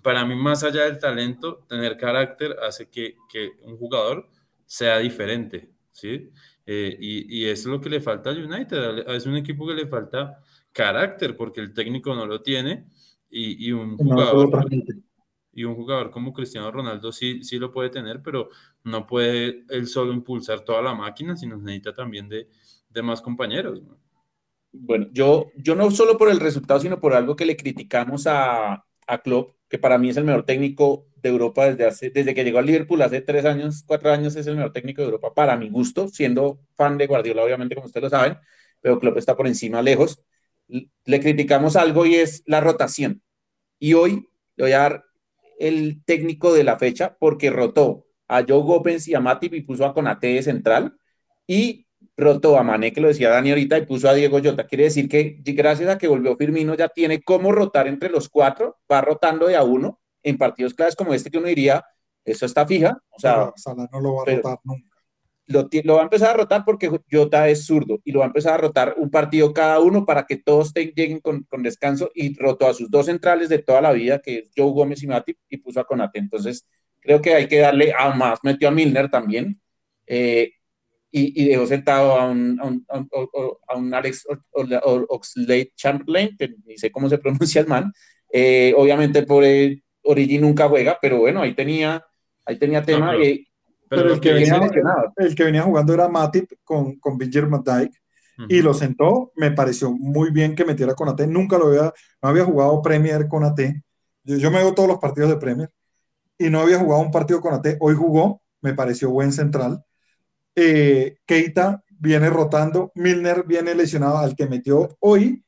para 0.03 0.25
mí 0.25 0.35
más 0.35 0.65
allá 0.65 0.85
del 0.85 0.99
talento, 0.99 1.65
tener 1.69 1.97
carácter 1.97 2.57
hace 2.63 2.89
que, 2.89 3.17
que 3.29 3.53
un 3.63 3.77
jugador 3.77 4.29
sea 4.67 4.99
diferente, 4.99 5.71
¿sí? 5.93 6.31
Eh, 6.67 6.97
y, 6.99 7.41
y, 7.41 7.45
eso 7.45 7.69
es 7.69 7.75
lo 7.75 7.81
que 7.81 7.91
le 7.91 8.01
falta 8.01 8.31
al 8.31 8.43
United, 8.43 9.07
es 9.09 9.27
un 9.27 9.37
equipo 9.37 9.67
que 9.67 9.75
le 9.75 9.87
falta 9.87 10.39
carácter, 10.73 11.37
porque 11.37 11.61
el 11.61 11.75
técnico 11.75 12.15
no 12.15 12.27
lo 12.27 12.41
tiene, 12.41 12.87
y, 13.29 13.69
y 13.69 13.73
un 13.73 13.99
jugador 13.99 14.67
y 15.55 15.65
un 15.65 15.75
jugador 15.75 16.11
como 16.11 16.33
Cristiano 16.33 16.71
Ronaldo 16.71 17.13
sí, 17.13 17.45
sí 17.45 17.59
lo 17.59 17.71
puede 17.71 17.91
tener, 17.91 18.21
pero 18.23 18.49
no 18.83 19.07
puede 19.07 19.65
él 19.69 19.87
solo 19.87 20.13
impulsar 20.13 20.61
toda 20.61 20.83
la 20.83 20.95
máquina, 20.95 21.37
sino 21.37 21.57
necesita 21.57 21.95
también 21.95 22.29
de, 22.29 22.49
de 22.89 23.03
más 23.03 23.23
compañeros. 23.23 23.81
Bueno, 24.73 25.07
yo, 25.13 25.53
yo 25.57 25.77
no 25.77 25.91
solo 25.93 26.19
por 26.19 26.29
el 26.29 26.41
resultado, 26.41 26.81
sino 26.81 26.99
por 26.99 27.15
algo 27.15 27.37
que 27.37 27.47
le 27.47 27.57
criticamos 27.57 28.27
a, 28.27 28.85
a 29.07 29.19
Klopp, 29.19 29.55
que 29.75 29.79
para 29.81 29.99
mí 29.99 30.09
es 30.09 30.17
el 30.17 30.23
mejor 30.23 30.45
técnico 30.45 31.09
de 31.17 31.31
Europa 31.31 31.67
desde, 31.67 31.85
hace, 31.85 32.11
desde 32.11 32.33
que 32.33 32.45
llegó 32.45 32.61
al 32.61 32.67
Liverpool 32.67 33.03
hace 33.03 33.23
tres 33.23 33.45
años, 33.45 33.83
cuatro 33.85 34.13
años, 34.13 34.37
es 34.37 34.47
el 34.47 34.55
mejor 34.55 34.73
técnico 34.73 35.03
de 35.03 35.07
Europa 35.07 35.35
para 35.35 35.57
mi 35.57 35.69
gusto, 35.69 36.07
siendo 36.07 36.61
fan 36.77 36.97
de 36.97 37.09
Guardiola, 37.09 37.43
obviamente, 37.43 37.75
como 37.75 37.89
ustedes 37.89 38.05
lo 38.05 38.11
saben, 38.11 38.39
pero 38.81 39.01
Klopp 39.01 39.17
está 39.17 39.37
por 39.37 39.49
encima, 39.49 39.83
lejos. 39.83 40.23
Le 40.69 41.19
criticamos 41.19 41.75
algo 41.75 42.07
y 42.07 42.15
es 42.15 42.45
la 42.47 42.61
rotación. 42.61 43.21
Y 43.81 43.95
hoy 43.95 44.29
le 44.55 44.65
voy 44.65 44.73
a 44.75 44.79
dar 44.79 45.05
el 45.59 46.05
técnico 46.05 46.55
de 46.55 46.63
la 46.63 46.79
fecha 46.79 47.17
porque 47.19 47.51
rotó 47.51 48.07
a 48.29 48.45
Joe 48.47 48.63
Gopens 48.63 49.09
y 49.09 49.15
a 49.15 49.21
Matip 49.21 49.55
y 49.55 49.63
puso 49.63 49.87
a 49.87 49.93
Conate 49.93 50.29
de 50.29 50.43
central 50.45 50.97
y 51.49 51.84
rotó 52.17 52.59
a 52.59 52.63
Mané, 52.63 52.93
que 52.93 53.01
lo 53.01 53.09
decía 53.09 53.31
Dani 53.31 53.51
ahorita, 53.51 53.79
y 53.79 53.87
puso 53.87 54.09
a 54.09 54.15
Diego 54.15 54.41
Jota. 54.43 54.67
Quiere 54.67 54.85
decir 54.85 55.09
que 55.09 55.37
gracias 55.43 55.89
a 55.89 55.99
que 55.99 56.09
volvió 56.09 56.37
Firmino 56.37 56.75
ya 56.75 56.89
tiene 56.89 57.23
cómo 57.23 57.53
rotar 57.53 57.87
entre 57.89 58.11
los 58.11 58.29
cuatro, 58.29 58.79
va 58.91 59.01
rotando 59.01 59.47
de 59.47 59.57
a 59.57 59.63
uno 59.63 60.01
en 60.23 60.39
partidos 60.39 60.75
claves 60.75 60.97
como 60.97 61.13
este 61.13 61.31
que 61.31 61.39
uno 61.39 61.49
diría, 61.49 61.85
eso 62.25 62.47
está 62.47 62.67
fija. 62.67 62.99
O 63.11 63.19
sea, 63.19 63.53
no 63.91 64.01
lo 64.01 64.15
va 64.15 64.23
a 64.23 64.37
rotar 64.37 64.59
nunca 64.65 64.95
lo, 65.47 65.95
va 65.95 66.01
a 66.01 66.05
empezar 66.05 66.31
a 66.31 66.37
rotar 66.39 66.65
porque 66.65 66.91
Jota 67.11 67.49
es 67.49 67.67
zurdo 67.67 68.01
y 68.05 68.13
lo 68.13 68.21
va 68.21 68.27
a 68.27 68.29
empezar 68.29 68.55
a 68.55 68.59
rotar 68.59 68.95
un 68.97 69.11
partido 69.11 69.53
cada 69.53 69.79
uno 69.81 70.07
para 70.07 70.25
que 70.25 70.37
todos 70.37 70.73
lleguen 70.73 71.21
con, 71.21 71.47
descanso 71.59 72.11
y 72.15 72.37
rotó 72.39 72.67
a 72.67 72.75
sus 72.75 72.91
dos 72.91 73.07
centrales 73.07 73.49
de 73.49 73.59
toda 73.59 73.81
la 73.81 73.93
vida, 73.93 74.21
que 74.21 74.39
es 74.39 74.51
Joe 74.57 74.73
Gómez 74.73 75.03
y 75.03 75.07
Matip, 75.07 75.39
y 75.49 75.59
puso 75.59 75.81
a 75.81 75.85
Conate. 75.85 76.19
Entonces, 76.19 76.67
creo 77.01 77.21
que 77.21 77.35
hay 77.35 77.49
que 77.49 77.59
darle 77.59 77.93
a 77.97 78.15
más, 78.15 78.39
metió 78.43 78.69
a 78.69 78.71
Milner 78.71 79.11
también. 79.11 79.61
Eh, 80.07 80.53
y, 81.17 81.49
dejó 81.49 81.65
sentado 81.67 82.19
a 82.19 82.29
un, 82.29 82.59
a 82.89 83.77
un, 83.77 83.95
Alex 83.95 84.27
Oxlade 84.53 85.73
Chamberlain, 85.77 86.37
que 86.37 86.57
ni 86.67 86.77
sé 86.77 86.91
cómo 86.91 87.09
se 87.09 87.19
pronuncia 87.25 87.61
el 87.61 87.69
man. 87.69 87.93
Eh, 88.33 88.75
obviamente 88.77 89.23
por 89.23 89.45
Origi 90.03 90.39
nunca 90.39 90.69
juega, 90.69 90.99
pero 91.01 91.19
bueno, 91.21 91.43
ahí 91.43 91.55
tenía, 91.55 92.05
ahí 92.45 92.59
tenía 92.59 92.83
tema. 92.83 93.15
Eh, 93.17 93.47
pero, 93.89 94.13
el, 94.13 94.21
que 94.21 94.33
venía, 94.33 94.61
el 95.19 95.35
que 95.37 95.45
venía 95.45 95.63
jugando 95.63 95.95
era 95.95 96.09
Matip 96.09 96.51
con, 96.65 96.99
con 96.99 97.17
Virgil 97.17 97.47
van 97.47 97.91
y 98.49 98.61
lo 98.61 98.75
sentó. 98.75 99.31
Me 99.37 99.53
pareció 99.53 99.93
muy 99.93 100.33
bien 100.33 100.57
que 100.57 100.65
metiera 100.65 100.95
con 100.95 101.09
AT. 101.09 101.21
Nunca 101.29 101.59
lo 101.59 101.69
había, 101.69 101.93
no 102.23 102.29
había 102.29 102.45
jugado 102.45 102.83
Premier 102.83 103.29
con 103.29 103.45
AT. 103.45 103.61
Yo, 104.25 104.37
yo 104.37 104.51
me 104.51 104.59
veo 104.59 104.75
todos 104.75 104.89
los 104.89 104.99
partidos 104.99 105.31
de 105.31 105.37
Premier 105.37 105.71
y 106.39 106.51
no 106.51 106.59
había 106.59 106.81
jugado 106.81 107.03
un 107.03 107.13
partido 107.13 107.41
con 107.41 107.55
AT. 107.55 107.77
Hoy 107.79 107.95
jugó, 107.95 108.43
me 108.61 108.75
pareció 108.75 109.11
buen 109.11 109.33
central. 109.33 109.85
Eh, 110.57 111.19
Keita 111.27 111.83
viene 111.99 112.31
rotando, 112.31 112.93
Milner 112.95 113.45
viene 113.47 113.75
lesionado 113.75 114.19
al 114.19 114.37
que 114.37 114.47
metió 114.47 114.97
hoy 115.01 115.45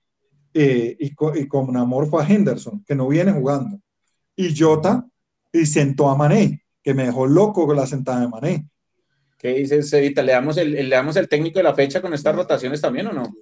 eh, 0.54 0.96
y, 0.98 1.12
y, 1.40 1.48
con 1.48 1.76
amor 1.76 2.08
fue 2.08 2.22
a 2.22 2.26
Henderson, 2.26 2.82
que 2.84 2.94
no 2.94 3.08
viene 3.08 3.32
jugando. 3.32 3.78
Y 4.34 4.58
Jota 4.58 5.06
y 5.52 5.66
sentó 5.66 6.08
a 6.08 6.16
Mané 6.16 6.66
que 6.86 6.94
me 6.94 7.04
dejó 7.04 7.26
loco 7.26 7.66
con 7.66 7.74
la 7.74 7.84
sentada 7.84 8.20
de 8.20 8.28
Mané. 8.28 8.68
¿Qué 9.46 9.52
dices, 9.52 9.92
Evita? 9.92 10.24
¿Le 10.24 10.32
damos, 10.32 10.56
el, 10.56 10.72
¿Le 10.72 10.88
damos 10.88 11.14
el 11.14 11.28
técnico 11.28 11.60
de 11.60 11.62
la 11.62 11.72
fecha 11.72 12.02
con 12.02 12.12
estas 12.12 12.34
rotaciones 12.34 12.80
también 12.80 13.06
o 13.06 13.12
no? 13.12 13.32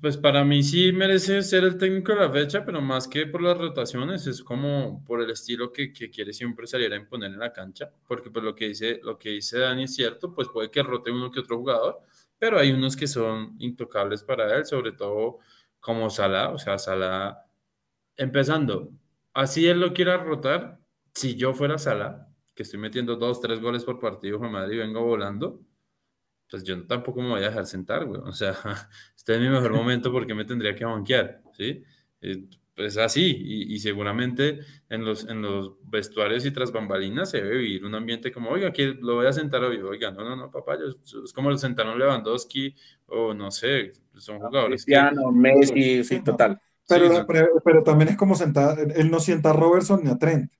Pues 0.00 0.16
para 0.16 0.44
mí 0.44 0.60
sí 0.60 0.90
merece 0.90 1.40
ser 1.44 1.62
el 1.62 1.78
técnico 1.78 2.10
de 2.10 2.18
la 2.18 2.32
fecha, 2.32 2.64
pero 2.64 2.82
más 2.82 3.06
que 3.06 3.26
por 3.26 3.42
las 3.42 3.56
rotaciones, 3.56 4.26
es 4.26 4.42
como 4.42 5.04
por 5.04 5.22
el 5.22 5.30
estilo 5.30 5.72
que, 5.72 5.92
que 5.92 6.10
quiere 6.10 6.32
siempre 6.32 6.66
salir 6.66 6.92
a 6.92 6.96
imponer 6.96 7.30
en 7.30 7.38
la 7.38 7.52
cancha, 7.52 7.92
porque 8.08 8.28
pues 8.28 8.44
lo 8.44 8.56
que 8.56 8.66
dice, 8.66 8.98
lo 9.04 9.16
que 9.16 9.28
dice 9.28 9.60
Dani 9.60 9.84
es 9.84 9.94
cierto, 9.94 10.34
pues 10.34 10.48
puede 10.52 10.68
que 10.68 10.82
rote 10.82 11.12
uno 11.12 11.30
que 11.30 11.38
otro 11.38 11.58
jugador, 11.58 12.00
pero 12.40 12.58
hay 12.58 12.72
unos 12.72 12.96
que 12.96 13.06
son 13.06 13.54
intocables 13.60 14.24
para 14.24 14.56
él, 14.56 14.66
sobre 14.66 14.90
todo 14.90 15.38
como 15.78 16.10
Salah, 16.10 16.48
o 16.48 16.58
sea, 16.58 16.76
Salah, 16.76 17.46
empezando, 18.16 18.90
así 19.32 19.68
él 19.68 19.78
lo 19.78 19.92
quiera 19.92 20.16
rotar, 20.16 20.80
si 21.14 21.36
yo 21.36 21.54
fuera 21.54 21.78
Salah, 21.78 22.31
que 22.54 22.62
estoy 22.62 22.80
metiendo 22.80 23.16
dos, 23.16 23.40
tres 23.40 23.60
goles 23.60 23.84
por 23.84 23.98
partido, 23.98 24.38
Juan 24.38 24.52
Madrid, 24.52 24.76
y 24.76 24.78
vengo 24.78 25.02
volando, 25.02 25.60
pues 26.50 26.64
yo 26.64 26.86
tampoco 26.86 27.22
me 27.22 27.30
voy 27.30 27.42
a 27.42 27.48
dejar 27.48 27.66
sentar, 27.66 28.04
güey. 28.04 28.20
O 28.24 28.32
sea, 28.32 28.54
este 29.16 29.34
es 29.34 29.40
mi 29.40 29.48
mejor 29.48 29.72
momento 29.72 30.12
porque 30.12 30.34
me 30.34 30.44
tendría 30.44 30.74
que 30.74 30.84
banquear, 30.84 31.42
¿sí? 31.56 31.82
Eh, 32.20 32.44
pues 32.74 32.96
así, 32.96 33.36
y, 33.68 33.78
seguramente 33.80 34.60
en 34.88 35.04
los, 35.04 35.28
en 35.28 35.42
los 35.42 35.74
vestuarios 35.84 36.46
y 36.46 36.50
tras 36.52 36.72
bambalinas 36.72 37.30
se 37.30 37.42
debe 37.42 37.58
vivir 37.58 37.84
un 37.84 37.94
ambiente 37.94 38.32
como, 38.32 38.48
oiga, 38.48 38.68
aquí 38.68 38.94
lo 38.94 39.16
voy 39.16 39.26
a 39.26 39.32
sentar 39.32 39.62
hoy, 39.62 39.76
oiga, 39.76 40.10
no, 40.10 40.24
no, 40.24 40.34
no, 40.34 40.50
papá, 40.50 40.76
es 40.76 41.32
como 41.34 41.50
lo 41.50 41.58
sentaron 41.58 41.98
Lewandowski, 41.98 42.74
o 43.06 43.34
no 43.34 43.50
sé, 43.50 43.92
son 44.16 44.38
jugadores. 44.38 44.84
Cristiano, 44.84 45.30
Messi, 45.30 46.02
sí, 46.02 46.22
total. 46.22 46.58
Pero, 46.88 47.26
pero, 47.62 47.82
también 47.82 48.08
es 48.08 48.16
como 48.16 48.34
sentar, 48.34 48.78
él 48.78 49.10
no 49.10 49.20
sienta 49.20 49.50
a 49.50 49.52
Robertson 49.52 50.02
ni 50.02 50.10
a 50.10 50.16
Trent, 50.16 50.50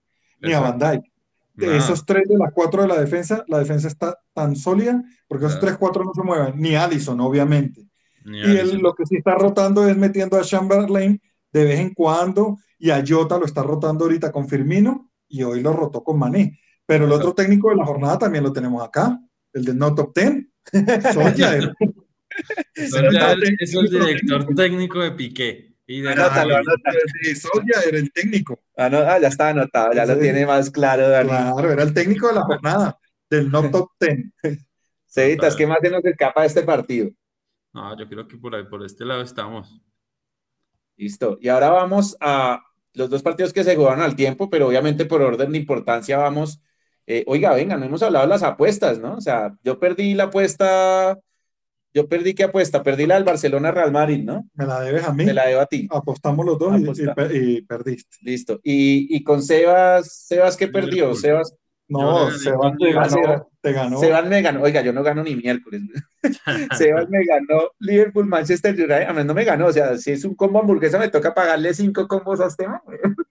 ni 0.41 0.53
a 0.53 0.61
Van 0.61 0.79
Dijk. 0.79 1.12
De 1.55 1.77
esos 1.77 2.07
tres 2.07 2.27
de 2.29 2.39
las 2.39 2.51
cuatro 2.53 2.83
de 2.83 2.89
la 2.89 2.99
defensa, 2.99 3.45
la 3.47 3.59
defensa 3.59 3.89
está 3.89 4.19
tan 4.33 4.57
sólida 4.57 5.03
porque 5.29 5.47
esos 5.47 5.61
tres, 5.61 5.77
cuatro 5.77 6.03
no 6.03 6.13
se 6.15 6.23
mueven, 6.23 6.55
ni 6.57 6.75
Allison, 6.75 7.21
obviamente. 7.21 7.83
y 8.25 8.57
él 8.57 8.79
lo 8.79 8.95
que 8.95 9.05
sí 9.05 9.17
está 9.17 9.35
rotando 9.35 9.87
es 9.87 9.97
metiendo 9.97 10.39
a 10.39 10.43
Chamberlain 10.43 11.21
de 11.53 11.65
vez 11.65 11.81
en 11.81 11.93
cuando 11.93 12.59
y 12.79 12.91
a 12.91 13.05
Jota 13.07 13.39
lo 13.39 13.45
está 13.45 13.63
rotando 13.63 14.05
ahorita 14.05 14.33
con 14.33 14.49
Firmino 14.49 15.11
y 15.29 15.43
hoy 15.43 15.61
lo 15.61 15.73
rotó 15.73 16.03
con 16.03 16.19
Mané. 16.19 16.59
Pero 16.87 17.05
el 17.05 17.13
otro 17.13 17.35
técnico 17.35 17.71
de 17.71 17.77
la 17.77 17.87
jornada 17.87 18.19
también 18.19 18.45
lo 18.45 18.53
tenemos 18.53 18.83
acá, 18.83 19.19
el 19.53 19.65
de 19.65 19.75
No 19.75 19.95
Top 19.95 20.13
Ten. 20.13 20.51
Solskjaer. 21.13 21.75
es 22.75 23.75
el 23.75 23.91
director 23.91 24.47
técnico 24.55 25.01
de 25.01 25.13
Piqué. 25.13 25.72
Y 25.93 26.07
anótalo, 26.07 26.57
anótalo. 26.57 26.99
Soya 27.37 27.83
era 27.87 27.99
el 27.99 28.11
técnico. 28.13 28.59
Ah, 28.79 28.87
ah, 28.87 29.19
ya 29.21 29.29
está 29.29 29.51
anotado, 29.51 29.93
ya 29.93 30.07
lo 30.07 30.19
tiene 30.19 30.47
más 30.47 30.71
claro, 30.71 31.07
Dani. 31.07 31.29
Claro, 31.29 31.71
era 31.71 31.83
el 31.83 31.93
técnico 31.93 32.29
de 32.29 32.35
la 32.35 32.43
jornada, 32.43 32.99
del 33.29 33.51
no 33.51 33.71
top 33.71 33.91
ten. 33.99 34.33
Cevitas, 35.07 35.55
¿qué 35.55 35.67
más 35.67 35.81
se 35.83 35.91
nos 35.91 36.03
escapa 36.03 36.41
de 36.41 36.47
este 36.47 36.63
partido? 36.63 37.11
No, 37.75 37.95
yo 37.99 38.09
creo 38.09 38.27
que 38.27 38.39
por 38.39 38.55
ahí, 38.55 38.65
por 38.65 38.83
este 38.83 39.05
lado 39.05 39.21
estamos. 39.21 39.83
Listo. 40.97 41.37
Y 41.43 41.49
ahora 41.49 41.69
vamos 41.69 42.17
a 42.21 42.63
los 42.95 43.11
dos 43.11 43.23
partidos 43.23 43.53
que 43.53 43.63
se 43.63 43.77
jugaron 43.77 44.01
al 44.01 44.17
tiempo, 44.17 44.49
pero 44.49 44.69
obviamente 44.69 45.05
por 45.05 45.21
orden 45.21 45.53
de 45.53 45.59
importancia 45.59 46.17
vamos. 46.17 46.63
Eh, 47.07 47.23
oiga, 47.27 47.53
venga, 47.53 47.77
no 47.77 47.85
hemos 47.85 48.03
hablado 48.03 48.25
de 48.25 48.31
las 48.31 48.43
apuestas, 48.43 48.99
¿no? 48.99 49.17
O 49.17 49.21
sea, 49.21 49.55
yo 49.63 49.79
perdí 49.79 50.15
la 50.15 50.25
apuesta 50.25 51.19
Yo 51.95 52.09
perdí 52.09 52.35
qué 52.35 52.45
apuesta, 52.45 52.83
perdí 52.83 53.07
la 53.07 53.17
del 53.17 53.25
Barcelona 53.25 53.71
Real 53.71 53.93
Madrid, 53.93 54.25
¿no? 54.25 54.49
Me 54.55 54.65
la 54.67 54.81
debes 54.81 55.05
a 55.05 55.13
mí. 55.13 55.25
Me 55.27 55.35
la 55.35 55.47
debo 55.47 55.61
a 55.61 55.67
ti. 55.67 55.87
Apostamos 55.91 56.47
los 56.47 56.59
dos 56.59 56.81
y- 57.33 57.63
perdiste. 57.63 58.17
Listo. 58.23 58.61
Y, 58.63 59.15
y 59.15 59.23
con 59.23 59.43
Sebas, 59.43 60.27
Sebas, 60.27 60.57
¿qué 60.57 60.69
perdió? 60.69 61.07
Liverpool. 61.13 61.21
Sebas, 61.21 61.55
No, 61.89 62.31
Sebas 62.31 62.73
Liverpool. 62.79 63.21
ganó. 63.23 63.49
Te 63.61 63.73
ganó. 63.73 63.99
Sebas 64.01 64.27
me 64.27 64.41
ganó. 64.43 64.63
Oiga, 64.63 64.81
yo 64.83 64.93
no 64.93 65.03
gano 65.03 65.23
ni 65.23 65.37
miércoles. 65.37 65.83
Sebas 66.79 67.09
me 67.11 67.25
ganó 67.27 67.71
Liverpool, 67.79 68.27
Manchester 68.27 68.75
United. 68.75 69.09
A 69.09 69.13
mí 69.13 69.23
no 69.25 69.35
me 69.35 69.45
ganó. 69.45 69.67
O 69.67 69.73
sea, 69.73 69.97
si 69.99 70.13
es 70.13 70.25
un 70.25 70.35
combo 70.35 70.61
hamburguesa, 70.61 70.99
me 70.99 71.09
toca 71.11 71.35
pagarle 71.35 71.75
cinco 71.75 72.09
combos 72.09 72.41
a 72.41 72.47
este. 72.47 72.67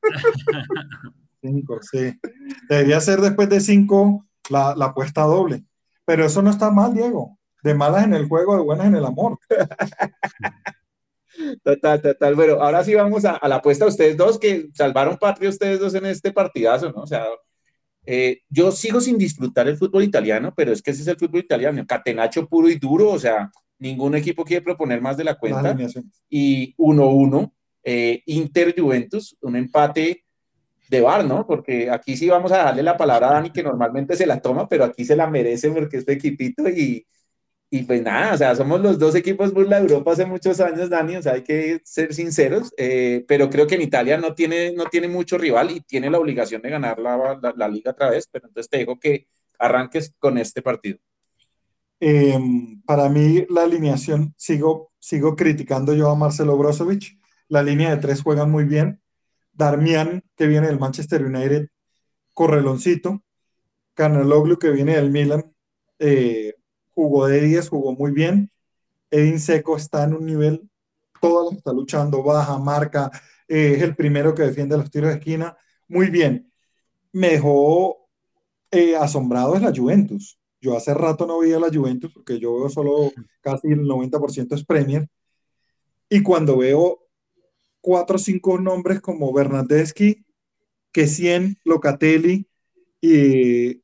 Cinco, 1.42 1.80
sí. 1.82 2.14
Debería 2.70 3.00
ser 3.02 3.20
después 3.20 3.50
de 3.50 3.60
cinco 3.60 4.28
la, 4.50 4.76
la 4.76 4.86
apuesta 4.88 5.22
doble. 5.24 5.64
Pero 6.06 6.26
eso 6.26 6.42
no 6.42 6.50
está 6.52 6.70
mal, 6.72 6.94
Diego. 6.94 7.40
De 7.64 7.74
malas 7.74 8.06
en 8.06 8.14
el 8.14 8.28
juego, 8.28 8.56
de 8.56 8.64
buenas 8.64 8.88
en 8.88 8.96
el 8.96 9.06
amor. 9.06 9.38
Total, 11.64 12.02
total. 12.02 12.36
Bueno, 12.36 12.62
ahora 12.62 12.84
sí 12.84 12.94
vamos 12.94 13.26
a, 13.26 13.32
a 13.32 13.48
la 13.48 13.56
apuesta 13.56 13.86
de 13.86 13.90
ustedes 13.90 14.18
dos, 14.18 14.38
que 14.38 14.70
salvaron 14.74 15.18
patria 15.18 15.50
ustedes 15.50 15.80
dos 15.80 15.96
en 15.96 16.06
este 16.06 16.32
partidazo, 16.32 16.92
¿no? 16.92 17.02
O 17.02 17.08
sea, 17.08 17.26
eh, 18.06 18.42
yo 18.50 18.72
sigo 18.72 19.00
sin 19.00 19.18
disfrutar 19.18 19.68
el 19.68 19.78
fútbol 19.78 20.04
italiano, 20.04 20.54
pero 20.56 20.72
es 20.72 20.82
que 20.82 20.92
ese 20.92 21.02
es 21.04 21.08
el 21.08 21.18
fútbol 21.18 21.42
italiano, 21.42 21.86
catenacho 21.88 22.48
puro 22.48 22.70
y 22.70 22.76
duro, 22.76 23.10
o 23.12 23.20
sea, 23.20 23.52
ningún 23.78 24.16
equipo 24.16 24.44
quiere 24.44 24.64
proponer 24.64 25.02
más 25.02 25.18
de 25.18 25.24
la 25.24 25.36
cuenta. 25.36 25.76
Y 26.30 26.76
1-1, 26.78 27.54
eh, 27.84 28.24
Inter-Juventus, 28.26 29.38
un 29.42 29.56
empate 29.56 30.26
de 30.90 31.02
bar, 31.02 31.26
¿no? 31.26 31.46
Porque 31.48 31.90
aquí 31.90 32.18
sí 32.18 32.28
vamos 32.28 32.52
a 32.52 32.58
darle 32.58 32.84
la 32.84 32.98
palabra 32.98 33.30
a 33.30 33.34
Dani, 33.34 33.52
que 33.52 33.64
normalmente 33.64 34.16
se 34.16 34.26
la 34.26 34.42
toma, 34.42 34.68
pero 34.68 34.84
aquí 34.84 35.06
se 35.06 35.16
la 35.16 35.28
merece 35.28 35.72
porque 35.72 35.98
es 35.98 36.06
tu 36.06 36.12
equipito 36.12 36.68
y, 36.68 37.06
y 37.74 37.84
pues 37.84 38.02
nada, 38.04 38.34
o 38.34 38.38
sea, 38.38 38.54
somos 38.54 38.82
los 38.82 39.00
dos 39.00 39.16
equipos 39.16 39.54
burla 39.54 39.78
de 39.78 39.84
Europa 39.84 40.12
hace 40.12 40.26
muchos 40.26 40.60
años, 40.60 40.90
Dani, 40.90 41.16
o 41.16 41.22
sea, 41.22 41.34
hay 41.34 41.44
que 41.44 41.80
ser 41.86 42.14
sinceros, 42.14 42.74
eh, 42.76 43.24
pero 43.30 43.50
creo 43.50 43.66
que 43.66 43.76
en 43.76 43.82
Italia 43.82 44.18
no 44.18 44.36
tiene, 44.36 44.74
no 44.74 44.88
tiene 44.88 45.08
mucho 45.08 45.38
rival 45.38 45.72
y 45.72 45.80
tiene 45.80 46.10
la 46.10 46.20
obligación 46.20 46.62
de 46.62 46.70
ganar 46.70 47.00
la, 47.00 47.40
la, 47.56 47.68
liga 47.70 47.92
otra 47.92 48.10
vez, 48.10 48.28
pero 48.30 48.48
entonces 48.48 48.70
te 48.70 48.80
dejo 48.80 49.00
que 49.00 49.28
arranques 49.58 50.14
con 50.20 50.38
este 50.38 50.62
partido. 50.62 51.00
Eh, 52.02 52.38
para 52.86 53.08
mí, 53.08 53.46
la 53.50 53.64
alineación, 53.64 54.34
sigo, 54.36 54.92
sigo 55.00 55.38
criticando 55.38 55.94
yo 55.94 56.10
a 56.10 56.16
Marcelo 56.16 56.58
Brozovic. 56.58 57.18
La 57.48 57.64
línea 57.64 57.92
de 57.92 58.02
tres 58.02 58.22
juegan 58.22 58.52
muy 58.52 58.66
bien. 58.66 59.02
Darmian, 59.54 60.24
que 60.36 60.48
viene 60.48 60.68
del 60.68 60.80
Manchester 60.80 61.24
United, 61.24 61.70
Correloncito. 62.34 63.24
Canaloglu, 63.94 64.58
que 64.60 64.72
viene 64.72 64.96
del 64.96 65.12
Milan, 65.12 65.54
eh, 66.00 66.56
jugó 67.02 67.28
de 67.28 67.42
10, 67.42 67.70
jugó 67.70 67.94
muy 67.94 68.12
bien. 68.12 68.52
Edin 69.10 69.40
Seco 69.40 69.76
está 69.76 70.04
en 70.04 70.14
un 70.14 70.26
nivel, 70.26 70.70
todas 71.20 71.48
las 71.50 71.58
está 71.58 71.74
luchando, 71.74 72.24
baja, 72.24 72.58
marca, 72.60 73.12
eh, 73.48 73.74
es 73.78 73.82
el 73.82 73.96
primero 73.96 74.36
que 74.36 74.44
defiende 74.44 74.78
los 74.78 74.92
tiros 74.92 75.10
de 75.10 75.18
esquina. 75.18 75.58
Muy 75.88 76.10
bien. 76.10 76.52
Me 77.12 77.32
dejó 77.32 78.08
eh, 78.72 78.96
asombrado 78.96 79.56
es 79.56 79.62
la 79.62 79.74
Juventus. 79.76 80.40
Yo 80.62 80.78
hace 80.78 80.94
rato 80.94 81.26
no 81.26 81.40
veía 81.40 81.60
la 81.60 81.74
Juventus 81.74 82.14
porque 82.14 82.40
yo 82.40 82.56
veo 82.60 82.70
solo 82.70 83.12
casi 83.42 83.70
el 83.70 83.82
90% 83.82 84.56
es 84.56 84.64
Premier. 84.64 85.08
Y 86.08 86.22
cuando 86.22 86.58
veo 86.58 87.00
cuatro 87.82 88.18
o 88.18 88.20
cinco 88.20 88.60
nombres 88.60 89.02
como 89.02 89.34
Bernardeschi, 89.34 90.24
Kessien, 90.92 91.58
Locatelli 91.64 92.48
y 93.02 93.82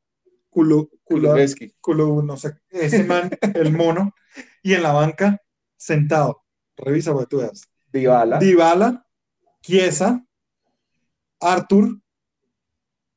Kulu- 0.50 0.90
Kulusevski. 1.04 1.74
Kulu- 1.80 2.24
no 2.24 2.36
sé, 2.36 2.52
ese 2.70 3.04
man, 3.04 3.30
el 3.54 3.72
mono, 3.72 4.14
y 4.62 4.74
en 4.74 4.82
la 4.82 4.92
banca 4.92 5.40
sentado. 5.76 6.42
Revisa 6.76 7.12
para 7.12 7.24
que 7.24 7.30
tú 7.30 7.38
veas. 7.38 7.68
Dybala, 7.92 8.38
Dybala, 8.38 9.06
Chiesa, 9.62 10.24
Arthur, 11.40 12.00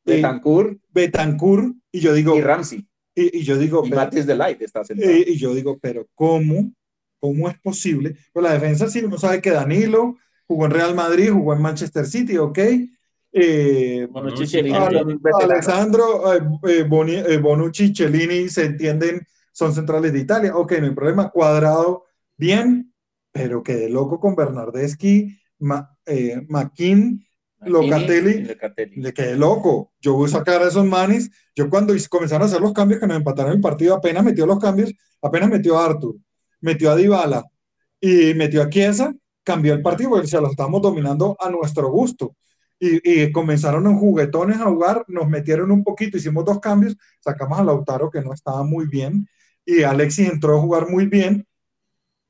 eh, 0.05 0.15
Betancourt 0.15 0.79
Betancourt, 0.89 1.75
y 1.91 1.99
yo 1.99 2.13
digo, 2.13 2.35
y 2.37 2.41
Ramsey. 2.41 2.87
y, 3.15 3.39
y 3.39 3.43
yo 3.43 3.57
digo, 3.57 3.83
Y 3.85 3.89
pero- 3.89 4.09
de 4.09 4.35
Light 4.35 4.61
está 4.61 4.83
sentado. 4.83 5.09
eh, 5.11 5.25
y 5.27 5.37
yo 5.37 5.53
digo, 5.53 5.77
pero 5.79 6.07
¿cómo? 6.15 6.71
¿Cómo 7.19 7.49
es 7.49 7.59
posible? 7.59 8.15
Pues 8.33 8.43
la 8.43 8.53
defensa 8.53 8.87
sí, 8.89 9.03
uno 9.03 9.17
sabe 9.17 9.41
que 9.41 9.51
Danilo 9.51 10.17
jugó 10.47 10.65
en 10.65 10.71
Real 10.71 10.95
Madrid, 10.95 11.31
jugó 11.31 11.53
en 11.53 11.61
Manchester 11.61 12.05
City, 12.07 12.37
ok. 12.37 12.59
Eh, 13.33 14.07
un 14.11 15.21
veterano. 15.21 15.53
Alessandro 15.53 16.33
eh, 16.33 16.41
eh, 16.63 16.83
Boni- 16.83 17.15
eh, 17.15 17.37
Bonucci, 17.37 17.93
Cellini, 17.93 18.49
se 18.49 18.65
entienden, 18.65 19.25
son 19.53 19.73
centrales 19.73 20.11
de 20.11 20.19
Italia, 20.19 20.55
ok, 20.55 20.73
no 20.79 20.87
hay 20.87 20.93
problema, 20.93 21.29
cuadrado, 21.29 22.05
bien, 22.35 22.93
pero 23.31 23.63
quedé 23.63 23.89
loco 23.89 24.19
con 24.19 24.35
Bernardeschi, 24.35 25.37
Ma, 25.59 25.97
eh, 26.05 26.41
Maquin, 26.49 27.25
Locatelli, 27.63 28.43
Locatelli. 28.43 28.95
le 29.01 29.13
quedé 29.13 29.35
loco. 29.35 29.93
Yo 30.01 30.13
voy 30.15 30.25
a 30.25 30.31
sacar 30.33 30.63
a 30.63 30.67
esos 30.67 30.83
manes. 30.83 31.29
Yo 31.55 31.69
cuando 31.69 31.93
comenzaron 32.09 32.41
a 32.43 32.45
hacer 32.45 32.59
los 32.59 32.73
cambios 32.73 32.99
que 32.99 33.05
nos 33.05 33.17
empataron 33.17 33.53
el 33.53 33.61
partido, 33.61 33.93
apenas 33.95 34.23
metió 34.23 34.47
los 34.47 34.59
cambios, 34.59 34.91
apenas 35.21 35.49
metió 35.49 35.77
a 35.77 35.85
Arthur, 35.85 36.15
metió 36.59 36.89
a 36.91 36.95
Dybala 36.95 37.45
y 37.99 38.33
metió 38.33 38.63
a 38.63 38.69
Chiesa, 38.69 39.13
cambió 39.43 39.73
el 39.73 39.83
partido 39.83 40.09
porque 40.09 40.27
se 40.27 40.41
lo 40.41 40.49
estamos 40.49 40.81
dominando 40.81 41.37
a 41.39 41.49
nuestro 41.51 41.89
gusto. 41.91 42.35
Y, 42.83 43.31
comenzaron 43.31 43.85
en 43.87 43.97
juguetones 43.97 44.59
a 44.59 44.65
jugar, 44.65 45.05
nos 45.07 45.29
metieron 45.29 45.69
un 45.71 45.83
poquito, 45.83 46.17
hicimos 46.17 46.45
dos 46.45 46.59
cambios, 46.59 46.97
sacamos 47.19 47.59
a 47.59 47.63
Lautaro 47.63 48.09
que 48.09 48.21
no 48.21 48.33
estaba 48.33 48.63
muy 48.63 48.87
bien 48.87 49.27
y 49.65 49.83
Alexis 49.83 50.29
entró 50.29 50.57
a 50.57 50.61
jugar 50.61 50.89
muy 50.89 51.05
bien 51.05 51.45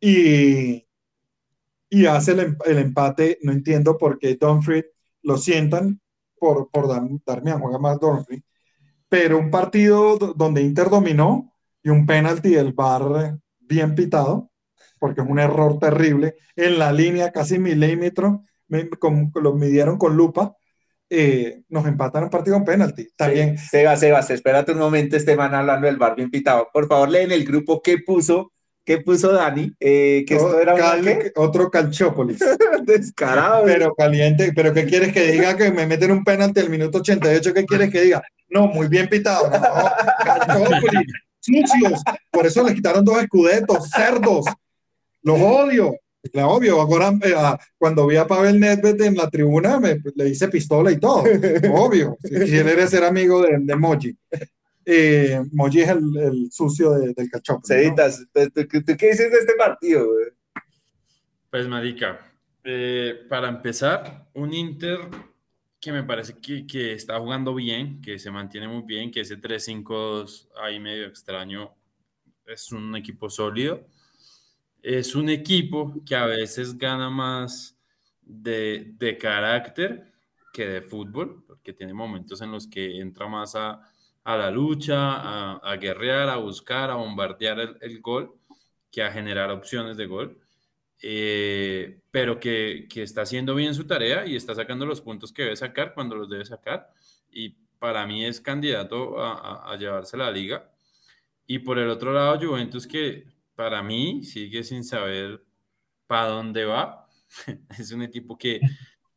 y, 0.02 0.86
y 1.90 2.06
hace 2.06 2.32
el, 2.34 2.40
em- 2.42 2.58
el 2.66 2.78
empate. 2.80 3.40
No 3.44 3.52
entiendo 3.52 3.98
por 3.98 4.20
qué 4.20 4.36
Dumfries 4.36 4.86
lo 5.24 5.38
sientan 5.38 6.02
por, 6.40 6.70
por 6.72 6.88
dar, 6.88 7.04
Darmian, 7.26 7.60
juega 7.60 7.78
más 7.80 8.00
Dumfries, 8.00 8.44
pero 9.10 9.40
un 9.40 9.52
partido 9.52 10.18
do- 10.18 10.34
donde 10.36 10.62
Inter 10.64 10.90
dominó 10.90 11.54
y 11.84 11.90
un 11.90 12.06
penalti 12.08 12.52
del 12.52 12.74
VAR 12.74 13.40
bien 13.60 13.96
pitado, 13.96 14.52
porque 15.00 15.22
es 15.22 15.28
un 15.30 15.40
error 15.40 15.80
terrible, 15.80 16.36
en 16.56 16.80
la 16.80 16.94
línea 16.94 17.32
casi 17.32 17.60
milímetro, 17.60 18.46
me- 18.72 18.90
con- 18.90 19.32
lo 19.36 19.54
midieron 19.54 19.98
con 19.98 20.18
lupa, 20.18 20.56
eh, 21.10 21.62
nos 21.70 21.86
empatan 21.86 22.24
un 22.24 22.30
partido 22.30 22.56
con 22.56 22.66
penalti. 22.66 23.08
También, 23.16 23.58
Sí, 23.58 23.68
Sebas, 23.70 24.00
Sebas, 24.00 24.30
espérate 24.32 24.72
un 24.72 24.80
momento, 24.80 25.16
este 25.18 25.36
man 25.36 25.54
hablando 25.54 25.86
del 25.88 25.98
bar 25.98 26.16
bien 26.16 26.32
pitado. 26.32 26.70
Por 26.74 26.88
favor, 26.88 27.10
leen 27.10 27.32
el 27.32 27.46
grupo 27.46 27.82
qué 27.82 27.98
puso, 28.00 28.54
qué 28.86 28.98
puso 29.00 29.32
Dani, 29.32 29.72
eh, 29.80 30.24
que 30.26 30.36
esto 30.36 30.60
era 30.60 30.74
Cal- 30.76 31.32
otro 31.36 31.70
Calchópolis. 31.70 32.40
descarado. 32.86 33.64
Pero 33.66 33.94
caliente, 33.94 34.54
pero 34.56 34.74
¿qué 34.74 34.86
quieres 34.86 35.14
que 35.14 35.32
diga? 35.32 35.56
Que 35.56 35.72
me 35.72 35.86
meten 35.86 36.12
un 36.12 36.24
penalti 36.24 36.62
al 36.62 36.70
minuto 36.70 37.00
88, 37.00 37.54
¿qué 37.54 37.66
quieres 37.66 37.92
que 37.92 38.02
diga? 38.02 38.24
No, 38.50 38.68
muy 38.68 38.88
bien 38.88 39.08
pitado. 39.08 39.50
No, 39.50 39.92
Calciopoli, 40.26 41.06
sucios. 41.40 42.02
Por 42.32 42.46
eso 42.46 42.64
le 42.64 42.74
quitaron 42.74 43.04
dos 43.06 43.22
escudetos, 43.22 43.90
cerdos. 43.90 44.46
Los 45.24 45.40
odio. 45.40 45.94
La 46.34 46.48
obvio, 46.48 46.80
ahora 46.80 47.12
eh, 47.24 47.58
cuando 47.78 48.06
vi 48.06 48.16
a 48.16 48.28
Pavel 48.28 48.60
Nedved 48.60 49.02
en 49.02 49.16
la 49.16 49.30
tribuna 49.30 49.80
me, 49.80 50.00
le 50.16 50.30
hice 50.30 50.48
pistola 50.50 50.92
y 50.92 51.00
todo. 51.00 51.24
Obvio. 51.74 52.16
Si, 52.24 52.48
si 52.48 52.58
él 52.58 52.68
era 52.70 52.86
ser 52.88 53.04
amigo 53.04 53.42
de, 53.42 53.58
de 53.60 53.76
Moji. 53.76 54.16
Eh, 54.86 55.42
Moji 55.52 55.82
es 55.82 55.90
el, 55.90 56.18
el 56.18 56.52
sucio 56.52 56.92
de- 56.92 57.14
del 57.14 57.30
Calciopoli. 57.30 57.90
¿no? 57.90 57.96
¿tú, 58.54 58.68
tú- 58.68 58.84
tú 58.84 58.98
qué 58.98 59.08
dices 59.10 59.32
de 59.32 59.38
este 59.40 59.54
partido? 59.58 60.06
güey? 60.06 60.28
Pues, 61.50 61.68
marica, 61.68 62.20
eh, 62.64 63.26
para 63.28 63.50
empezar, 63.50 64.28
un 64.36 64.54
Inter 64.54 65.00
que 65.80 65.92
me 65.92 66.04
parece 66.04 66.36
que, 66.36 66.66
que 66.68 66.94
está 66.94 67.20
jugando 67.20 67.56
bien, 67.56 68.00
que 68.02 68.20
se 68.20 68.30
mantiene 68.30 68.68
muy 68.68 68.84
bien, 68.84 69.10
que 69.12 69.22
ese 69.22 69.38
3-5-2 69.38 70.50
ahí 70.64 70.80
medio 70.80 71.08
extraño, 71.08 71.72
es 72.46 72.72
un 72.72 72.96
equipo 72.96 73.28
sólido. 73.30 73.88
Es 74.82 75.16
un 75.16 75.30
equipo 75.30 75.94
que 76.06 76.16
a 76.16 76.26
veces 76.26 76.78
gana 76.78 77.10
más 77.10 77.78
de, 78.22 78.94
de 78.98 79.18
carácter 79.18 80.12
que 80.54 80.68
de 80.68 80.82
fútbol, 80.82 81.44
porque 81.48 81.74
tiene 81.74 81.94
momentos 81.94 82.42
en 82.42 82.52
los 82.52 82.68
que 82.68 83.00
entra 83.00 83.28
más 83.28 83.56
a, 83.56 83.82
a 84.24 84.38
la 84.38 84.52
lucha, 84.52 84.98
a, 84.98 85.58
a 85.58 85.76
guerrear, 85.78 86.30
a 86.30 86.38
buscar, 86.38 86.90
a 86.92 86.96
bombardear 86.96 87.60
el, 87.60 87.78
el 87.82 88.02
gol, 88.02 88.34
que 88.92 89.04
a 89.04 89.12
generar 89.12 89.52
opciones 89.52 89.98
de 89.98 90.06
gol 90.08 90.42
eh, 91.02 92.00
pero 92.12 92.40
que, 92.40 92.88
que, 92.90 93.04
está 93.04 93.24
haciendo 93.24 93.56
bien 93.56 93.74
su 93.74 93.86
tarea 93.88 94.26
y 94.26 94.36
está 94.36 94.54
sacando 94.54 94.86
los 94.86 95.02
puntos 95.02 95.34
que 95.34 95.44
debe 95.44 95.56
sacar 95.56 95.94
cuando 95.94 96.16
los 96.16 96.30
debe 96.30 96.46
sacar. 96.46 96.92
Y 97.32 97.50
para 97.80 98.06
mí 98.06 98.26
es 98.26 98.40
candidato 98.42 99.20
a, 99.20 99.34
a, 99.34 99.74
a 99.74 99.78
llevarse 99.78 100.18
la 100.18 100.32
liga. 100.32 100.70
Y 101.48 101.60
por 101.60 101.80
el 101.80 101.90
otro 101.90 102.14
lado, 102.14 102.40
Juventus, 102.40 102.88
que 102.88 103.26
para 103.62 103.84
mí 103.84 104.24
sigue 104.24 104.64
sin 104.64 104.84
saber 104.84 105.44
para 106.08 106.30
dónde 106.30 106.66
va. 106.66 107.08
es 107.78 107.92
un 107.92 108.02
equipo 108.02 108.36
que, 108.36 108.60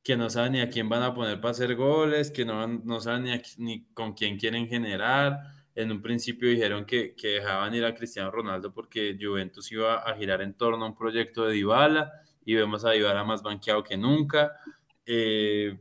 que 0.02 0.18
no 0.18 0.28
sabe 0.28 0.50
ni 0.50 0.60
a 0.60 0.68
quién 0.68 0.86
van 0.86 1.02
a 1.02 1.14
poner 1.14 1.40
para 1.40 1.52
hacer 1.52 1.74
goles, 1.74 2.30
que 2.30 2.44
no, 2.44 2.66
no 2.66 3.00
sabe 3.00 3.20
ni, 3.20 3.42
ni 3.56 3.84
con 3.94 4.12
quién 4.12 4.38
quieren 4.38 4.68
generar. 4.68 5.38
en 5.74 5.90
un 5.90 6.02
principio 6.02 6.50
dijeron 6.50 6.84
que, 6.84 7.14
que, 7.14 7.28
dejaban 7.28 7.74
ir 7.74 7.86
a 7.86 7.94
Cristiano 7.94 8.30
Ronaldo 8.30 8.72
porque 8.74 9.16
Juventus 9.18 9.72
iba 9.72 9.94
a 10.00 10.14
girar 10.14 10.42
en 10.42 10.52
torno 10.54 10.84
a 10.84 10.88
un 10.88 10.94
proyecto 10.94 11.46
de 11.46 11.54
Dybala 11.54 12.12
y 12.44 12.54
vemos 12.54 12.84
a 12.84 12.90
Dybala 12.90 13.24
más 13.24 13.42
banqueado 13.42 13.82
que 13.82 13.96
nunca. 13.96 14.52
Eh, 15.06 15.74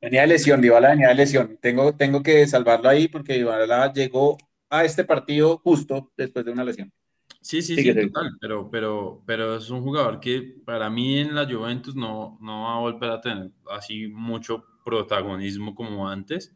venía 0.00 0.22
de 0.22 0.26
lesión, 0.26 0.60
Dybala 0.60 0.90
venía 0.90 1.08
de 1.10 1.14
lesión. 1.14 1.56
Tengo, 1.62 1.94
tengo 1.94 2.20
que 2.20 2.48
salvarlo 2.48 2.88
ahí 2.88 3.06
porque 3.06 3.34
Dybala 3.34 3.92
llegó 3.92 4.38
a 4.70 4.84
este 4.84 5.04
partido 5.04 5.58
justo 5.58 6.10
después 6.16 6.44
de 6.44 6.50
una 6.50 6.64
lesión. 6.64 6.92
Sí, 7.42 7.60
sí, 7.60 7.76
sí, 7.76 7.92
total, 7.92 8.36
pero, 8.40 8.70
pero, 8.70 9.22
pero 9.26 9.56
es 9.56 9.68
un 9.68 9.82
jugador 9.82 10.20
que 10.20 10.60
para 10.64 10.88
mí 10.88 11.18
en 11.18 11.34
la 11.34 11.44
Juventus 11.44 11.96
no, 11.96 12.38
no 12.40 12.62
va 12.62 12.76
a 12.76 12.78
volver 12.78 13.10
a 13.10 13.20
tener 13.20 13.50
así 13.68 14.06
mucho 14.06 14.64
protagonismo 14.84 15.74
como 15.74 16.08
antes. 16.08 16.54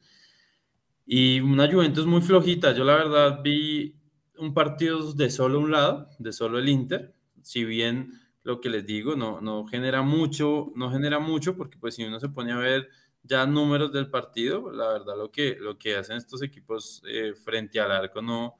Y 1.05 1.41
una 1.41 1.71
Juventus 1.71 2.07
muy 2.07 2.21
flojita. 2.21 2.73
Yo 2.73 2.85
la 2.85 2.95
verdad 2.95 3.41
vi 3.43 3.97
un 4.39 4.55
partido 4.55 5.13
de 5.13 5.29
solo 5.29 5.59
un 5.59 5.73
lado, 5.73 6.09
de 6.21 6.33
solo 6.33 6.59
el 6.59 6.69
Inter. 6.69 7.15
Si 7.43 7.65
bien 7.65 8.13
lo 8.45 8.61
que 8.61 8.71
les 8.71 8.87
digo 8.87 9.17
no, 9.17 9.41
no 9.41 9.67
genera 9.67 10.03
mucho, 10.03 10.73
no 10.77 10.93
genera 10.93 11.19
mucho, 11.19 11.57
porque 11.57 11.79
pues 11.79 11.97
si 11.97 12.05
uno 12.05 12.21
se 12.21 12.29
pone 12.29 12.53
a 12.53 12.59
ver 12.59 12.89
ya 13.25 13.45
números 13.45 13.93
del 13.93 14.09
partido, 14.09 14.71
la 14.71 14.89
verdad 14.89 15.17
lo 15.17 15.33
que, 15.33 15.57
lo 15.61 15.77
que 15.77 15.97
hacen 15.97 16.17
estos 16.17 16.43
equipos 16.43 17.03
eh, 17.09 17.35
frente 17.35 17.81
al 17.81 17.91
arco 17.91 18.23
no, 18.23 18.57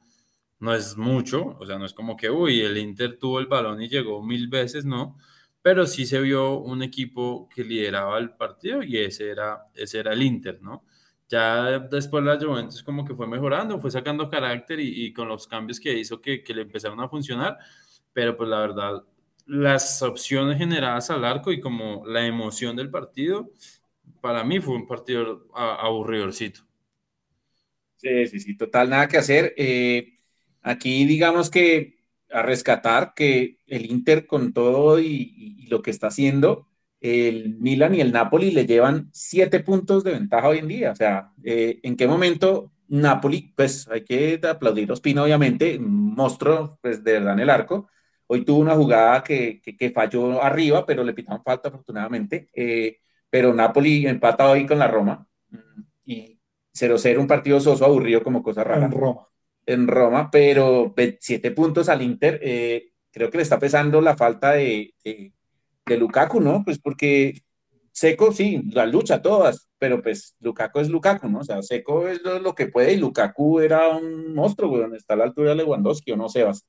no 0.59 0.73
es 0.73 0.97
mucho, 0.97 1.55
o 1.59 1.65
sea, 1.65 1.77
no 1.77 1.85
es 1.85 1.93
como 1.93 2.17
que, 2.17 2.29
uy, 2.29 2.61
el 2.61 2.77
Inter 2.77 3.17
tuvo 3.19 3.39
el 3.39 3.47
balón 3.47 3.81
y 3.81 3.89
llegó 3.89 4.23
mil 4.23 4.47
veces, 4.47 4.85
no, 4.85 5.17
pero 5.61 5.85
sí 5.85 6.05
se 6.05 6.19
vio 6.21 6.59
un 6.59 6.83
equipo 6.83 7.47
que 7.53 7.63
lideraba 7.63 8.17
el 8.17 8.31
partido 8.31 8.83
y 8.83 8.97
ese 8.97 9.29
era, 9.29 9.63
ese 9.75 9.99
era 9.99 10.13
el 10.13 10.23
Inter, 10.23 10.61
¿no? 10.61 10.85
Ya 11.29 11.79
después 11.79 12.23
la 12.23 12.39
Juventus 12.39 12.83
como 12.83 13.03
que 13.05 13.13
fue 13.13 13.27
mejorando, 13.27 13.79
fue 13.79 13.91
sacando 13.91 14.29
carácter 14.29 14.79
y, 14.79 15.11
con 15.13 15.27
los 15.27 15.45
cambios 15.47 15.79
que 15.79 15.93
hizo 15.93 16.21
que, 16.21 16.41
que, 16.41 16.53
le 16.53 16.61
empezaron 16.61 16.99
a 17.01 17.09
funcionar, 17.09 17.57
pero 18.13 18.37
pues 18.37 18.49
la 18.49 18.59
verdad, 18.59 19.03
las 19.45 20.01
opciones 20.01 20.57
generadas 20.57 21.09
al 21.09 21.25
arco 21.25 21.51
y 21.51 21.59
como 21.59 22.05
la 22.05 22.25
emoción 22.25 22.75
del 22.75 22.89
partido, 22.89 23.51
para 24.21 24.43
mí 24.43 24.59
fue 24.59 24.75
un 24.75 24.87
partido 24.87 25.47
aburridorcito. 25.53 26.61
Sí, 27.97 28.27
sí, 28.27 28.39
sí, 28.39 28.57
total, 28.57 28.89
nada 28.89 29.07
que 29.07 29.17
hacer. 29.17 29.53
Eh, 29.57 30.16
Aquí 30.67 31.05
digamos 31.05 31.49
que 31.49 31.95
a 32.29 32.41
rescatar 32.41 33.13
que 33.15 33.57
el 33.67 33.85
Inter 33.85 34.27
con 34.27 34.51
todo 34.51 34.99
y, 34.99 35.65
lo 35.69 35.81
que 35.81 35.91
está 35.91 36.07
haciendo, 36.07 36.67
el 36.99 37.55
Milan 37.59 37.95
y 37.95 38.01
el 38.01 38.11
Napoli 38.11 38.51
le 38.51 38.65
llevan 38.65 39.09
siete 39.13 39.61
puntos 39.61 40.03
de 40.03 40.11
ventaja 40.11 40.49
hoy 40.49 40.57
en 40.57 40.67
día. 40.67 40.91
O 40.91 40.95
sea, 40.95 41.31
eh, 41.43 41.79
¿en 41.83 41.95
qué 41.95 42.05
momento 42.05 42.73
Napoli, 42.89 43.53
pues 43.55 43.87
hay 43.87 44.03
que 44.03 44.41
aplaudir 44.43 44.89
a 44.89 44.93
Ospina, 44.93 45.23
obviamente, 45.23 45.79
monstruo, 45.79 46.77
pues 46.81 47.01
de 47.01 47.13
verdad 47.13 47.33
en 47.33 47.39
el 47.39 47.49
arco. 47.49 47.89
Hoy 48.27 48.43
tuvo 48.43 48.59
una 48.59 48.75
jugada 48.75 49.23
que, 49.23 49.61
que, 49.61 49.91
falló 49.91 50.43
arriba, 50.43 50.85
pero 50.85 51.03
le 51.03 51.13
pitaron 51.13 51.43
falta 51.43 51.69
afortunadamente. 51.69 52.49
Eh, 52.53 52.97
pero 53.29 53.53
Napoli 53.53 54.05
empata 54.05 54.49
hoy 54.49 54.65
con 54.65 54.79
la 54.79 54.87
Roma 54.87 55.25
mm, 55.49 55.81
y 56.05 56.39
0-0, 56.73 57.19
un 57.19 57.27
partido 57.27 57.59
soso 57.61 57.85
aburrido 57.85 58.21
como 58.21 58.43
cosa 58.43 58.65
rara. 58.65 58.85
En 58.85 58.91
Roma 58.91 59.27
en 59.67 59.87
Roma, 59.87 60.31
pero 60.31 60.95
siete 61.19 61.51
puntos 61.51 61.89
al 61.89 62.01
Inter, 62.01 62.39
eh, 62.41 62.93
creo 63.11 63.29
que 63.29 63.37
le 63.37 63.43
está 63.43 63.59
pesando 63.59 63.99
la 64.01 64.15
falta 64.15 64.53
de, 64.53 64.93
de, 65.03 65.97
Lukaku, 65.97 66.39
¿no? 66.39 66.63
Pues 66.63 66.79
porque 66.79 67.41
Seco, 67.91 68.31
sí, 68.31 68.61
la 68.71 68.85
lucha 68.85 69.21
todas, 69.21 69.69
pero 69.77 70.01
pues 70.01 70.35
Lukaku 70.39 70.79
es 70.79 70.89
Lukaku, 70.89 71.27
¿no? 71.27 71.39
O 71.39 71.43
sea, 71.43 71.61
Seco 71.61 72.07
es 72.07 72.21
lo, 72.23 72.55
que 72.55 72.67
puede 72.67 72.93
y 72.93 72.97
Lukaku 72.97 73.59
era 73.59 73.89
un 73.89 74.33
monstruo, 74.33 74.69
güey, 74.69 74.83
está 74.95 75.15
a 75.15 75.17
la 75.17 75.23
altura 75.25 75.49
de 75.49 75.57
Lewandowski, 75.57 76.11
¿o 76.11 76.17
no, 76.17 76.29
Sebas? 76.29 76.65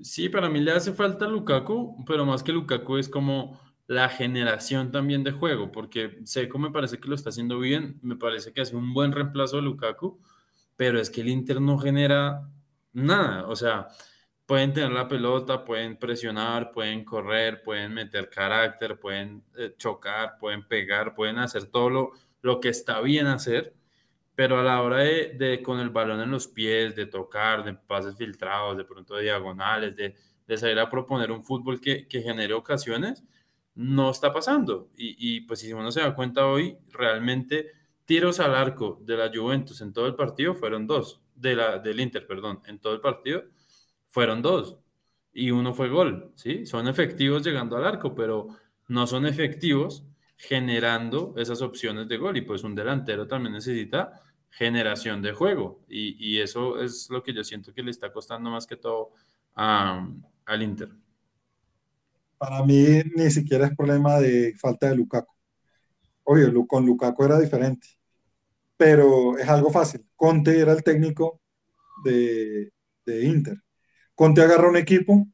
Sí, 0.00 0.28
para 0.28 0.48
mí 0.48 0.60
le 0.60 0.72
hace 0.72 0.92
falta 0.92 1.28
Lukaku, 1.28 2.04
pero 2.06 2.24
más 2.24 2.42
que 2.42 2.52
Lukaku 2.52 2.96
es 2.96 3.08
como 3.08 3.60
la 3.86 4.08
generación 4.08 4.90
también 4.90 5.22
de 5.22 5.32
juego, 5.32 5.70
porque 5.70 6.18
Seco 6.24 6.58
me 6.58 6.72
parece 6.72 6.98
que 6.98 7.08
lo 7.08 7.14
está 7.14 7.30
haciendo 7.30 7.58
bien, 7.60 8.00
me 8.02 8.16
parece 8.16 8.52
que 8.52 8.62
hace 8.62 8.74
un 8.74 8.92
buen 8.94 9.12
reemplazo 9.12 9.56
de 9.56 9.62
Lukaku, 9.62 10.20
pero 10.78 11.00
es 11.00 11.10
que 11.10 11.22
el 11.22 11.28
Inter 11.28 11.60
no 11.60 11.76
genera 11.76 12.48
nada, 12.92 13.48
o 13.48 13.56
sea, 13.56 13.88
pueden 14.46 14.72
tener 14.72 14.92
la 14.92 15.08
pelota, 15.08 15.64
pueden 15.64 15.98
presionar, 15.98 16.70
pueden 16.70 17.04
correr, 17.04 17.64
pueden 17.64 17.92
meter 17.94 18.30
carácter, 18.30 19.00
pueden 19.00 19.42
eh, 19.56 19.74
chocar, 19.76 20.38
pueden 20.38 20.68
pegar, 20.68 21.16
pueden 21.16 21.38
hacer 21.38 21.66
todo 21.66 21.90
lo, 21.90 22.12
lo, 22.42 22.60
que 22.60 22.68
está 22.68 23.00
bien 23.00 23.26
hacer, 23.26 23.74
pero 24.36 24.60
a 24.60 24.62
la 24.62 24.80
hora 24.80 24.98
de, 24.98 25.34
de, 25.36 25.62
con 25.64 25.80
el 25.80 25.90
balón 25.90 26.20
en 26.20 26.30
los 26.30 26.46
pies, 26.46 26.94
de 26.94 27.06
tocar, 27.06 27.64
de 27.64 27.74
pases 27.74 28.16
filtrados, 28.16 28.76
de 28.76 28.84
pronto 28.84 29.16
de 29.16 29.24
diagonales, 29.24 29.96
de, 29.96 30.14
de 30.46 30.56
salir 30.56 30.78
a 30.78 30.88
proponer 30.88 31.32
un 31.32 31.44
fútbol 31.44 31.80
que, 31.80 32.06
que 32.06 32.22
genere 32.22 32.54
ocasiones, 32.54 33.24
no 33.74 34.10
está 34.12 34.32
pasando. 34.32 34.90
Y, 34.96 35.16
y 35.18 35.40
pues 35.40 35.58
si 35.58 35.72
uno 35.72 35.90
se 35.90 36.02
da 36.02 36.14
cuenta 36.14 36.46
hoy, 36.46 36.78
realmente 36.92 37.72
tiros 38.08 38.40
al 38.40 38.54
arco 38.54 38.98
de 39.04 39.18
la 39.18 39.30
Juventus 39.30 39.82
en 39.82 39.92
todo 39.92 40.06
el 40.06 40.14
partido 40.14 40.54
fueron 40.54 40.86
dos, 40.86 41.20
de 41.34 41.54
la, 41.54 41.78
del 41.78 42.00
Inter, 42.00 42.26
perdón, 42.26 42.62
en 42.64 42.78
todo 42.78 42.94
el 42.94 43.02
partido 43.02 43.42
fueron 44.06 44.40
dos 44.40 44.78
y 45.30 45.50
uno 45.50 45.74
fue 45.74 45.90
gol, 45.90 46.32
¿sí? 46.34 46.64
Son 46.64 46.88
efectivos 46.88 47.44
llegando 47.44 47.76
al 47.76 47.84
arco, 47.84 48.14
pero 48.14 48.48
no 48.88 49.06
son 49.06 49.26
efectivos 49.26 50.06
generando 50.38 51.34
esas 51.36 51.60
opciones 51.60 52.08
de 52.08 52.16
gol 52.16 52.38
y 52.38 52.40
pues 52.40 52.64
un 52.64 52.74
delantero 52.74 53.28
también 53.28 53.52
necesita 53.52 54.22
generación 54.48 55.20
de 55.20 55.34
juego 55.34 55.84
y, 55.86 56.16
y 56.30 56.40
eso 56.40 56.80
es 56.80 57.10
lo 57.10 57.22
que 57.22 57.34
yo 57.34 57.44
siento 57.44 57.74
que 57.74 57.82
le 57.82 57.90
está 57.90 58.10
costando 58.10 58.48
más 58.48 58.66
que 58.66 58.76
todo 58.76 59.10
al 59.54 60.62
Inter. 60.62 60.88
Para 62.38 62.64
mí 62.64 63.02
ni 63.14 63.30
siquiera 63.30 63.66
es 63.66 63.76
problema 63.76 64.18
de 64.18 64.54
falta 64.56 64.88
de 64.88 64.96
Lukaku. 64.96 65.34
Oye, 66.22 66.50
con 66.66 66.86
Lukaku 66.86 67.24
era 67.24 67.38
diferente 67.38 67.97
pero 68.78 69.36
es 69.36 69.48
algo 69.48 69.70
fácil. 69.70 70.06
Conte 70.16 70.58
era 70.58 70.72
el 70.72 70.82
técnico 70.82 71.42
de, 72.04 72.72
Inter. 73.06 73.58
Conte 74.14 74.40
agarra 74.40 74.68
un 74.68 74.76
equipo, 74.76 75.26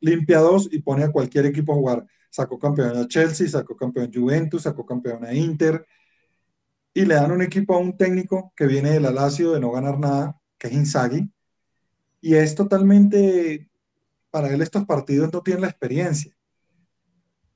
limpia 0.00 0.40
dos 0.40 0.68
y 0.70 0.82
pone 0.82 1.04
a 1.04 1.10
cualquier 1.10 1.46
equipo 1.46 1.72
a 1.72 1.76
jugar. 1.76 2.06
Sacó 2.30 2.58
campeón 2.58 2.96
a 2.96 3.08
Chelsea, 3.08 3.48
sacó 3.48 3.76
campeón 3.76 4.08
a 4.08 4.10
Juventus, 4.12 4.62
sacó 4.62 4.84
campeón 4.84 5.24
a 5.24 5.32
Inter. 5.34 5.86
Y 6.92 7.06
le 7.06 7.14
dan 7.14 7.32
un 7.32 7.42
equipo 7.42 7.74
a 7.74 7.78
un 7.78 7.96
técnico 7.96 8.52
que 8.54 8.66
viene 8.66 8.90
del 8.90 9.14
Lazio 9.14 9.52
de 9.52 9.60
no 9.60 9.70
ganar 9.70 9.98
nada, 9.98 10.38
que 10.58 10.66
es 10.66 10.74
Inzaghi. 10.74 11.30
Y 12.20 12.34
es 12.34 12.54
totalmente, 12.54 13.70
para 14.30 14.52
él 14.52 14.60
estos 14.60 14.84
partidos 14.84 15.32
no 15.32 15.40
tienen 15.42 15.62
la 15.62 15.68
experiencia. 15.68 16.36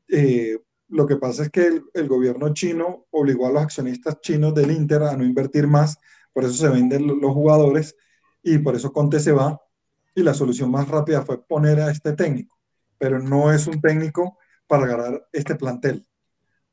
Eh, 0.08 0.58
lo 0.88 1.06
que 1.06 1.16
pasa 1.16 1.44
es 1.44 1.50
que 1.50 1.82
el, 1.94 2.08
gobierno 2.08 2.52
chino 2.52 3.06
obligó 3.10 3.46
a 3.46 3.52
los 3.52 3.62
accionistas 3.62 4.20
chinos 4.20 4.54
del 4.54 4.70
Inter 4.70 5.02
a 5.02 5.16
no 5.16 5.24
invertir 5.24 5.66
más, 5.66 5.98
por 6.32 6.44
eso 6.44 6.54
se 6.54 6.68
venden 6.68 7.06
los 7.06 7.32
jugadores 7.32 7.96
y 8.42 8.58
por 8.58 8.76
eso 8.76 8.92
Conte 8.92 9.20
se 9.20 9.32
va. 9.32 9.60
Y 10.14 10.22
la 10.22 10.34
solución 10.34 10.70
más 10.70 10.88
rápida 10.88 11.22
fue 11.22 11.44
poner 11.44 11.80
a 11.80 11.90
este 11.90 12.12
técnico, 12.12 12.56
pero 12.98 13.18
no 13.18 13.52
es 13.52 13.66
un 13.66 13.80
técnico 13.80 14.38
para 14.66 14.86
ganar 14.86 15.28
este 15.32 15.56
plantel. 15.56 16.06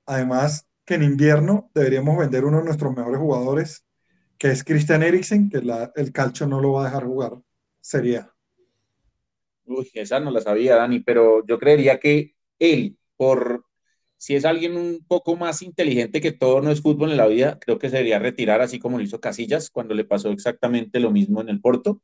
Además, 0.06 0.68
que 0.86 0.96
en 0.96 1.04
invierno 1.04 1.72
deberíamos 1.74 2.18
vender 2.18 2.46
uno 2.46 2.60
de 2.60 2.66
nuestros 2.66 2.96
mejores 2.96 3.20
jugadores, 3.20 3.86
que 4.38 4.50
es 4.52 4.64
Christian 4.64 5.04
Eriksen, 5.04 5.50
que 5.50 5.62
el 5.96 6.12
calcio 6.12 6.48
no 6.48 6.60
lo 6.60 6.74
va 6.74 6.82
a 6.82 6.86
dejar 6.86 7.06
jugar. 7.06 7.34
Sería. 7.80 8.32
Uy, 9.66 9.90
esa 9.94 10.20
no 10.20 10.32
la 10.32 10.42
sabía, 10.42 10.76
Dani, 10.76 11.00
pero 11.00 11.46
yo 11.46 11.58
creería 11.58 12.00
que 12.00 12.36
él, 12.60 12.98
por 13.16 13.66
si 14.22 14.36
es 14.36 14.46
alguien 14.46 14.78
un 14.78 15.04
poco 15.08 15.36
más 15.36 15.64
inteligente 15.64 16.22
que 16.22 16.32
todo 16.32 16.62
no 16.62 16.70
es 16.70 16.84
fútbol 16.84 17.10
en 17.10 17.18
la 17.18 17.26
vida, 17.26 17.58
creo 17.60 17.80
que 17.80 17.90
se 17.90 17.96
debería 17.96 18.20
retirar 18.20 18.62
así 18.62 18.78
como 18.78 19.00
lo 19.00 19.04
hizo 19.04 19.20
Casillas 19.20 19.72
cuando 19.72 19.96
le 19.96 20.06
pasó 20.06 20.30
exactamente 20.30 21.00
lo 21.00 21.10
mismo 21.10 21.42
en 21.42 21.50
el 21.50 21.60
Porto. 21.60 22.04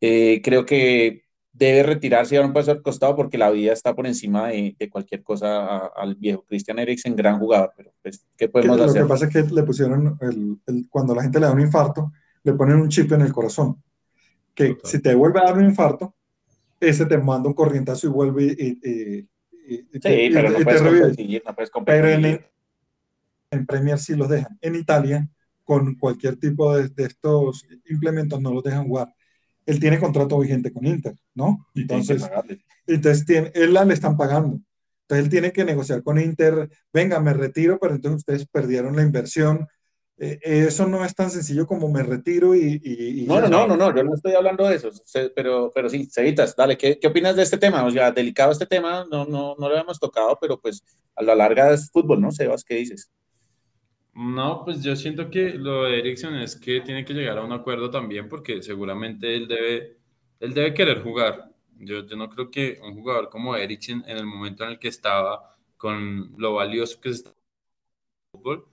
Eh, 0.00 0.40
creo 0.42 0.64
que 0.64 1.24
debe 1.52 1.82
retirarse 1.82 2.34
y 2.34 2.38
dar 2.38 2.46
un 2.46 2.54
paso 2.54 2.70
al 2.70 2.80
costado 2.80 3.14
porque 3.16 3.36
la 3.36 3.50
vida 3.50 3.74
está 3.74 3.94
por 3.94 4.06
encima 4.06 4.48
de, 4.48 4.88
cualquier 4.90 5.22
cosa 5.22 5.88
al 5.88 6.14
viejo 6.14 6.42
Christian 6.48 6.78
Eriksen, 6.78 7.14
gran 7.14 7.38
jugador, 7.38 7.74
pero 7.76 7.92
pues, 8.00 8.26
¿qué 8.34 8.48
podemos 8.48 8.80
hacer? 8.80 9.02
Lo 9.02 9.06
que 9.08 9.10
pasa 9.10 9.26
es 9.26 9.32
que 9.34 9.54
le 9.54 9.62
pusieron, 9.62 10.18
el, 10.22 10.88
cuando 10.88 11.14
la 11.14 11.20
gente 11.20 11.38
le 11.38 11.44
da 11.44 11.52
un 11.52 11.60
infarto, 11.60 12.12
le 12.44 12.54
ponen 12.54 12.76
un 12.76 12.88
chip 12.88 13.12
en 13.12 13.20
el 13.20 13.32
corazón, 13.34 13.76
que 14.54 14.78
si 14.84 15.02
te 15.02 15.14
vuelve 15.14 15.40
a 15.40 15.44
dar 15.44 15.58
un 15.58 15.66
infarto, 15.66 16.14
ese 16.80 17.04
te 17.04 17.18
manda 17.18 17.46
un 17.46 17.54
corrientazo 17.54 18.06
y 18.06 18.10
vuelve 18.10 18.44
y, 18.58 19.28
sí, 19.68 20.30
pero 20.32 20.50
no 20.50 20.64
puedes 20.64 21.70
competir, 21.70 22.02
Pero 22.02 22.08
en, 23.50 23.66
Premier 23.66 23.98
sí 23.98 24.14
los 24.14 24.28
dejan. 24.28 24.58
En 24.60 24.74
Italia, 24.74 25.28
con 25.64 25.94
cualquier 25.96 26.36
tipo 26.36 26.76
de, 26.76 26.90
estos 26.96 27.66
implementos, 27.88 28.40
no 28.40 28.52
los 28.52 28.62
dejan 28.62 28.86
jugar. 28.86 29.14
Él 29.66 29.78
tiene 29.78 30.00
contrato 30.00 30.38
vigente 30.38 30.72
con 30.72 30.86
Inter, 30.86 31.14
¿no? 31.34 31.66
Entonces, 31.74 32.28
entonces 32.86 33.24
tiene, 33.24 33.52
él 33.54 33.74
le 33.74 33.94
están 33.94 34.16
pagando. 34.16 34.60
Entonces 35.02 35.24
él 35.24 35.30
tiene 35.30 35.52
que 35.52 35.64
negociar 35.64 36.02
con 36.02 36.18
Inter, 36.18 36.70
venga, 36.92 37.20
me 37.20 37.34
retiro, 37.34 37.78
pero 37.78 37.94
entonces 37.94 38.18
ustedes 38.18 38.46
perdieron 38.46 38.96
la 38.96 39.02
inversión, 39.02 39.68
eh, 40.24 40.38
eso 40.68 40.86
no 40.86 41.04
es 41.04 41.16
tan 41.16 41.30
sencillo 41.30 41.66
como 41.66 41.88
me 41.88 42.04
retiro 42.04 42.54
y... 42.54 43.24
no, 43.26 43.40
no, 43.40 43.48
no, 43.48 43.66
no, 43.66 43.76
no, 43.76 43.96
yo 43.96 44.04
no 44.04 44.14
estoy 44.14 44.34
hablando 44.34 44.68
de 44.68 44.76
eso, 44.76 44.90
pero, 45.34 45.72
pero 45.74 45.88
sí, 45.88 46.06
Cevitas, 46.08 46.54
dale, 46.54 46.78
¿qué, 46.78 46.96
¿qué, 47.00 47.08
opinas 47.08 47.34
de 47.34 47.42
este 47.42 47.58
tema? 47.58 47.84
O 47.84 47.90
sea, 47.90 48.12
delicado 48.12 48.52
este 48.52 48.66
tema, 48.66 49.04
no, 49.10 49.24
no, 49.24 49.56
no 49.58 49.68
lo 49.68 49.74
habíamos 49.74 49.98
tocado, 49.98 50.38
pero 50.40 50.60
pues 50.60 50.84
a 51.16 51.24
la 51.24 51.34
larga 51.34 51.72
es 51.72 51.90
fútbol, 51.90 52.20
¿no? 52.20 52.30
Sebas, 52.30 52.62
¿qué 52.62 52.76
dices? 52.76 53.10
No, 54.14 54.62
pues 54.64 54.80
yo 54.80 54.94
siento 54.94 55.28
que 55.28 55.54
lo 55.54 55.84
de 55.84 55.98
Ericsson 55.98 56.36
es 56.36 56.54
que 56.54 56.82
tiene 56.82 57.04
que 57.04 57.14
llegar 57.14 57.38
a 57.38 57.44
un 57.44 57.52
acuerdo 57.52 57.90
también 57.90 58.28
porque 58.28 58.62
seguramente 58.62 59.34
él 59.34 59.48
debe, 59.48 59.98
él 60.38 60.54
debe 60.54 60.72
querer 60.72 61.02
jugar. 61.02 61.50
Yo, 61.78 62.06
yo 62.06 62.16
no 62.16 62.28
creo 62.28 62.48
que 62.48 62.78
un 62.80 62.94
jugador 62.94 63.28
como 63.28 63.56
Ericsson 63.56 64.04
en 64.06 64.18
el 64.18 64.26
momento 64.26 64.62
en 64.62 64.70
el 64.70 64.78
que 64.78 64.86
estaba 64.86 65.56
con 65.76 66.32
lo 66.36 66.54
valioso 66.54 67.00
que 67.00 67.08
es 67.08 67.24
el 67.26 67.32
fútbol, 68.30 68.71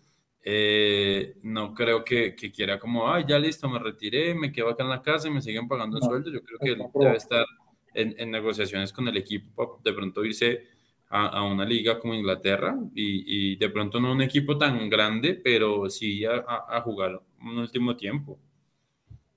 eh, 0.52 1.36
no 1.43 1.76
creo 1.76 2.04
que, 2.04 2.36
que, 2.36 2.52
quiera 2.52 2.80
como, 2.80 3.08
ay, 3.08 3.24
ya 3.28 3.38
listo, 3.38 3.70
me 3.70 3.78
retiré, 3.78 4.34
me 4.34 4.52
quedo 4.52 4.70
acá 4.70 4.82
en 4.82 4.89
la 4.89 5.02
casa 5.04 5.28
y 5.28 5.32
me 5.32 5.43
siguen 5.43 5.68
pagando 5.68 5.97
el 5.97 6.04
sueldo. 6.04 6.32
Yo 6.32 6.41
creo 6.41 6.58
que 6.58 6.70
él 6.72 6.89
debe 6.91 7.18
estar 7.18 7.45
en, 7.93 8.16
en, 8.18 8.32
negociaciones 8.32 8.91
con 8.91 9.08
el 9.08 9.18
equipo 9.18 9.54
para 9.56 9.70
de 9.84 9.93
pronto 9.93 10.26
irse 10.26 10.64
a, 11.08 11.28
a 11.28 11.43
una 11.43 11.66
liga 11.66 12.00
como 12.00 12.16
Inglaterra 12.16 12.76
y, 12.95 13.52
y, 13.52 13.56
de 13.58 13.70
pronto 13.70 14.00
no 14.00 14.12
un 14.12 14.24
equipo 14.24 14.58
tan 14.58 14.89
grande, 14.89 15.36
pero 15.36 15.88
sí 15.88 16.26
a, 16.26 16.43
a 16.47 16.82
jugar 16.82 17.22
un 17.41 17.60
último 17.60 17.95
tiempo. 17.95 18.39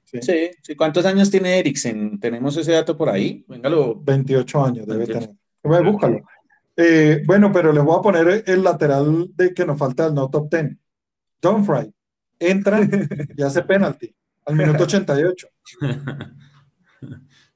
Sí. 0.05 0.51
sí. 0.63 0.75
¿Cuántos 0.75 1.05
años 1.05 1.31
tiene 1.31 1.59
Eriksen? 1.59 2.21
¿Tenemos 2.21 2.57
ese 2.57 2.73
dato 2.73 2.97
por 2.97 3.11
ahí? 3.11 3.45
Véngalo. 3.49 4.01
28 4.03 4.65
años 4.65 4.87
debe 4.87 5.05
28. 5.05 5.37
tener. 5.63 5.85
Búscalo. 5.85 6.23
Eh, 6.75 7.23
bueno, 7.27 7.53
pero 7.53 7.71
les 7.71 7.85
voy 7.85 7.99
a 7.99 8.03
poner 8.03 8.45
el 8.47 8.63
lateral 8.65 9.31
de 9.37 9.53
que 9.53 9.67
nos 9.67 9.79
falta 9.79 10.07
el 10.07 10.15
no 10.15 10.31
top 10.31 10.51
10. 10.51 10.77
Dumfries 11.43 11.91
entra 12.39 12.81
y 13.37 13.43
hace 13.43 13.63
penalti 13.63 14.15
al 14.47 14.57
minuto 14.57 14.85
88. 14.85 15.49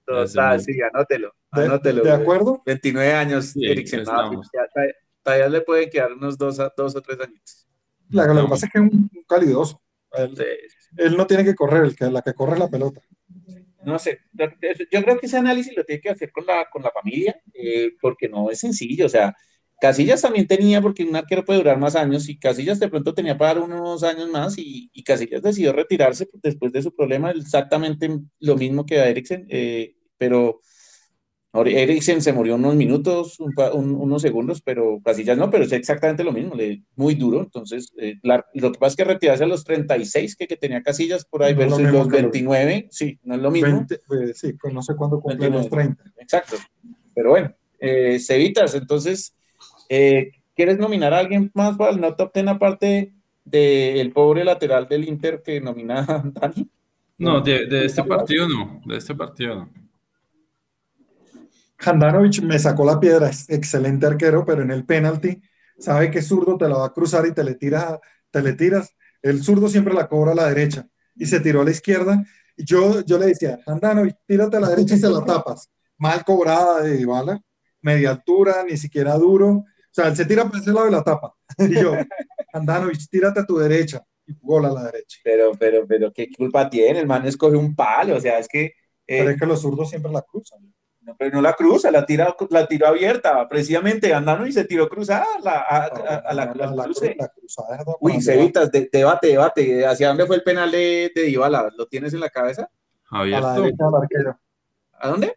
Total, 0.04 0.60
sí, 0.60 0.72
anótelo. 0.92 1.34
anótelo 1.50 2.04
¿De, 2.04 2.12
acuerdo? 2.12 2.62
29 2.64 3.12
años, 3.12 3.46
sí, 3.46 3.64
Eriksen. 3.64 4.04
todavía, 4.04 5.48
le 5.48 5.60
pueden 5.62 5.90
quedar 5.90 6.12
unos 6.12 6.38
dos, 6.38 6.58
dos 6.76 6.94
o 6.94 7.00
tres 7.00 7.18
años. 7.20 7.66
La, 8.10 8.26
lo 8.32 8.44
que 8.44 8.50
pasa 8.50 8.66
es 8.66 8.72
que 8.72 8.78
es 8.78 8.84
un 8.84 9.10
calidoso. 9.28 9.82
Él, 10.12 10.36
sí. 10.36 10.44
él, 10.96 11.16
no 11.16 11.26
tiene 11.26 11.44
que 11.44 11.56
correr, 11.56 11.84
el 11.84 11.96
que, 11.96 12.08
la 12.08 12.22
que 12.22 12.34
corre 12.34 12.52
es 12.52 12.60
la 12.60 12.68
pelota. 12.68 13.00
No 13.84 13.98
sé, 13.98 14.20
yo 14.32 15.02
creo 15.02 15.18
que 15.18 15.26
ese 15.26 15.38
análisis 15.38 15.76
lo 15.76 15.84
tiene 15.84 16.00
que 16.00 16.10
hacer 16.10 16.30
con 16.30 16.46
la, 16.46 16.68
con 16.70 16.82
la 16.82 16.90
familia, 16.90 17.40
eh, 17.52 17.92
porque 18.00 18.28
no 18.28 18.48
es 18.50 18.60
sencillo. 18.60 19.06
O 19.06 19.08
sea, 19.08 19.34
Casillas 19.80 20.22
también 20.22 20.46
tenía, 20.46 20.80
porque 20.80 21.04
un 21.04 21.14
arquero 21.14 21.44
puede 21.44 21.58
durar 21.58 21.78
más 21.78 21.96
años, 21.96 22.28
y 22.28 22.38
Casillas 22.38 22.80
de 22.80 22.88
pronto 22.88 23.14
tenía 23.14 23.36
para 23.36 23.60
unos 23.60 24.02
años 24.02 24.28
más, 24.30 24.56
y, 24.58 24.90
y 24.92 25.02
Casillas 25.02 25.42
decidió 25.42 25.72
retirarse 25.72 26.28
después 26.42 26.72
de 26.72 26.82
su 26.82 26.94
problema, 26.94 27.30
exactamente 27.30 28.08
lo 28.40 28.56
mismo 28.56 28.86
que 28.86 29.00
a 29.00 29.08
Eriksen, 29.08 29.46
eh, 29.50 29.96
pero 30.16 30.60
Eriksen 31.64 32.20
se 32.20 32.32
murió 32.32 32.56
unos 32.56 32.74
minutos, 32.74 33.40
un, 33.40 33.54
un, 33.72 33.94
unos 33.94 34.22
segundos, 34.22 34.60
pero 34.60 35.00
Casillas 35.04 35.38
no, 35.38 35.50
pero 35.50 35.64
es 35.64 35.72
exactamente 35.72 36.24
lo 36.24 36.32
mismo, 36.32 36.54
le, 36.54 36.82
muy 36.96 37.14
duro, 37.14 37.40
entonces 37.40 37.92
eh, 37.98 38.16
la, 38.22 38.44
lo 38.54 38.72
que 38.72 38.78
pasa 38.78 38.92
es 38.92 38.96
que 38.96 39.04
retirarse 39.04 39.44
a 39.44 39.46
los 39.46 39.64
36 39.64 40.36
que, 40.36 40.46
que 40.46 40.56
tenía 40.56 40.82
Casillas 40.82 41.24
por 41.24 41.42
ahí 41.42 41.54
no 41.54 41.60
versus 41.60 41.80
los 41.82 42.08
29, 42.08 42.84
los... 42.86 42.96
sí, 42.96 43.18
no 43.22 43.34
es 43.34 43.40
lo 43.40 43.50
mismo. 43.50 43.76
20, 43.76 44.00
pues, 44.06 44.38
sí, 44.38 44.54
no 44.72 44.82
sé 44.82 44.94
cuándo 44.96 45.20
cumplen 45.20 45.52
los 45.52 45.68
30. 45.68 46.02
Exacto, 46.18 46.56
pero 47.14 47.30
bueno, 47.30 47.54
eh, 47.78 48.18
Cevitas, 48.18 48.74
entonces 48.74 49.34
eh, 49.88 50.32
¿Quieres 50.54 50.78
nominar 50.78 51.12
a 51.12 51.18
alguien 51.18 51.50
más 51.54 51.76
para 51.76 51.92
el 51.92 52.00
no 52.00 52.14
top 52.14 52.32
ten 52.32 52.48
aparte 52.48 53.12
del 53.44 54.12
pobre 54.12 54.42
lateral 54.42 54.88
del 54.88 55.06
Inter 55.06 55.42
que 55.44 55.60
nomina 55.60 56.00
a 56.00 56.22
Dani? 56.24 56.70
No, 57.18 57.40
de, 57.40 57.66
de 57.66 57.84
este 57.84 58.02
partido 58.02 58.48
no, 58.48 58.80
de 58.84 58.96
este 58.96 59.14
partido 59.14 59.54
no. 59.54 59.70
Handanovic 61.78 62.42
me 62.42 62.58
sacó 62.58 62.86
la 62.86 62.98
piedra, 62.98 63.28
es 63.28 63.48
excelente 63.50 64.06
arquero, 64.06 64.44
pero 64.46 64.62
en 64.62 64.70
el 64.70 64.84
penalti 64.86 65.42
sabe 65.78 66.10
que 66.10 66.22
zurdo 66.22 66.56
te 66.56 66.68
la 66.68 66.78
va 66.78 66.86
a 66.86 66.92
cruzar 66.92 67.26
y 67.26 67.32
te 67.32 67.44
le 67.44 67.54
tiras, 67.54 67.98
te 68.30 68.40
le 68.40 68.54
tiras. 68.54 68.96
El 69.20 69.42
zurdo 69.42 69.68
siempre 69.68 69.92
la 69.92 70.08
cobra 70.08 70.32
a 70.32 70.34
la 70.34 70.48
derecha 70.48 70.86
y 71.14 71.26
se 71.26 71.40
tiró 71.40 71.60
a 71.60 71.64
la 71.64 71.70
izquierda. 71.70 72.24
Y 72.56 72.64
yo, 72.64 73.04
yo 73.04 73.18
le 73.18 73.26
decía, 73.26 73.58
Handanovic, 73.66 74.16
tírate 74.26 74.56
a 74.56 74.60
la 74.60 74.70
derecha 74.70 74.94
y 74.94 74.98
se 74.98 75.10
la 75.10 75.22
tapas. 75.22 75.70
Mal 75.98 76.24
cobrada 76.24 76.80
de 76.80 77.04
bala 77.04 77.40
media 77.86 78.10
altura, 78.10 78.64
ni 78.68 78.76
siquiera 78.76 79.14
duro. 79.16 79.64
O 79.96 80.02
sea, 80.02 80.08
él 80.08 80.16
se 80.16 80.26
tira 80.26 80.44
por 80.44 80.58
ese 80.58 80.72
lado 80.72 80.84
de 80.84 80.92
la 80.92 81.02
tapa. 81.02 81.34
Y 81.56 81.80
yo, 81.80 81.94
Andanovic, 82.52 83.08
tírate 83.08 83.40
a 83.40 83.46
tu 83.46 83.56
derecha. 83.56 84.04
Y 84.26 84.34
gol 84.42 84.66
a 84.66 84.70
la 84.70 84.84
derecha. 84.84 85.20
Pero, 85.24 85.52
pero, 85.58 85.86
pero, 85.86 86.12
¿qué 86.12 86.28
culpa 86.36 86.68
tiene? 86.68 87.00
El 87.00 87.06
man 87.06 87.26
escoge 87.26 87.56
un 87.56 87.74
palo. 87.74 88.16
O 88.16 88.20
sea, 88.20 88.38
es 88.38 88.46
que. 88.46 88.64
Eh, 88.64 88.72
pero 89.06 89.30
es 89.30 89.40
que 89.40 89.46
los 89.46 89.62
zurdos 89.62 89.88
siempre 89.88 90.12
la 90.12 90.20
cruzan. 90.20 90.60
No, 91.00 91.16
pero 91.16 91.36
no 91.36 91.40
la 91.40 91.54
cruza, 91.54 91.90
la 91.90 92.04
tira, 92.04 92.36
la 92.50 92.66
tiró 92.66 92.88
abierta. 92.88 93.48
Precisamente 93.48 94.12
Andanovic 94.12 94.52
se 94.52 94.64
tiró 94.64 94.86
cruzada 94.86 95.24
la, 95.42 95.60
a, 95.60 95.84
a, 95.86 95.86
a, 95.86 96.34
la, 96.34 96.52
la, 96.54 96.66
la, 96.72 96.84
cruce. 96.84 97.16
cruzada. 97.38 97.82
Uy, 98.00 98.20
Cevitas, 98.20 98.70
de, 98.70 98.90
debate, 98.92 99.28
debate. 99.28 99.86
¿Hacia 99.86 100.08
dónde 100.08 100.26
fue 100.26 100.36
el 100.36 100.42
penal 100.42 100.70
de, 100.70 101.10
de 101.14 101.22
Dybala? 101.22 101.70
¿Lo 101.74 101.86
tienes 101.86 102.12
en 102.12 102.20
la 102.20 102.28
cabeza? 102.28 102.68
Abierto. 103.08 103.46
A 103.46 103.50
la 103.54 103.60
derecha 103.60 103.84
del 103.84 103.94
arquero. 103.94 104.40
¿A 104.92 105.08
dónde? 105.08 105.36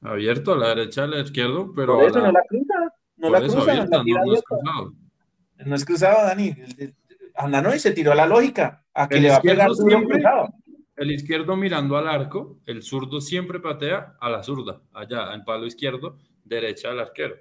Abierto 0.00 0.52
a 0.52 0.56
la 0.56 0.68
derecha, 0.68 1.04
a 1.04 1.08
la 1.08 1.18
izquierda, 1.18 1.66
pero. 1.76 1.96
Por 1.96 2.04
eso 2.04 2.20
la... 2.20 2.26
no 2.26 2.32
la 2.32 2.44
cruza. 2.48 2.94
No 3.18 3.30
la 3.30 3.40
cruza. 3.40 3.60
Abierta, 3.60 3.98
la 3.98 4.04
no, 4.04 4.24
no, 4.24 4.34
es 4.34 4.42
cruzado. 4.42 4.92
No 5.64 5.74
es 5.74 5.84
cruzado, 5.84 6.26
Dani. 6.26 6.54
Andanoy 7.34 7.78
se 7.78 7.92
tiró 7.92 8.12
a 8.12 8.14
la 8.14 8.26
lógica. 8.26 8.84
A 8.94 9.08
que 9.08 9.16
el 9.16 9.24
le 9.24 9.30
va 9.30 9.36
a 9.36 9.42
pegar 9.42 9.74
siempre. 9.74 10.22
El 10.96 11.12
izquierdo 11.12 11.56
mirando 11.56 11.96
al 11.96 12.08
arco, 12.08 12.58
el 12.66 12.82
zurdo 12.82 13.20
siempre 13.20 13.60
patea 13.60 14.16
a 14.20 14.28
la 14.28 14.42
zurda, 14.42 14.82
allá, 14.92 15.32
en 15.32 15.44
palo 15.44 15.64
izquierdo, 15.64 16.18
derecha 16.44 16.90
al 16.90 16.98
arquero. 16.98 17.36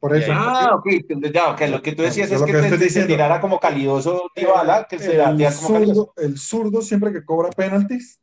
Por 0.00 0.16
eso. 0.16 0.32
Ah, 0.34 0.74
ok, 0.74 0.86
ya, 1.30 1.50
okay. 1.50 1.70
lo 1.70 1.82
que 1.82 1.92
tú 1.92 2.02
decías 2.02 2.30
no, 2.30 2.38
es 2.38 2.42
que, 2.42 2.52
que 2.52 2.78
te, 2.78 2.88
se 2.88 3.04
tirara 3.04 3.38
como 3.40 3.60
calidoso 3.60 4.30
Dybala, 4.34 4.86
que 4.88 4.98
se 4.98 5.14
el, 5.14 5.22
como 5.22 5.50
zurdo, 5.50 5.74
calidoso. 5.74 6.14
el 6.16 6.38
zurdo 6.38 6.82
siempre 6.82 7.12
que 7.12 7.24
cobra 7.24 7.50
penaltis 7.50 8.20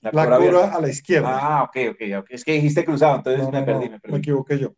la, 0.00 0.10
la 0.12 0.38
cobra 0.38 0.74
a 0.74 0.80
la 0.80 0.88
izquierda. 0.88 1.28
Ah, 1.30 1.62
ok, 1.64 1.76
ok, 1.90 2.00
ok. 2.20 2.26
Es 2.30 2.44
que 2.44 2.52
dijiste 2.54 2.84
cruzado, 2.84 3.16
entonces 3.16 3.42
no, 3.44 3.52
me, 3.52 3.62
perdí, 3.62 3.90
me 3.90 4.00
perdí. 4.00 4.12
Me 4.12 4.18
equivoqué 4.18 4.58
yo. 4.58 4.74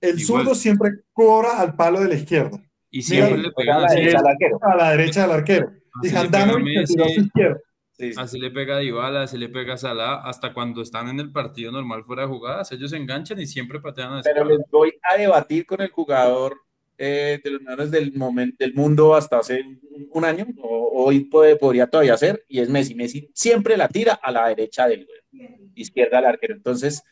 El 0.00 0.18
Igual. 0.18 0.42
zurdo 0.42 0.54
siempre 0.54 0.90
cobra 1.12 1.60
al 1.60 1.76
palo 1.76 2.00
de 2.00 2.08
la 2.08 2.14
izquierda. 2.14 2.58
Y 2.90 3.02
siempre 3.02 3.36
Mira, 3.36 3.48
le 3.48 3.52
pega 3.52 3.76
a 3.76 3.80
la 3.80 3.92
derecha 3.92 4.18
al 4.18 4.26
arquero. 4.26 4.58
A 4.62 4.76
la 4.76 4.90
derecha 4.90 5.22
del 5.22 5.30
arquero. 5.30 5.70
Así 6.00 6.14
y 6.14 6.16
Handanovic 6.16 6.86
se 6.86 6.94
tiró 6.94 7.04
a 7.04 7.08
su 7.08 7.20
izquierda. 7.20 7.60
Sí, 7.92 8.12
sí. 8.12 8.18
Así 8.18 8.38
le 8.38 8.50
pega 8.50 8.76
a 8.76 8.78
Dybala, 8.78 9.22
así 9.22 9.36
le 9.36 9.48
pega 9.50 9.74
a 9.74 9.76
Salah, 9.76 10.22
hasta 10.24 10.54
cuando 10.54 10.80
están 10.80 11.08
en 11.08 11.20
el 11.20 11.30
partido 11.32 11.70
normal 11.70 12.02
fuera 12.02 12.22
de 12.22 12.28
jugadas, 12.28 12.72
ellos 12.72 12.90
se 12.90 12.96
enganchan 12.96 13.38
y 13.38 13.46
siempre 13.46 13.78
patean 13.78 14.14
a 14.14 14.22
Pero 14.22 14.44
les 14.46 14.60
voy 14.70 14.94
a 15.02 15.18
debatir 15.18 15.66
con 15.66 15.82
el 15.82 15.90
jugador 15.90 16.56
eh, 16.96 17.40
de 17.44 17.50
los 17.50 17.60
mejores 17.60 17.90
del, 17.90 18.14
momento, 18.14 18.56
del 18.58 18.72
mundo 18.74 19.14
hasta 19.14 19.38
hace 19.38 19.62
un 20.12 20.24
año, 20.24 20.46
o, 20.62 21.04
hoy 21.04 21.24
puede, 21.24 21.56
podría 21.56 21.86
todavía 21.86 22.16
ser, 22.16 22.44
y 22.48 22.60
es 22.60 22.70
Messi. 22.70 22.94
Messi 22.94 23.30
siempre 23.34 23.76
la 23.76 23.88
tira 23.88 24.14
a 24.14 24.30
la 24.30 24.48
derecha 24.48 24.86
del 24.86 25.06
izquierda 25.74 26.18
al 26.18 26.26
arquero. 26.26 26.54
Entonces, 26.54 27.02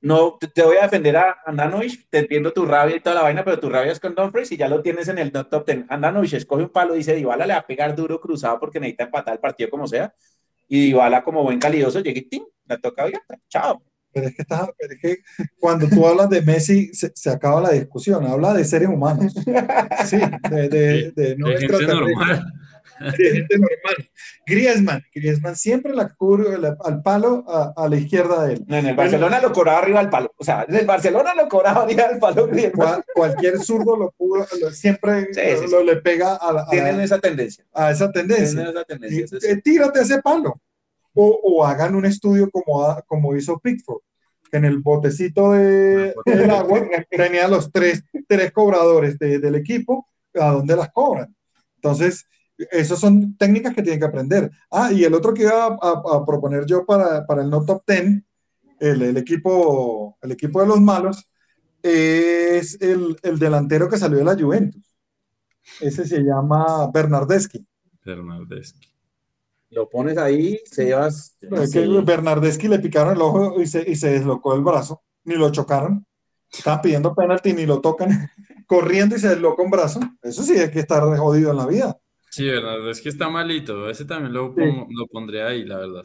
no 0.00 0.36
te, 0.38 0.46
te 0.48 0.62
voy 0.62 0.76
a 0.76 0.82
defender 0.82 1.16
a 1.16 1.38
Andanovic, 1.44 2.08
te 2.08 2.18
entiendo 2.18 2.52
tu 2.52 2.64
rabia 2.64 2.96
y 2.96 3.00
toda 3.00 3.16
la 3.16 3.22
vaina, 3.22 3.44
pero 3.44 3.58
tu 3.58 3.68
rabia 3.68 3.92
es 3.92 4.00
con 4.00 4.14
Dumfries 4.14 4.52
y 4.52 4.56
ya 4.56 4.68
lo 4.68 4.80
tienes 4.82 5.08
en 5.08 5.18
el 5.18 5.32
top 5.32 5.66
10. 5.66 5.86
Andanovic 5.88 6.34
escoge 6.34 6.64
un 6.64 6.70
palo, 6.70 6.94
dice 6.94 7.14
Dybala 7.14 7.46
le 7.46 7.54
va 7.54 7.60
a 7.60 7.66
pegar 7.66 7.94
duro 7.96 8.20
cruzado 8.20 8.60
porque 8.60 8.80
necesita 8.80 9.04
empatar 9.04 9.34
el 9.34 9.40
partido 9.40 9.70
como 9.70 9.86
sea, 9.86 10.14
y 10.68 10.86
Dybala 10.86 11.24
como 11.24 11.42
buen 11.42 11.58
calidoso 11.58 12.00
llega 12.00 12.18
y 12.18 12.22
¡tim! 12.22 12.44
la 12.66 12.78
toca 12.78 13.02
abierta, 13.02 13.38
chao. 13.48 13.82
Pero 14.12 14.28
es, 14.28 14.34
que 14.34 14.42
está, 14.42 14.68
pero 14.78 14.94
es 14.94 15.00
que 15.00 15.16
cuando 15.58 15.86
tú 15.86 16.06
hablas 16.06 16.30
de 16.30 16.40
Messi 16.40 16.92
se, 16.94 17.12
se, 17.14 17.30
acaba 17.30 17.60
la 17.60 17.70
discusión, 17.70 18.26
habla 18.26 18.54
de 18.54 18.64
seres 18.64 18.88
humanos. 18.88 19.34
Sí, 20.06 20.18
de, 20.50 20.68
de, 20.68 21.12
de, 21.12 21.36
no 21.36 21.48
de 21.48 21.58
gente 21.58 21.86
normal. 21.86 22.52
Gente 23.16 23.58
normal. 23.58 24.10
Griezmann, 24.46 25.04
Griezmann 25.14 25.56
siempre 25.56 25.94
la 25.94 26.08
cubre 26.08 26.56
al 26.84 27.02
palo 27.02 27.44
a, 27.48 27.72
a, 27.76 27.88
la 27.88 27.96
izquierda 27.96 28.44
de 28.44 28.54
él. 28.54 28.64
No, 28.66 28.76
en 28.76 28.86
el 28.86 28.96
Barcelona 28.96 29.40
lo 29.40 29.52
cobraba 29.52 29.78
arriba 29.78 30.00
al 30.00 30.10
palo. 30.10 30.32
O 30.36 30.44
sea, 30.44 30.64
en 30.68 30.74
el 30.74 30.86
Barcelona 30.86 31.34
lo 31.34 31.48
cobraba 31.48 31.82
arriba 31.82 32.04
al 32.04 32.18
palo. 32.18 32.48
Cual, 32.74 33.04
cualquier 33.14 33.58
zurdo 33.58 33.96
lo, 33.96 34.10
pudo, 34.12 34.46
lo 34.60 34.70
siempre 34.70 35.28
sí, 35.32 35.40
sí, 35.60 35.70
lo, 35.70 35.78
lo, 35.78 35.84
le 35.84 35.96
pega 35.96 36.36
a, 36.36 36.52
la, 36.52 36.62
a 36.62 36.68
Tienen 36.68 37.00
esa 37.00 37.18
tendencia. 37.18 37.64
A 37.72 37.90
esa 37.90 38.10
tendencia. 38.10 38.54
Tienen 38.54 38.76
esa 38.76 38.84
tendencia. 38.84 39.38
Y, 39.40 39.46
eh, 39.52 39.56
tírate 39.62 40.00
ese 40.00 40.20
palo. 40.20 40.54
O, 41.14 41.40
o, 41.42 41.64
hagan 41.64 41.94
un 41.94 42.06
estudio 42.06 42.50
como, 42.50 42.96
como 43.06 43.34
hizo 43.36 43.58
Pickford 43.58 44.02
en 44.52 44.64
el 44.64 44.78
botecito 44.78 45.52
de, 45.52 46.14
del 46.24 46.50
agua 46.50 46.82
tenía 47.10 47.48
los 47.48 47.70
tres, 47.70 48.02
tres 48.26 48.52
cobradores 48.52 49.18
de, 49.18 49.38
del 49.38 49.54
equipo, 49.54 50.08
a 50.34 50.52
dónde 50.52 50.76
las 50.76 50.90
cobran. 50.90 51.34
Entonces, 51.76 52.26
esas 52.70 52.98
son 52.98 53.36
técnicas 53.36 53.74
que 53.74 53.82
tienen 53.82 54.00
que 54.00 54.06
aprender. 54.06 54.50
Ah, 54.70 54.92
y 54.92 55.04
el 55.04 55.14
otro 55.14 55.32
que 55.32 55.42
iba 55.42 55.66
a, 55.66 55.78
a, 55.80 56.16
a 56.16 56.26
proponer 56.26 56.66
yo 56.66 56.84
para, 56.84 57.26
para, 57.26 57.42
el 57.42 57.50
no 57.50 57.64
top 57.64 57.82
10, 57.86 58.22
el, 58.80 59.02
el, 59.02 59.16
equipo, 59.16 60.18
el 60.20 60.32
equipo 60.32 60.60
de 60.60 60.66
los 60.66 60.80
malos, 60.80 61.28
es 61.82 62.80
el, 62.80 63.16
el 63.22 63.38
delantero 63.38 63.88
que 63.88 63.98
salió 63.98 64.18
de 64.18 64.24
la 64.24 64.36
Juventus. 64.36 64.82
Ese 65.80 66.06
se 66.06 66.20
llama 66.20 66.90
Bernardeschi. 66.92 67.64
Bernardeschi. 68.04 68.88
Lo 69.70 69.88
pones 69.88 70.16
ahí, 70.16 70.58
se 70.64 70.86
llevas. 70.86 71.36
Es 71.40 71.72
que 71.72 71.86
Bernardeschi 71.86 72.68
le 72.68 72.78
picaron 72.78 73.14
el 73.14 73.20
ojo 73.20 73.60
y 73.60 73.66
se, 73.66 73.88
y 73.88 73.96
se 73.96 74.10
deslocó 74.10 74.54
el 74.54 74.62
brazo, 74.62 75.02
ni 75.24 75.34
lo 75.34 75.50
chocaron. 75.50 76.06
Estaba 76.50 76.80
pidiendo 76.80 77.14
penalti, 77.14 77.52
ni 77.52 77.66
lo 77.66 77.80
tocan, 77.80 78.08
corriendo 78.66 79.14
y 79.14 79.18
se 79.18 79.28
desloca 79.28 79.62
un 79.62 79.70
brazo. 79.70 80.00
Eso 80.22 80.42
sí 80.42 80.58
hay 80.58 80.70
que 80.70 80.80
estar 80.80 81.02
jodido 81.18 81.50
en 81.50 81.56
la 81.58 81.66
vida. 81.66 81.98
Sí, 82.30 82.46
Bernardeschi 82.46 83.08
está 83.08 83.28
malito. 83.28 83.88
Ese 83.90 84.04
también 84.04 84.32
lo, 84.32 84.54
lo 84.56 85.06
pondré 85.08 85.42
ahí, 85.42 85.64
la 85.64 85.78
verdad. 85.78 86.04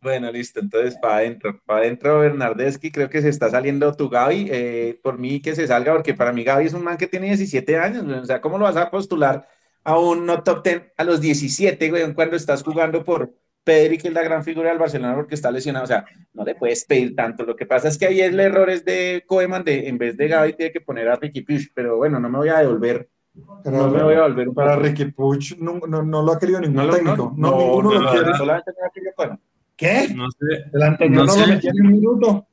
Bueno, 0.00 0.30
listo. 0.30 0.60
Entonces, 0.60 0.98
para 0.98 1.16
adentro. 1.16 1.60
Para 1.64 1.80
adentro, 1.80 2.18
Bernardeschi. 2.20 2.90
Creo 2.92 3.08
que 3.08 3.22
se 3.22 3.30
está 3.30 3.48
saliendo 3.48 3.94
tu 3.96 4.10
Gaby. 4.10 4.48
Eh, 4.50 5.00
por 5.02 5.18
mí 5.18 5.40
que 5.40 5.54
se 5.54 5.66
salga, 5.66 5.92
porque 5.94 6.12
para 6.12 6.32
mí 6.32 6.44
Gaby 6.44 6.66
es 6.66 6.74
un 6.74 6.84
man 6.84 6.98
que 6.98 7.06
tiene 7.06 7.26
17 7.28 7.78
años. 7.78 8.04
O 8.04 8.24
sea, 8.26 8.40
¿cómo 8.42 8.58
lo 8.58 8.64
vas 8.64 8.76
a 8.76 8.90
postular 8.90 9.48
a 9.82 9.98
un 9.98 10.26
no 10.26 10.42
top 10.42 10.62
10 10.62 10.92
a 10.96 11.04
los 11.04 11.20
17, 11.20 11.90
güey, 11.90 12.14
cuando 12.14 12.36
estás 12.36 12.62
jugando 12.62 13.02
por 13.04 13.34
Pedri, 13.64 13.96
que 13.98 14.08
es 14.08 14.14
la 14.14 14.22
gran 14.22 14.44
figura 14.44 14.68
del 14.70 14.78
Barcelona 14.78 15.14
porque 15.14 15.34
está 15.36 15.50
lesionado? 15.50 15.84
O 15.84 15.88
sea, 15.88 16.04
no 16.34 16.44
le 16.44 16.54
puedes 16.54 16.84
pedir 16.84 17.16
tanto. 17.16 17.44
Lo 17.44 17.56
que 17.56 17.64
pasa 17.66 17.88
es 17.88 17.96
que 17.96 18.06
ahí 18.06 18.20
el 18.20 18.38
error 18.38 18.68
es 18.68 18.84
de 18.84 19.24
Koeman, 19.26 19.64
de 19.64 19.88
en 19.88 19.96
vez 19.96 20.16
de 20.18 20.28
Gaby, 20.28 20.52
tiene 20.54 20.72
que 20.72 20.80
poner 20.82 21.08
a 21.08 21.16
Ricky 21.16 21.40
Puig. 21.42 21.72
Pero 21.74 21.96
bueno, 21.96 22.20
no 22.20 22.28
me 22.28 22.38
voy 22.38 22.48
a 22.50 22.58
devolver. 22.58 23.08
No 23.34 23.88
me 23.88 24.02
voy 24.02 24.14
a 24.14 24.16
devolver 24.16 24.48
un 24.48 24.54
Para 24.54 24.76
Ricky 24.76 25.06
Puig 25.06 25.58
no, 25.58 25.80
no, 25.88 26.02
no, 26.02 26.22
lo 26.22 26.32
ha 26.32 26.38
querido 26.38 26.60
ningún 26.60 26.90
técnico. 26.90 27.32
No, 27.36 27.58
ninguno 27.58 27.98
lo 27.98 28.10
quiere. 28.10 28.34
Solamente 28.34 28.72
no 28.72 29.38
¿Qué? 29.76 30.08
No 30.14 30.30
sé. 30.30 30.70
El 30.72 30.82
anterior 30.82 31.26
no, 31.26 31.36
lo 31.36 31.46
metía 31.46 31.72
ni 31.72 31.80
un 31.80 31.92
minuto. 31.92 32.46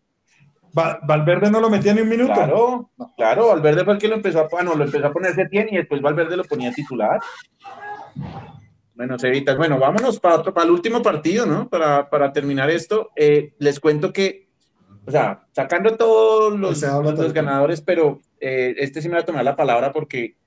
Valverde 0.74 1.52
no 1.52 1.60
lo 1.60 1.70
metía 1.70 1.94
ni 1.94 2.02
un 2.02 2.10
minuto. 2.10 2.34
Claro, 2.34 2.90
claro, 3.18 3.48
Valverde 3.48 3.84
fue 3.84 3.94
el 3.94 4.00
que 4.00 4.08
lo 4.08 4.16
empezó 4.16 4.40
a, 4.40 4.48
ah, 4.58 4.64
no, 4.64 4.74
lo 4.74 4.86
empezó 4.86 5.06
a 5.06 5.14
poner 5.14 5.36
Setién 5.36 5.68
y 5.70 5.78
después 5.78 6.02
Valverde 6.02 6.38
lo 6.38 6.46
ponía 6.46 6.72
titular. 6.72 7.20
Bueno, 8.96 9.20
Cevitas, 9.20 9.58
bueno, 9.58 9.78
vámonos 9.78 10.20
para, 10.20 10.36
otro, 10.36 10.54
para 10.54 10.66
el 10.66 10.72
último 10.72 11.02
partido, 11.02 11.46
¿no? 11.46 11.68
Para, 11.68 12.10
para 12.10 12.32
terminar 12.32 12.70
esto, 12.70 13.12
eh, 13.16 13.54
les 13.60 13.80
cuento 13.80 14.14
que, 14.14 14.48
o 15.06 15.12
sea, 15.12 15.46
sacando 15.52 15.96
todos 15.98 16.58
los, 16.58 16.82
los 16.82 17.34
ganadores, 17.34 17.82
pero 17.82 18.22
eh, 18.40 18.76
este 18.78 19.02
sí 19.02 19.10
me 19.10 19.16
va 19.16 19.22
a 19.22 19.26
tomar 19.26 19.44
la 19.44 19.56
palabra 19.56 19.92
porque 19.92 20.38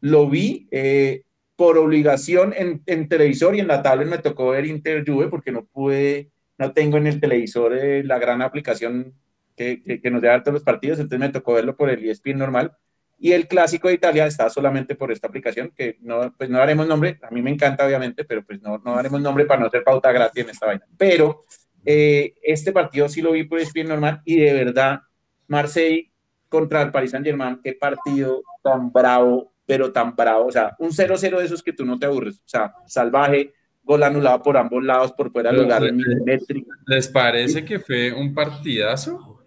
lo 0.00 0.28
vi 0.28 0.68
eh, 0.70 1.22
por 1.56 1.78
obligación 1.78 2.54
en, 2.56 2.82
en, 2.86 3.08
televisor 3.08 3.56
y 3.56 3.60
en 3.60 3.68
la 3.68 3.82
tablet 3.82 4.08
me 4.08 4.18
tocó 4.18 4.50
ver 4.50 4.66
Inter 4.66 5.04
Juve 5.06 5.28
porque 5.28 5.52
no 5.52 5.64
pude, 5.64 6.30
no 6.56 6.72
tengo 6.72 6.98
en 6.98 7.06
el 7.06 7.20
televisor 7.20 7.76
la 8.04 8.18
gran 8.18 8.42
aplicación 8.42 9.14
que, 9.56 9.82
que, 10.00 10.10
nos 10.10 10.22
da 10.22 10.42
todos 10.42 10.54
los 10.54 10.62
partidos, 10.62 11.00
entonces 11.00 11.18
me 11.18 11.32
tocó 11.32 11.54
verlo 11.54 11.76
por 11.76 11.90
el 11.90 12.08
ESPN 12.08 12.38
normal. 12.38 12.76
Y 13.20 13.32
el 13.32 13.48
clásico 13.48 13.88
de 13.88 13.94
Italia 13.94 14.26
está 14.26 14.48
solamente 14.48 14.94
por 14.94 15.10
esta 15.10 15.26
aplicación, 15.26 15.72
que 15.76 15.96
no, 16.00 16.32
pues 16.38 16.48
no 16.48 16.58
daremos 16.58 16.86
nombre, 16.86 17.18
a 17.20 17.30
mí 17.30 17.42
me 17.42 17.50
encanta 17.50 17.84
obviamente, 17.84 18.24
pero 18.24 18.44
pues 18.44 18.62
no, 18.62 18.78
no 18.78 18.94
daremos 18.94 19.20
nombre 19.20 19.44
para 19.44 19.60
no 19.60 19.66
hacer 19.66 19.82
pauta 19.82 20.12
gratis 20.12 20.44
en 20.44 20.50
esta 20.50 20.66
vaina. 20.66 20.86
Pero 20.96 21.42
eh, 21.84 22.34
este 22.42 22.70
partido 22.70 23.08
sí 23.08 23.20
lo 23.20 23.32
vi 23.32 23.42
por 23.42 23.58
ESPN 23.58 23.88
normal 23.88 24.22
y 24.24 24.36
de 24.36 24.52
verdad, 24.52 25.00
Marseille 25.48 26.12
contra 26.48 26.82
el 26.82 26.92
Paris 26.92 27.10
Saint 27.10 27.26
Germain, 27.26 27.60
qué 27.62 27.72
partido 27.72 28.42
tan 28.62 28.92
bravo, 28.92 29.52
pero 29.68 29.92
tan 29.92 30.16
bravo, 30.16 30.46
o 30.46 30.50
sea, 30.50 30.74
un 30.78 30.92
0-0 30.92 31.38
de 31.38 31.44
esos 31.44 31.62
que 31.62 31.74
tú 31.74 31.84
no 31.84 31.98
te 31.98 32.06
aburres, 32.06 32.36
o 32.38 32.48
sea, 32.48 32.72
salvaje, 32.86 33.52
gol 33.82 34.02
anulado 34.02 34.42
por 34.42 34.56
ambos 34.56 34.82
lados, 34.82 35.12
por 35.12 35.30
fuera 35.30 35.52
del 35.52 35.60
lugar 35.60 35.82
milimétrico. 35.92 36.70
¿Les 36.86 37.06
parece 37.06 37.62
que 37.66 37.78
fue 37.78 38.10
un 38.10 38.32
partidazo? 38.32 39.44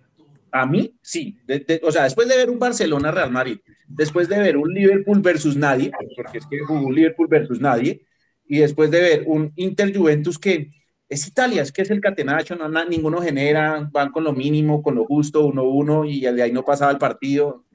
A 0.51 0.67
mí, 0.67 0.95
sí. 1.01 1.39
o 1.81 1.91
sea, 1.91 2.03
después 2.03 2.27
de 2.27 2.37
ver 2.37 2.51
un 2.51 2.59
Barcelona-Real 2.59 3.31
Madrid, 3.31 3.57
después 3.87 4.29
de 4.29 4.37
ver 4.37 4.57
un 4.57 4.71
Liverpool 4.71 5.21
versus 5.21 5.57
nadie, 5.57 5.91
porque 6.15 6.37
es 6.37 6.45
que 6.45 6.59
jugó 6.59 6.91
Liverpool 6.91 7.27
versus 7.27 7.59
nadie, 7.59 8.05
y 8.45 8.59
después 8.59 8.91
de 8.91 9.01
ver 9.01 9.23
un 9.25 9.51
Inter-Juventus 9.55 10.37
que 10.37 10.69
es 11.09 11.27
Italia, 11.27 11.63
es 11.63 11.71
que 11.71 11.81
es 11.81 11.89
el 11.89 11.99
catenacho, 11.99 12.55
no, 12.55 12.69
ninguno 12.85 13.23
genera, 13.23 13.89
van 13.91 14.11
con 14.11 14.23
lo 14.23 14.33
mínimo, 14.33 14.83
con 14.83 14.93
lo 14.93 15.05
justo, 15.05 15.51
1-1, 15.51 16.07
y 16.07 16.19
de 16.21 16.43
ahí 16.43 16.51
no 16.51 16.63
pasaba 16.63 16.91
el 16.91 16.99
partido. 16.99 17.65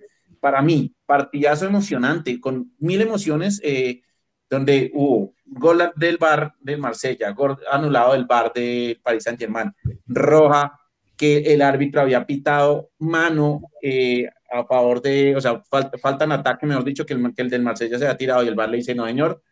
Para 0.40 0.62
mí, 0.62 0.94
partidazo 1.06 1.66
emocionante, 1.66 2.40
con 2.40 2.72
mil 2.78 3.00
emociones, 3.00 3.60
eh, 3.64 4.02
donde 4.48 4.90
hubo 4.94 5.34
gol 5.44 5.92
del 5.96 6.18
bar 6.18 6.54
del 6.60 6.78
Marsella, 6.78 7.30
gol 7.30 7.58
anulado 7.70 8.12
del 8.12 8.26
bar 8.26 8.52
de 8.54 8.98
Paris 9.02 9.24
Saint-Germain, 9.24 9.72
roja 10.06 10.78
que 11.16 11.38
el 11.38 11.62
árbitro 11.62 12.00
había 12.00 12.26
pitado 12.26 12.90
mano 12.98 13.62
eh, 13.82 14.28
a 14.50 14.64
favor 14.64 15.00
de, 15.00 15.34
o 15.34 15.40
sea, 15.40 15.62
falta, 15.62 16.24
en 16.24 16.32
ataque, 16.32 16.66
mejor 16.66 16.84
dicho, 16.84 17.06
que 17.06 17.14
el, 17.14 17.34
que 17.34 17.42
el 17.42 17.50
del 17.50 17.62
Marsella 17.62 17.98
se 17.98 18.06
ha 18.06 18.16
tirado 18.16 18.44
y 18.44 18.48
el 18.48 18.54
bar 18.54 18.68
le 18.68 18.78
dice, 18.78 18.94
no, 18.94 19.06
señor, 19.06 19.42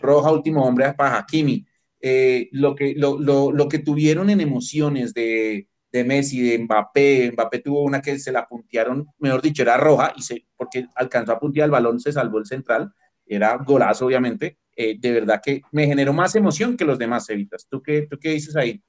roja 0.00 0.30
último 0.30 0.64
hombre 0.64 0.92
para 0.94 1.18
Hakimi. 1.18 1.66
Eh, 2.00 2.48
lo, 2.52 2.74
que, 2.74 2.94
lo, 2.94 3.18
lo, 3.18 3.50
lo, 3.50 3.68
que 3.68 3.78
tuvieron 3.78 4.28
en 4.28 4.42
emociones 4.42 5.14
de, 5.14 5.68
de, 5.94 6.02
Messi, 6.02 6.42
de 6.42 6.58
Mbappé, 6.58 7.30
Mbappé 7.32 7.60
tuvo 7.60 7.82
una 7.82 8.02
que 8.02 8.18
se 8.18 8.32
la 8.32 8.48
puntearon, 8.48 9.06
mejor 9.18 9.40
dicho, 9.40 9.62
era 9.62 9.76
roja, 9.76 10.12
y 10.16 10.22
se, 10.22 10.44
porque 10.56 10.88
alcanzó 10.96 11.32
a 11.32 11.38
puntear 11.38 11.66
el 11.66 11.70
balón, 11.70 12.00
se 12.00 12.10
salvó 12.10 12.38
el 12.38 12.46
central, 12.46 12.92
era 13.24 13.56
golazo, 13.58 14.06
obviamente. 14.06 14.58
Eh, 14.76 14.98
de 14.98 15.12
verdad 15.12 15.40
que 15.40 15.62
me 15.70 15.86
generó 15.86 16.12
más 16.12 16.34
emoción 16.34 16.76
que 16.76 16.84
los 16.84 16.98
demás, 16.98 17.30
Evitas. 17.30 17.68
¿Tú 17.70 17.80
qué, 17.80 18.08
¿Tú 18.08 18.18
qué 18.18 18.30
dices 18.30 18.56
ahí? 18.56 18.82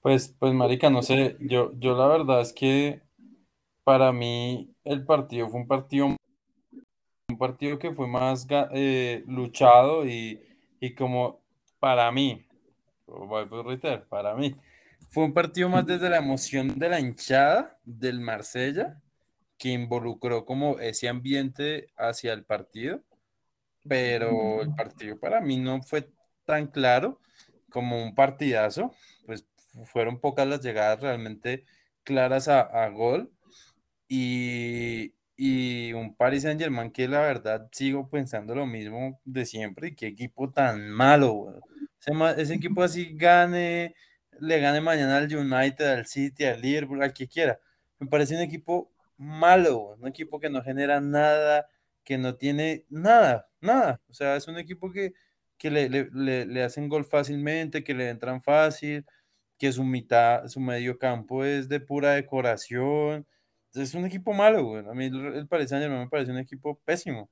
Pues, 0.00 0.34
pues, 0.38 0.54
marica, 0.54 0.88
no 0.88 1.02
sé, 1.02 1.36
yo, 1.38 1.72
yo 1.78 1.94
la 1.94 2.06
verdad 2.06 2.40
es 2.40 2.54
que 2.54 3.02
para 3.84 4.10
mí 4.10 4.74
el 4.84 5.04
partido 5.04 5.50
fue 5.50 5.60
un 5.60 5.68
partido, 5.68 6.06
un 7.28 7.38
partido 7.38 7.78
que 7.78 7.92
fue 7.92 8.06
más 8.08 8.46
eh, 8.72 9.22
luchado 9.26 10.06
y, 10.06 10.40
como 10.96 11.42
para 11.78 12.10
mí, 12.10 12.46
para 14.08 14.34
mí, 14.34 14.54
fue 15.10 15.24
un 15.24 15.34
partido 15.34 15.68
más 15.68 15.86
desde 15.86 16.10
la 16.10 16.18
emoción 16.18 16.78
de 16.78 16.88
la 16.88 17.00
hinchada 17.00 17.78
del 17.84 18.20
Marsella, 18.20 19.00
que 19.56 19.70
involucró 19.70 20.44
como 20.44 20.78
ese 20.78 21.08
ambiente 21.08 21.88
hacia 21.96 22.32
el 22.32 22.44
partido, 22.44 23.02
pero 23.86 24.62
el 24.62 24.74
partido 24.74 25.18
para 25.18 25.40
mí 25.40 25.56
no 25.56 25.82
fue 25.82 26.08
tan 26.44 26.68
claro 26.68 27.20
como 27.70 28.02
un 28.02 28.14
partidazo, 28.14 28.94
pues 29.26 29.46
fueron 29.84 30.20
pocas 30.20 30.46
las 30.46 30.62
llegadas 30.62 31.00
realmente 31.00 31.64
claras 32.02 32.48
a, 32.48 32.88
gol. 32.88 33.30
Y, 34.08 35.12
un 35.92 36.14
Paris 36.16 36.42
Saint 36.42 36.60
Germain 36.60 36.90
que 36.90 37.06
la 37.06 37.20
verdad 37.20 37.68
sigo 37.72 38.08
pensando 38.08 38.54
lo 38.54 38.66
mismo 38.66 39.20
de 39.24 39.44
siempre 39.46 39.88
y 39.88 39.94
qué 39.94 40.08
equipo 40.08 40.50
tan 40.50 40.90
malo. 40.90 41.54
Ese, 42.36 42.54
equipo 42.54 42.82
así 42.82 43.12
gane, 43.14 43.94
le 44.40 44.60
gane 44.60 44.80
mañana 44.80 45.18
al 45.18 45.34
United, 45.34 45.84
al 45.86 46.06
City, 46.06 46.44
al 46.44 46.60
Liverpool, 46.60 47.02
al 47.02 47.12
que 47.12 47.28
quiera. 47.28 47.60
Me 47.98 48.06
parece 48.08 48.34
un 48.36 48.42
equipo 48.42 48.92
malo, 49.16 49.96
un 50.00 50.08
equipo 50.08 50.40
que 50.40 50.50
no 50.50 50.62
genera 50.62 51.00
nada, 51.00 51.68
que 52.04 52.18
no 52.18 52.36
tiene 52.36 52.86
nada, 52.88 53.48
nada. 53.60 54.00
O 54.08 54.14
sea, 54.14 54.36
es 54.36 54.48
un 54.48 54.58
equipo 54.58 54.92
que, 54.92 55.12
le, 55.62 55.88
le 56.46 56.62
hacen 56.62 56.88
gol 56.88 57.04
fácilmente, 57.04 57.84
que 57.84 57.94
le 57.94 58.10
entran 58.10 58.40
fácil, 58.42 59.04
que 59.58 59.72
su 59.72 59.84
mitad, 59.84 60.46
su 60.48 60.60
medio 60.60 60.98
campo 60.98 61.44
es 61.44 61.68
de 61.68 61.80
pura 61.80 62.12
decoración. 62.12 63.26
Es 63.74 63.94
un 63.94 64.06
equipo 64.06 64.32
malo. 64.32 64.76
A 64.90 64.94
mí 64.94 65.06
el, 65.06 65.46
Paris 65.48 65.70
Saint 65.70 65.90
me 65.90 66.08
parece 66.08 66.30
un 66.30 66.38
equipo 66.38 66.80
pésimo. 66.84 67.30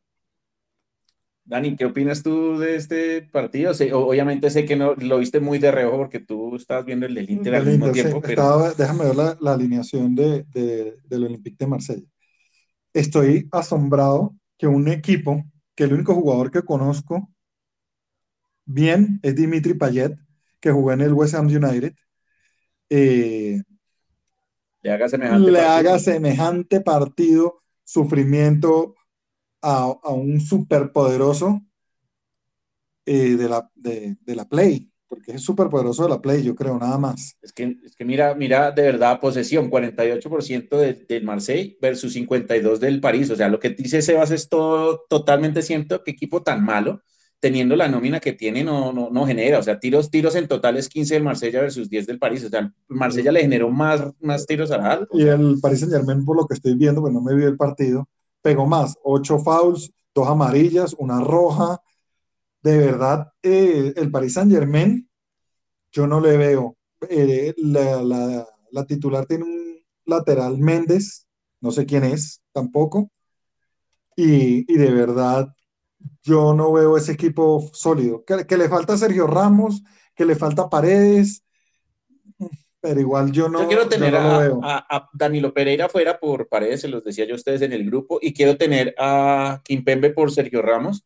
Dani, 1.46 1.76
¿qué 1.76 1.84
opinas 1.84 2.24
tú 2.24 2.58
de 2.58 2.74
este 2.74 3.22
partido? 3.22 3.72
obviamente 3.92 4.50
sé 4.50 4.64
que 4.64 4.74
no 4.74 4.96
lo 4.96 5.18
viste 5.18 5.38
muy 5.38 5.60
de 5.60 5.70
reojo 5.70 5.98
porque 5.98 6.18
tú 6.18 6.56
estabas 6.56 6.84
viendo 6.84 7.06
el 7.06 7.14
del 7.14 7.30
Inter 7.30 7.54
al 7.54 7.66
mismo 7.66 7.92
tiempo. 7.92 8.20
déjame 8.20 9.04
ver 9.04 9.14
la, 9.14 9.52
alineación 9.52 10.16
de, 10.16 10.44
del 11.04 11.24
Olympique 11.24 11.56
de 11.56 11.66
Marsella. 11.68 12.06
Estoy 12.92 13.48
asombrado 13.52 14.34
que 14.58 14.66
un 14.66 14.88
equipo, 14.88 15.44
que 15.76 15.84
el 15.84 15.92
único 15.92 16.14
jugador 16.14 16.50
que 16.50 16.62
conozco 16.62 17.30
bien 18.64 19.20
es 19.22 19.36
Dimitri 19.36 19.74
Payet, 19.74 20.18
que 20.58 20.72
jugó 20.72 20.92
en 20.92 21.02
el 21.02 21.12
West 21.12 21.34
Ham 21.34 21.46
United, 21.46 21.94
eh, 22.90 23.62
le 24.82 24.90
haga 25.60 25.98
semejante, 26.00 26.80
partido. 26.80 27.62
sufrimiento 27.84 28.95
a, 29.62 29.88
un 30.12 30.40
superpoderoso 30.40 31.62
eh, 33.04 33.36
de, 33.36 33.48
la, 33.48 33.70
de, 33.74 34.16
la 34.26 34.48
Play, 34.48 34.90
porque 35.08 35.32
es 35.32 35.42
superpoderoso 35.42 36.04
de 36.04 36.10
la 36.10 36.20
Play, 36.20 36.42
yo 36.42 36.54
creo, 36.54 36.78
nada 36.78 36.98
más. 36.98 37.36
Es 37.42 37.52
que, 37.52 37.76
es 37.84 37.94
que 37.94 38.04
mira, 38.04 38.34
mira, 38.34 38.70
de 38.70 38.82
verdad, 38.82 39.20
posesión, 39.20 39.70
48% 39.70 41.06
del 41.06 41.24
Marseille 41.24 41.78
versus 41.80 42.14
52% 42.14 42.78
del 42.78 43.00
París, 43.00 43.30
o 43.30 43.36
sea, 43.36 43.48
lo 43.48 43.60
que 43.60 43.70
dice 43.70 44.02
Sebas 44.02 44.30
es 44.30 44.48
todo 44.48 45.04
totalmente 45.08 45.62
cierto, 45.62 46.02
qué 46.04 46.10
equipo 46.12 46.42
tan 46.42 46.64
malo, 46.64 47.02
teniendo 47.40 47.76
la 47.76 47.88
nómina 47.88 48.20
que 48.20 48.32
tiene, 48.32 48.64
no, 48.64 48.92
no, 48.92 49.10
no 49.10 49.26
genera. 49.26 49.58
O 49.58 49.62
sea, 49.62 49.78
tiros, 49.78 50.10
tiros 50.10 50.34
en 50.36 50.48
total 50.48 50.76
es 50.76 50.88
15 50.88 51.14
del 51.14 51.22
Marsella 51.22 51.60
versus 51.60 51.88
10 51.88 52.06
del 52.06 52.18
París. 52.18 52.44
O 52.44 52.48
sea, 52.48 52.72
Marsella 52.88 53.32
le 53.32 53.42
generó 53.42 53.70
más, 53.70 54.02
más 54.20 54.46
tiros 54.46 54.70
a 54.70 54.78
la 54.78 55.06
Y 55.12 55.22
el 55.22 55.58
París 55.60 55.80
Saint 55.80 55.94
Germain, 55.94 56.24
por 56.24 56.36
lo 56.36 56.46
que 56.46 56.54
estoy 56.54 56.74
viendo, 56.74 57.00
pues 57.00 57.12
no 57.12 57.20
me 57.20 57.34
vi 57.34 57.44
el 57.44 57.56
partido, 57.56 58.08
pegó 58.46 58.64
más. 58.64 58.94
Ocho 59.02 59.40
fouls, 59.40 59.92
dos 60.14 60.28
amarillas, 60.28 60.94
una 61.00 61.20
roja. 61.20 61.80
de 62.62 62.78
verdad, 62.78 63.32
eh, 63.42 63.92
el 63.96 64.08
Paris 64.12 64.34
Saint 64.34 64.52
Germain, 64.52 65.08
yo 65.90 66.06
no 66.06 66.20
le 66.20 66.36
veo. 66.36 66.76
Eh, 67.10 67.54
la, 67.58 68.02
la, 68.02 68.46
la, 68.70 68.86
titular 68.86 69.26
tiene 69.26 69.44
un 69.44 69.78
lateral 70.04 70.58
Méndez, 70.58 71.26
no 71.60 71.72
sé 71.72 71.86
quién 71.86 72.04
es 72.04 72.40
tampoco. 72.52 73.10
Y, 74.14 74.72
y 74.72 74.76
de 74.76 74.92
verdad, 74.92 75.48
yo 76.22 76.54
no 76.54 76.72
veo 76.72 76.96
ese 76.96 77.12
equipo 77.12 77.68
sólido. 77.72 78.24
Que, 78.24 78.46
que, 78.46 78.56
le 78.56 78.68
falta 78.68 78.96
Sergio 78.96 79.26
Ramos, 79.26 79.82
que 80.14 80.24
le 80.24 80.36
falta 80.36 80.70
Paredes, 80.70 81.42
pero 82.86 83.00
igual 83.00 83.32
yo 83.32 83.48
no. 83.48 83.62
Yo 83.62 83.66
quiero 83.66 83.88
tener 83.88 84.12
no 84.12 84.18
a, 84.62 84.76
a, 84.78 84.96
a, 84.96 85.10
Danilo 85.12 85.52
Pereira 85.52 85.88
fuera 85.88 86.20
por 86.20 86.48
Paredes, 86.48 86.82
se 86.82 86.88
los 86.88 87.02
decía 87.02 87.24
yo 87.24 87.34
a 87.34 87.36
ustedes 87.36 87.62
en 87.62 87.72
el 87.72 87.84
grupo, 87.84 88.20
y 88.22 88.32
quiero 88.32 88.56
tener 88.56 88.94
a 88.96 89.60
Kimpembe 89.64 90.10
por 90.10 90.30
Sergio 90.30 90.62
Ramos. 90.62 91.04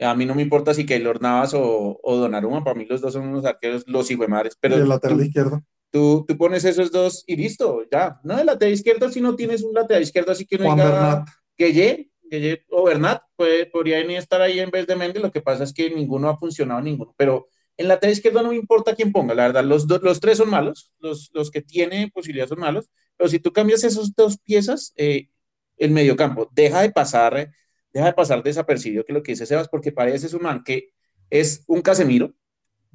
A 0.00 0.14
mí 0.14 0.26
no 0.26 0.34
me 0.34 0.42
importa 0.42 0.74
si 0.74 0.84
Keylor 0.84 1.22
Navas 1.22 1.54
o, 1.54 1.98
o 2.02 2.16
Donnarumma, 2.16 2.62
para 2.62 2.76
mí 2.76 2.84
los 2.84 3.00
dos 3.00 3.14
son 3.14 3.28
unos 3.28 3.46
arqueros, 3.46 3.84
los 3.86 4.10
mares 4.28 4.54
pero. 4.60 4.76
Y 4.76 4.80
el 4.80 4.88
lateral 4.88 5.16
tú, 5.16 5.24
izquierdo. 5.24 5.62
Tú, 5.90 6.24
tú, 6.28 6.36
pones 6.36 6.64
esos 6.66 6.92
dos 6.92 7.24
y 7.26 7.36
listo, 7.36 7.84
ya. 7.90 8.20
No 8.22 8.38
el 8.38 8.44
lateral 8.44 8.74
izquierdo, 8.74 9.08
si 9.08 9.22
no 9.22 9.34
tienes 9.34 9.62
un 9.62 9.72
lateral 9.72 10.02
izquierdo, 10.02 10.32
así 10.32 10.44
que 10.44 10.58
no 10.58 10.66
Juan 10.66 10.76
diga 10.76 10.90
Bernat. 10.90 11.28
que 11.56 11.72
ye, 11.72 12.10
que 12.28 12.40
ye, 12.40 12.64
o 12.68 12.84
Bernat, 12.84 13.22
puede, 13.34 13.64
podría 13.64 14.04
ni 14.04 14.16
estar 14.16 14.42
ahí 14.42 14.60
en 14.60 14.70
vez 14.70 14.86
de 14.86 14.96
Méndez, 14.96 15.22
lo 15.22 15.32
que 15.32 15.40
pasa 15.40 15.64
es 15.64 15.72
que 15.72 15.88
ninguno 15.88 16.28
ha 16.28 16.36
funcionado, 16.36 16.82
ninguno, 16.82 17.14
pero 17.16 17.48
en 17.76 17.88
la 17.88 17.94
lateral 17.94 18.12
izquierda 18.12 18.42
no 18.42 18.50
me 18.50 18.56
importa 18.56 18.94
quién 18.94 19.12
ponga, 19.12 19.34
la 19.34 19.46
verdad, 19.46 19.64
los, 19.64 19.86
los 19.88 20.20
tres 20.20 20.38
son 20.38 20.50
malos, 20.50 20.92
los, 21.00 21.30
los 21.32 21.50
que 21.50 21.60
tiene 21.60 22.10
posibilidad 22.12 22.48
son 22.48 22.60
malos, 22.60 22.88
pero 23.16 23.28
si 23.28 23.38
tú 23.38 23.52
cambias 23.52 23.84
esas 23.84 24.14
dos 24.14 24.38
piezas, 24.38 24.92
eh, 24.96 25.28
el 25.76 25.90
mediocampo 25.90 26.48
deja 26.52 26.82
de 26.82 26.90
pasar, 26.90 27.50
deja 27.92 28.06
de 28.06 28.12
pasar 28.12 28.42
desapercibido 28.42 29.04
que 29.04 29.12
lo 29.12 29.22
que 29.22 29.32
dice 29.32 29.46
Sebas, 29.46 29.68
porque 29.68 29.92
parece 29.92 30.26
es 30.26 30.34
un 30.34 30.42
man 30.42 30.62
que 30.64 30.90
es 31.30 31.64
un 31.66 31.82
Casemiro, 31.82 32.32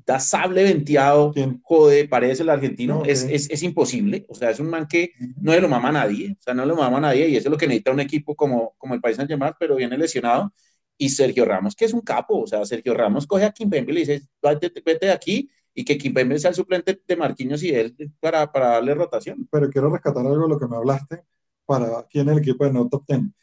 da 0.05 0.19
sable 0.19 0.63
venteado, 0.63 1.31
¿Quién? 1.33 1.59
jode, 1.61 2.07
parece 2.07 2.43
el 2.43 2.49
argentino, 2.49 2.99
No, 2.99 3.05
es, 3.05 3.23
es, 3.23 3.49
es, 3.49 3.63
imposible, 3.63 4.25
o 4.27 4.33
sea, 4.33 4.49
es 4.49 4.59
un 4.59 4.69
man 4.69 4.87
que 4.87 5.11
no 5.39 5.51
le 5.51 5.61
lo 5.61 5.69
mama 5.69 5.89
a 5.89 5.91
nadie, 5.91 6.35
o 6.39 6.41
sea, 6.41 6.53
no 6.53 6.63
le 6.63 6.69
lo 6.69 6.77
mama 6.77 6.97
a 6.97 7.01
nadie, 7.01 7.27
y 7.27 7.35
eso 7.35 7.49
es 7.49 7.51
lo 7.51 7.57
que 7.57 7.67
necesita 7.67 7.91
un 7.91 7.99
equipo 7.99 8.35
como, 8.35 8.73
como 8.77 8.95
el 8.95 9.01
País 9.01 9.17
Saint 9.17 9.29
Germain, 9.29 9.53
pero 9.59 9.75
viene 9.75 9.97
lesionado, 9.97 10.51
y 10.99 11.07
Sergio 11.09 11.45
Ramos, 11.45 11.75
que 11.75 11.85
es 11.85 11.93
un 11.93 12.01
capo, 12.01 12.41
o 12.41 12.45
sea, 12.45 12.65
Sergio 12.65 12.93
Ramos 12.93 13.25
coge 13.25 13.45
a 13.45 13.51
Kimpembe 13.51 13.91
y 13.91 13.95
le 13.95 13.99
dice, 14.01 14.21
vete, 14.43 14.69
vete 14.85 15.05
de 15.05 15.11
aquí, 15.13 15.49
y 15.73 15.85
que 15.85 15.97
Kimpembe 15.97 16.37
sea 16.37 16.49
el 16.49 16.55
suplente 16.55 17.01
de 17.07 17.15
Marquinhos 17.15 17.63
y 17.63 17.69
él 17.69 17.95
para, 18.19 18.51
para 18.51 18.71
darle 18.71 18.93
rotación. 18.93 19.47
Pero 19.49 19.69
quiero 19.69 19.89
rescatar 19.89 20.25
algo 20.25 20.43
de 20.43 20.49
lo 20.49 20.59
que 20.59 20.67
me 20.67 20.75
hablaste 20.75 21.23
para 21.65 21.99
aquí 21.99 22.19
en 22.19 22.29
el 22.29 22.39
equipo 22.39 22.65
de 22.65 22.73
No 22.73 22.89
Top 22.89 23.05
Ten. 23.07 23.33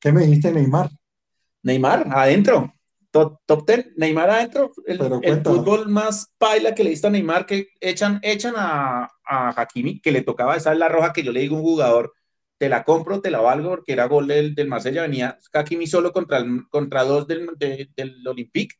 ¿Qué 0.00 0.10
me 0.10 0.22
dijiste, 0.22 0.50
Neymar? 0.50 0.90
Neymar, 1.62 2.08
adentro. 2.10 2.74
Top, 3.12 3.38
top 3.46 3.64
ten, 3.64 3.92
Neymar 3.96 4.28
adentro. 4.28 4.72
El, 4.84 5.00
el 5.22 5.40
fútbol 5.40 5.88
más 5.88 6.32
paila 6.36 6.74
que 6.74 6.82
le 6.82 6.90
diste 6.90 7.06
a 7.06 7.10
Neymar, 7.10 7.46
que 7.46 7.68
echan, 7.80 8.18
echan 8.22 8.54
a, 8.56 9.08
a 9.24 9.62
Hakimi, 9.62 10.00
que 10.00 10.10
le 10.10 10.22
tocaba, 10.22 10.56
esa 10.56 10.72
es 10.72 10.78
la 10.78 10.88
roja 10.88 11.12
que 11.12 11.22
yo 11.22 11.30
le 11.30 11.40
digo 11.40 11.54
a 11.54 11.58
un 11.60 11.64
jugador, 11.64 12.12
te 12.58 12.68
la 12.68 12.84
compro, 12.84 13.20
te 13.20 13.30
la 13.30 13.40
valgo, 13.40 13.70
porque 13.70 13.92
era 13.92 14.06
gol 14.06 14.26
del, 14.26 14.54
del 14.54 14.68
Marsella, 14.68 15.02
venía 15.02 15.38
Hakimi 15.52 15.86
solo 15.86 16.12
contra, 16.12 16.38
el, 16.38 16.68
contra 16.68 17.04
dos 17.04 17.26
del, 17.26 17.48
de, 17.56 17.90
del 17.96 18.26
Olympique, 18.26 18.76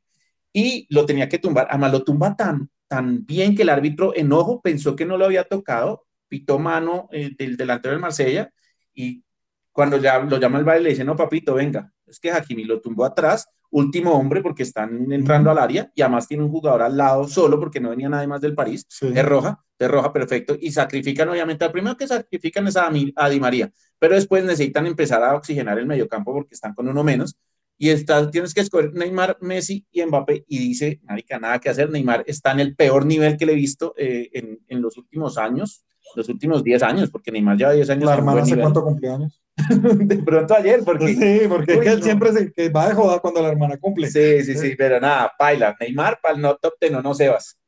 y 0.52 0.86
lo 0.90 1.04
tenía 1.06 1.28
que 1.28 1.38
tumbar, 1.38 1.66
además 1.68 1.92
lo 1.92 2.04
tumba 2.04 2.36
tan, 2.36 2.70
tan 2.86 3.26
bien 3.26 3.56
que 3.56 3.62
el 3.62 3.68
árbitro 3.68 4.14
enojo 4.14 4.60
pensó 4.62 4.94
que 4.94 5.04
no 5.04 5.16
lo 5.16 5.24
había 5.24 5.44
tocado, 5.44 6.06
pitó 6.28 6.58
mano 6.58 7.08
eh, 7.12 7.30
del 7.36 7.56
delantero 7.56 7.92
del 7.92 8.00
Marsella, 8.00 8.52
y 8.94 9.24
cuando 9.72 9.96
ya 9.96 10.20
lo 10.20 10.38
llama 10.38 10.58
el 10.58 10.64
baile 10.64 10.84
le 10.84 10.90
dice, 10.90 11.04
no 11.04 11.16
papito, 11.16 11.54
venga, 11.54 11.92
es 12.06 12.20
que 12.20 12.30
Hakimi 12.30 12.64
lo 12.64 12.80
tumbó 12.80 13.04
atrás, 13.04 13.48
último 13.74 14.12
hombre 14.12 14.40
porque 14.40 14.62
están 14.62 15.10
entrando 15.12 15.50
al 15.50 15.58
área 15.58 15.90
y 15.96 16.02
además 16.02 16.28
tiene 16.28 16.44
un 16.44 16.50
jugador 16.50 16.82
al 16.82 16.96
lado 16.96 17.26
solo 17.26 17.58
porque 17.58 17.80
no 17.80 17.90
venía 17.90 18.08
nadie 18.08 18.28
más 18.28 18.40
del 18.40 18.54
París, 18.54 18.86
Sí. 18.88 19.08
es 19.12 19.24
roja, 19.24 19.64
es 19.76 19.90
roja, 19.90 20.12
perfecto, 20.12 20.56
y 20.60 20.70
sacrifican 20.70 21.28
obviamente, 21.28 21.64
al 21.64 21.72
primero 21.72 21.96
que 21.96 22.06
sacrifican 22.06 22.68
es 22.68 22.76
a, 22.76 22.88
a 23.16 23.28
Di 23.28 23.40
María, 23.40 23.72
pero 23.98 24.14
después 24.14 24.44
necesitan 24.44 24.86
empezar 24.86 25.24
a 25.24 25.34
oxigenar 25.34 25.76
el 25.80 25.86
mediocampo 25.86 26.32
porque 26.32 26.54
están 26.54 26.72
con 26.72 26.88
uno 26.88 27.02
menos, 27.02 27.36
y 27.76 27.88
está, 27.90 28.30
tienes 28.30 28.54
que 28.54 28.60
escoger 28.60 28.94
Neymar, 28.94 29.38
Messi 29.40 29.84
y 29.90 30.04
Mbappé, 30.06 30.44
y 30.46 30.58
dice, 30.60 31.00
marica, 31.02 31.40
nada 31.40 31.58
que 31.58 31.68
hacer, 31.68 31.90
Neymar 31.90 32.22
está 32.28 32.52
en 32.52 32.60
el 32.60 32.76
peor 32.76 33.04
nivel 33.04 33.36
que 33.36 33.44
le 33.44 33.52
he 33.54 33.56
visto 33.56 33.92
eh, 33.96 34.30
en, 34.32 34.60
en 34.68 34.80
los 34.80 34.96
últimos 34.96 35.36
años, 35.36 35.84
los 36.14 36.28
últimos 36.28 36.62
10 36.62 36.82
años, 36.84 37.10
porque 37.10 37.32
Neymar 37.32 37.56
lleva 37.56 37.72
10 37.72 37.90
años 37.90 38.04
La 38.04 38.14
hermana 38.14 38.42
hace 38.42 38.56
cuánto 38.56 38.84
cumpleaños. 38.84 39.42
de 39.68 40.16
pronto 40.22 40.55
ayer, 40.55 40.80
porque... 40.84 41.14
Sí, 41.14 41.48
porque 41.48 41.74
es 41.74 41.80
que 41.80 41.88
él 41.88 41.98
no. 42.00 42.05
siempre 42.05 42.32
se 42.32 42.52
que 42.52 42.68
va 42.70 42.88
de 42.88 42.94
joda 42.94 43.20
cuando 43.20 43.40
la 43.40 43.48
hermana 43.48 43.76
cumple. 43.78 44.09
Sí, 44.09 44.42
sí, 44.42 44.57
sí, 44.57 44.74
pero 44.76 45.00
nada, 45.00 45.32
paila. 45.38 45.76
Neymar 45.78 46.20
para 46.20 46.34
el 46.34 46.40
no 46.40 46.57
top 46.57 46.74
ten, 46.78 46.94
o 46.96 47.02
no 47.02 47.14
Sebas. 47.14 47.59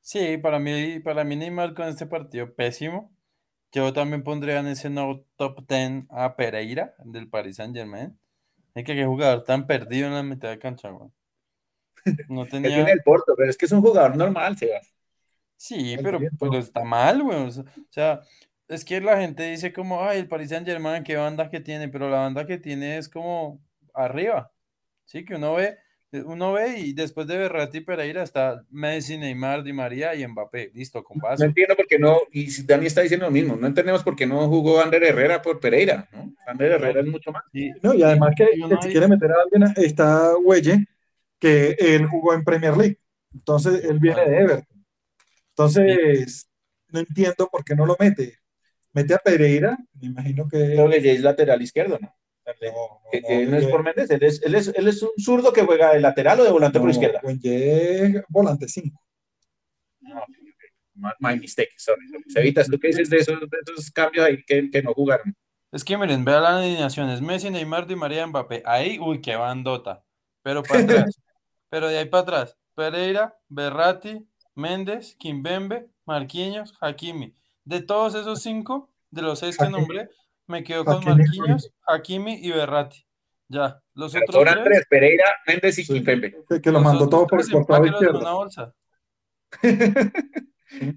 Sí, 0.00 0.38
para 0.38 0.58
mí, 0.58 1.00
para 1.00 1.24
mí 1.24 1.34
Neymar 1.34 1.74
con 1.74 1.88
este 1.88 2.06
partido 2.06 2.54
pésimo. 2.54 3.14
Yo 3.72 3.92
también 3.92 4.22
pondría 4.22 4.60
en 4.60 4.68
ese 4.68 4.88
no 4.88 5.24
top 5.36 5.66
10 5.66 6.04
a 6.10 6.36
Pereira 6.36 6.94
del 7.04 7.28
Paris 7.28 7.56
Saint 7.56 7.74
Germain. 7.74 8.16
Es 8.74 8.84
que 8.84 8.94
qué 8.94 9.04
jugador 9.04 9.42
tan 9.42 9.66
perdido 9.66 10.06
en 10.06 10.14
la 10.14 10.22
mitad 10.22 10.50
de 10.50 10.58
cancha, 10.60 10.90
güey. 10.90 11.10
No 12.28 12.42
Él 12.42 12.48
tenía. 12.50 12.68
tiene 12.68 12.92
el 12.92 13.02
Porto, 13.02 13.34
pero 13.36 13.50
es 13.50 13.56
que 13.56 13.66
es 13.66 13.72
un 13.72 13.80
jugador 13.80 14.16
normal, 14.16 14.56
Sebas. 14.56 14.94
Sí, 15.56 15.96
pero, 16.02 16.20
pero 16.38 16.58
está 16.58 16.84
mal, 16.84 17.22
güey. 17.22 17.38
O 17.38 17.50
sea, 17.90 18.20
es 18.74 18.84
que 18.84 19.00
la 19.00 19.18
gente 19.20 19.48
dice 19.50 19.72
como, 19.72 20.04
ay, 20.04 20.18
el 20.20 20.28
Paris 20.28 20.50
Saint 20.50 20.66
Germain, 20.66 21.02
qué 21.04 21.16
banda 21.16 21.48
que 21.50 21.60
tiene, 21.60 21.88
pero 21.88 22.10
la 22.10 22.18
banda 22.18 22.46
que 22.46 22.58
tiene 22.58 22.98
es 22.98 23.08
como 23.08 23.60
arriba. 23.94 24.52
Sí, 25.04 25.24
que 25.24 25.34
uno 25.36 25.54
ve, 25.54 25.76
uno 26.24 26.52
ve 26.52 26.78
y 26.78 26.92
después 26.92 27.26
de 27.26 27.36
Berratti 27.36 27.78
y 27.78 27.80
Pereira 27.82 28.22
está 28.22 28.64
Messi, 28.70 29.18
Neymar, 29.18 29.62
Di 29.62 29.72
María 29.72 30.14
y 30.14 30.26
Mbappé. 30.26 30.70
Listo, 30.74 31.02
con 31.02 31.18
No 31.18 31.22
paso. 31.22 31.44
entiendo 31.44 31.76
por 31.76 31.86
qué 31.86 31.98
no, 31.98 32.20
y 32.32 32.50
si 32.50 32.62
Dani 32.64 32.86
está 32.86 33.02
diciendo 33.02 33.26
lo 33.26 33.32
mismo, 33.32 33.56
no 33.56 33.66
entendemos 33.66 34.02
por 34.02 34.16
qué 34.16 34.26
no 34.26 34.48
jugó 34.48 34.80
Ander 34.80 35.02
Herrera 35.04 35.42
por 35.42 35.60
Pereira, 35.60 36.08
¿no? 36.12 36.32
Ander 36.46 36.72
Herrera 36.72 37.00
es 37.00 37.06
mucho 37.06 37.32
más. 37.32 37.44
Y, 37.52 37.70
No, 37.82 37.94
y 37.94 38.02
además 38.02 38.34
que, 38.36 38.48
y 38.54 38.62
uno 38.62 38.76
que 38.78 38.86
si 38.86 38.92
quiere 38.92 39.08
meter 39.08 39.30
a 39.30 39.36
alguien, 39.42 39.72
está 39.76 40.36
Huelle, 40.36 40.86
que 41.38 41.76
él 41.78 42.06
jugó 42.06 42.34
en 42.34 42.44
Premier 42.44 42.76
League. 42.76 42.98
Entonces, 43.32 43.84
él 43.84 43.98
viene 43.98 44.24
de 44.24 44.38
Everton. 44.38 44.84
Entonces, 45.50 46.48
no 46.88 47.00
entiendo 47.00 47.48
por 47.50 47.64
qué 47.64 47.74
no 47.74 47.84
lo 47.86 47.96
mete. 47.98 48.38
Mete 48.94 49.14
a 49.14 49.18
Pereira, 49.18 49.76
me 50.00 50.06
imagino 50.06 50.48
que... 50.48 50.56
Creo 50.58 50.88
que 50.88 51.02
ya 51.02 51.12
es 51.12 51.20
lateral 51.20 51.60
izquierdo, 51.60 51.98
¿no? 52.00 52.14
No, 52.46 52.52
no, 52.52 53.10
Que, 53.10 53.20
no, 53.20 53.28
que 53.28 53.46
no 53.46 53.56
es 53.56 53.66
por 53.66 53.82
Méndez, 53.82 54.10
él 54.10 54.22
es, 54.22 54.42
él, 54.42 54.54
es, 54.54 54.68
él 54.68 54.88
es 54.88 55.02
un 55.02 55.10
zurdo 55.18 55.52
que 55.52 55.62
juega 55.62 55.94
de 55.94 56.00
lateral 56.00 56.40
o 56.40 56.44
de 56.44 56.50
volante 56.50 56.78
por 56.78 56.90
izquierda. 56.90 57.20
Huelle 57.22 58.02
es 58.04 58.22
volante 58.28 58.68
5. 58.68 59.00
My, 60.94 61.10
my 61.18 61.40
mistake, 61.40 61.72
sorry. 61.76 62.06
Sevitas, 62.28 62.68
¿tú 62.68 62.78
qué 62.78 62.88
dices 62.88 63.10
de 63.10 63.16
esos, 63.16 63.40
de 63.40 63.58
esos 63.66 63.90
cambios 63.90 64.26
ahí 64.26 64.44
que, 64.44 64.70
que 64.70 64.82
no 64.82 64.92
jugaron? 64.92 65.34
Es 65.72 65.82
que 65.82 65.98
miren, 65.98 66.24
vea 66.24 66.40
la 66.40 66.58
alineación, 66.58 67.10
es 67.10 67.20
Messi, 67.20 67.50
Neymar, 67.50 67.86
Di 67.86 67.96
María, 67.96 68.26
Mbappé. 68.26 68.62
Ahí, 68.64 68.98
uy, 69.00 69.20
qué 69.20 69.34
bandota. 69.34 70.04
Pero 70.42 70.62
para 70.62 70.80
atrás, 70.84 71.20
pero 71.68 71.88
de 71.88 71.98
ahí 71.98 72.04
para 72.04 72.22
atrás, 72.22 72.58
Pereira, 72.76 73.36
Berratti, 73.48 74.28
Méndez, 74.54 75.16
Kimbembe, 75.16 75.88
Marquinhos, 76.04 76.74
Hakimi. 76.80 77.34
De 77.64 77.80
todos 77.82 78.14
esos 78.14 78.42
cinco, 78.42 78.90
de 79.10 79.22
los 79.22 79.38
seis 79.38 79.56
que 79.56 79.64
Hakimi. 79.64 79.78
nombré, 79.80 80.08
me 80.46 80.62
quedo 80.64 80.84
con 80.84 80.96
Hakimi, 80.96 81.14
Marquinhos, 81.16 81.70
Hakimi 81.86 82.34
y 82.42 82.50
Berratti. 82.52 83.04
Ya, 83.48 83.80
los 83.94 84.12
Pero 84.12 84.24
otros 84.28 84.44
tres, 84.44 84.64
tres, 84.64 84.86
Pereira, 84.88 85.24
Méndez 85.46 85.78
y 85.78 85.84
Sí. 85.84 85.92
Kimpembe. 85.94 86.44
Que, 86.48 86.60
que 86.60 86.70
lo 86.70 86.78
los 86.78 86.82
mandó 86.84 87.08
todo 87.08 87.26
por 87.26 87.40
el 87.40 87.46
izquierdo. 87.46 88.20
una 88.20 88.32
bolsa. 88.32 88.74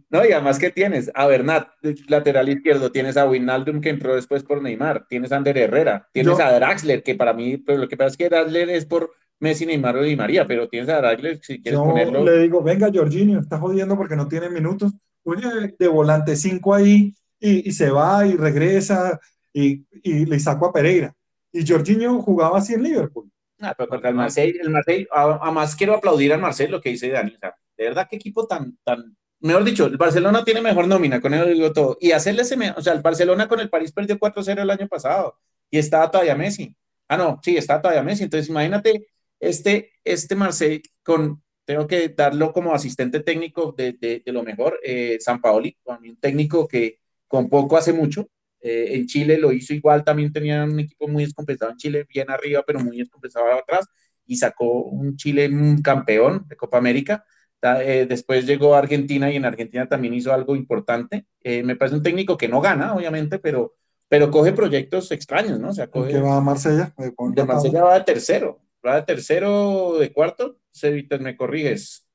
No, 0.09 0.25
y 0.25 0.31
además 0.31 0.57
que 0.57 0.71
tienes 0.71 1.11
a 1.13 1.27
Bernat, 1.27 1.67
lateral 2.07 2.49
izquierdo, 2.49 2.91
tienes 2.91 3.15
a 3.15 3.27
Wijnaldum 3.29 3.79
que 3.79 3.89
entró 3.89 4.15
después 4.15 4.41
por 4.43 4.59
Neymar, 4.61 5.05
tienes 5.07 5.31
a 5.31 5.35
Ander 5.37 5.55
Herrera, 5.55 6.07
tienes 6.13 6.35
Yo- 6.35 6.43
a 6.43 6.51
Draxler, 6.51 7.03
que 7.03 7.13
para 7.13 7.33
mí, 7.33 7.57
pero 7.57 7.77
lo 7.77 7.87
que 7.87 7.95
pasa 7.95 8.07
es 8.09 8.17
que 8.17 8.27
Draxler 8.29 8.71
es 8.71 8.85
por 8.87 9.11
Messi, 9.39 9.67
Neymar 9.67 9.97
o 9.97 10.01
Di 10.01 10.15
María, 10.15 10.47
pero 10.47 10.67
tienes 10.67 10.89
a 10.89 10.97
Draxler 10.97 11.39
si 11.43 11.61
quieres 11.61 11.79
Yo 11.79 11.85
ponerlo. 11.85 12.23
le 12.23 12.39
digo, 12.39 12.63
venga, 12.63 12.89
Jorginho, 12.91 13.39
está 13.39 13.59
jodiendo 13.59 13.95
porque 13.95 14.15
no 14.15 14.27
tiene 14.27 14.49
minutos. 14.49 14.93
Oye, 15.27 15.75
de 15.77 15.87
volante 15.89 16.37
5 16.37 16.73
ahí 16.73 17.13
y, 17.37 17.69
se 17.73 17.89
va 17.89 18.25
y 18.25 18.37
regresa 18.37 19.19
y, 19.51 19.85
le 20.25 20.39
saco 20.39 20.67
a 20.67 20.71
Pereira. 20.71 21.13
Y 21.51 21.67
Jorginho 21.67 22.21
jugaba 22.21 22.59
así 22.59 22.73
en 22.73 22.83
Liverpool. 22.83 23.29
Ah, 23.59 23.75
pero 23.77 24.01
el 24.07 24.15
Marseille, 24.15 24.57
el 24.61 24.69
Marseille, 24.69 25.05
además 25.11 25.75
quiero 25.75 25.95
aplaudir 25.95 26.31
al 26.31 26.39
Marseille 26.39 26.71
lo 26.71 26.79
que 26.79 26.91
dice 26.91 27.09
Dani, 27.09 27.35
o 27.35 27.39
sea, 27.39 27.55
de 27.75 27.83
verdad 27.83 28.07
qué 28.09 28.15
equipo 28.15 28.47
tan, 28.47 28.77
tan, 28.83 29.17
mejor 29.39 29.63
dicho, 29.63 29.87
el 29.87 29.97
Barcelona 29.97 30.45
tiene 30.45 30.61
mejor 30.61 30.87
nómina, 30.87 31.19
con 31.19 31.33
eso 31.33 31.45
digo 31.45 31.73
todo, 31.73 31.97
y 31.99 32.11
hacerle 32.11 32.43
ese, 32.43 32.55
me- 32.55 32.71
o 32.71 32.81
sea, 32.81 32.93
el 32.93 33.01
Barcelona 33.01 33.47
con 33.47 33.59
el 33.59 33.69
París 33.69 33.91
perdió 33.91 34.19
4-0 34.19 34.61
el 34.61 34.69
año 34.69 34.87
pasado, 34.87 35.39
y 35.71 35.79
estaba 35.79 36.11
todavía 36.11 36.35
Messi, 36.35 36.75
ah 37.07 37.17
no, 37.17 37.39
sí, 37.41 37.57
está 37.57 37.81
todavía 37.81 38.03
Messi, 38.03 38.25
entonces 38.25 38.47
imagínate 38.47 39.07
este, 39.39 39.91
este 40.03 40.35
Marseille 40.35 40.83
con, 41.03 41.41
tengo 41.67 41.85
que 41.85 42.07
darlo 42.07 42.53
como 42.53 42.73
asistente 42.73 43.19
técnico 43.19 43.73
de, 43.77 43.91
de, 43.91 44.23
de 44.25 44.31
lo 44.31 44.41
mejor, 44.41 44.79
eh, 44.81 45.17
San 45.19 45.41
Paoli, 45.41 45.77
un 45.83 46.17
técnico 46.17 46.65
que 46.65 47.01
con 47.27 47.49
poco 47.49 47.75
hace 47.75 47.91
mucho, 47.91 48.29
eh, 48.61 48.95
en 48.95 49.05
Chile 49.05 49.37
lo 49.37 49.51
hizo 49.51 49.73
igual, 49.73 50.05
también 50.05 50.31
tenía 50.31 50.63
un 50.63 50.79
equipo 50.79 51.09
muy 51.09 51.25
descompensado 51.25 51.71
en 51.71 51.77
Chile, 51.77 52.07
bien 52.07 52.31
arriba, 52.31 52.63
pero 52.65 52.79
muy 52.79 52.97
descompensado 52.97 53.51
atrás. 53.53 53.85
y 54.25 54.37
sacó 54.37 54.83
un 54.83 55.17
Chile 55.17 55.49
campeón 55.83 56.45
de 56.47 56.55
Copa 56.55 56.77
América. 56.77 57.25
Eh, 57.61 58.05
después 58.07 58.45
llegó 58.45 58.75
a 58.75 58.79
Argentina 58.79 59.29
y 59.29 59.35
en 59.35 59.45
Argentina 59.45 59.87
también 59.87 60.13
hizo 60.13 60.33
algo 60.33 60.55
importante. 60.55 61.25
Eh, 61.41 61.63
me 61.63 61.75
parece 61.75 61.97
un 61.97 62.03
técnico 62.03 62.37
que 62.37 62.47
no 62.47 62.61
gana, 62.61 62.93
obviamente, 62.93 63.39
pero, 63.39 63.75
pero 64.07 64.31
coge 64.31 64.53
proyectos 64.53 65.11
extraños, 65.11 65.59
¿no? 65.59 65.69
O 65.69 65.73
sea, 65.73 65.87
coge, 65.87 66.11
¿Qué 66.11 66.19
va 66.19 66.37
a 66.37 66.41
Marsella? 66.41 66.93
De 66.97 67.43
Marsella 67.45 67.83
va 67.83 67.99
de 67.99 68.05
tercero. 68.05 68.61
Va 68.85 68.95
de 68.95 69.01
tercero, 69.03 69.97
de 69.97 70.11
cuarto. 70.11 70.57
Cevitas, 70.71 71.19
me 71.19 71.35
corriges. 71.35 72.07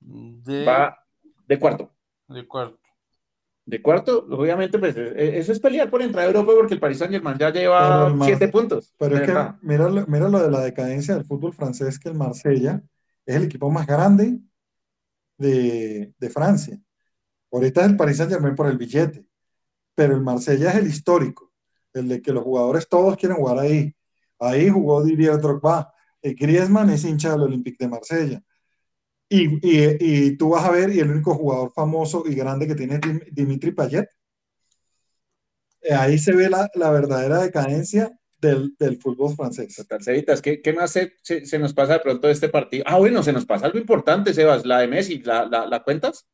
De... 0.00 0.64
Va 0.64 0.98
de 1.46 1.58
cuarto. 1.58 1.94
De 2.28 2.46
cuarto. 2.46 2.78
De 3.66 3.80
cuarto, 3.80 4.26
obviamente, 4.30 4.78
pues 4.78 4.94
e, 4.96 5.38
eso 5.38 5.52
es 5.52 5.58
pelear 5.58 5.88
por 5.88 6.02
entrar 6.02 6.24
a 6.24 6.28
Europa 6.28 6.52
porque 6.54 6.74
el 6.74 6.80
Paris 6.80 6.98
Saint 6.98 7.12
Germain 7.12 7.38
ya 7.38 7.50
lleva 7.50 8.14
siete 8.22 8.48
puntos. 8.48 8.94
Pero 8.98 9.16
es 9.16 9.22
que 9.22 9.32
mira, 9.62 9.88
mira 10.06 10.28
lo 10.28 10.42
de 10.42 10.50
la 10.50 10.60
decadencia 10.60 11.14
del 11.14 11.24
fútbol 11.24 11.54
francés, 11.54 11.98
que 11.98 12.10
el 12.10 12.14
Marsella 12.14 12.82
es 13.24 13.36
el 13.36 13.44
equipo 13.44 13.70
más 13.70 13.86
grande 13.86 14.38
de, 15.38 16.12
de 16.18 16.30
Francia. 16.30 16.78
Ahorita 17.50 17.80
es 17.80 17.86
el 17.86 17.96
Paris 17.96 18.18
Saint 18.18 18.32
Germain 18.32 18.54
por 18.54 18.66
el 18.66 18.76
billete, 18.76 19.24
pero 19.94 20.14
el 20.14 20.20
Marsella 20.20 20.70
es 20.70 20.76
el 20.76 20.86
histórico, 20.86 21.50
el 21.94 22.08
de 22.08 22.20
que 22.20 22.32
los 22.32 22.44
jugadores 22.44 22.86
todos 22.86 23.16
quieren 23.16 23.38
jugar 23.38 23.60
ahí. 23.60 23.94
Ahí 24.46 24.68
jugó 24.68 25.02
Didier 25.02 25.38
Drogba. 25.38 25.92
El 26.22 26.34
Griezmann 26.34 26.90
es 26.90 27.04
hincha 27.04 27.32
del 27.32 27.42
Olympique 27.42 27.84
de 27.84 27.88
Marsella. 27.88 28.42
Y, 29.28 29.58
y, 29.62 30.36
tú 30.36 30.50
vas 30.50 30.64
a 30.64 30.70
ver, 30.70 30.90
y 30.90 31.00
el 31.00 31.10
único 31.10 31.34
jugador 31.34 31.72
famoso 31.72 32.22
y 32.26 32.34
grande 32.34 32.66
que 32.66 32.74
tiene 32.74 32.96
es 32.96 33.34
Dimitri 33.34 33.72
Payet. 33.72 34.08
Eh, 35.80 35.92
ahí 35.92 36.18
se 36.18 36.32
ve 36.32 36.48
la, 36.48 36.70
la 36.74 36.90
verdadera 36.90 37.42
decadencia 37.42 38.12
del, 38.38 38.74
del, 38.78 38.98
fútbol 38.98 39.34
francés. 39.34 39.84
¿qué, 40.42 40.62
qué 40.62 40.72
más 40.72 40.92
se, 40.92 41.14
se, 41.22 41.58
nos 41.58 41.74
pasa 41.74 41.94
de 41.94 42.00
pronto 42.00 42.26
de 42.26 42.32
este 42.32 42.48
partido? 42.48 42.84
Ah, 42.86 42.98
bueno, 42.98 43.22
se 43.22 43.32
nos 43.32 43.44
pasa 43.44 43.66
algo 43.66 43.78
importante, 43.78 44.32
Sebas, 44.34 44.64
la 44.64 44.80
de 44.80 44.88
Messi, 44.88 45.18
¿la, 45.22 45.46
la, 45.46 45.66
la 45.66 45.82
cuentas? 45.82 46.26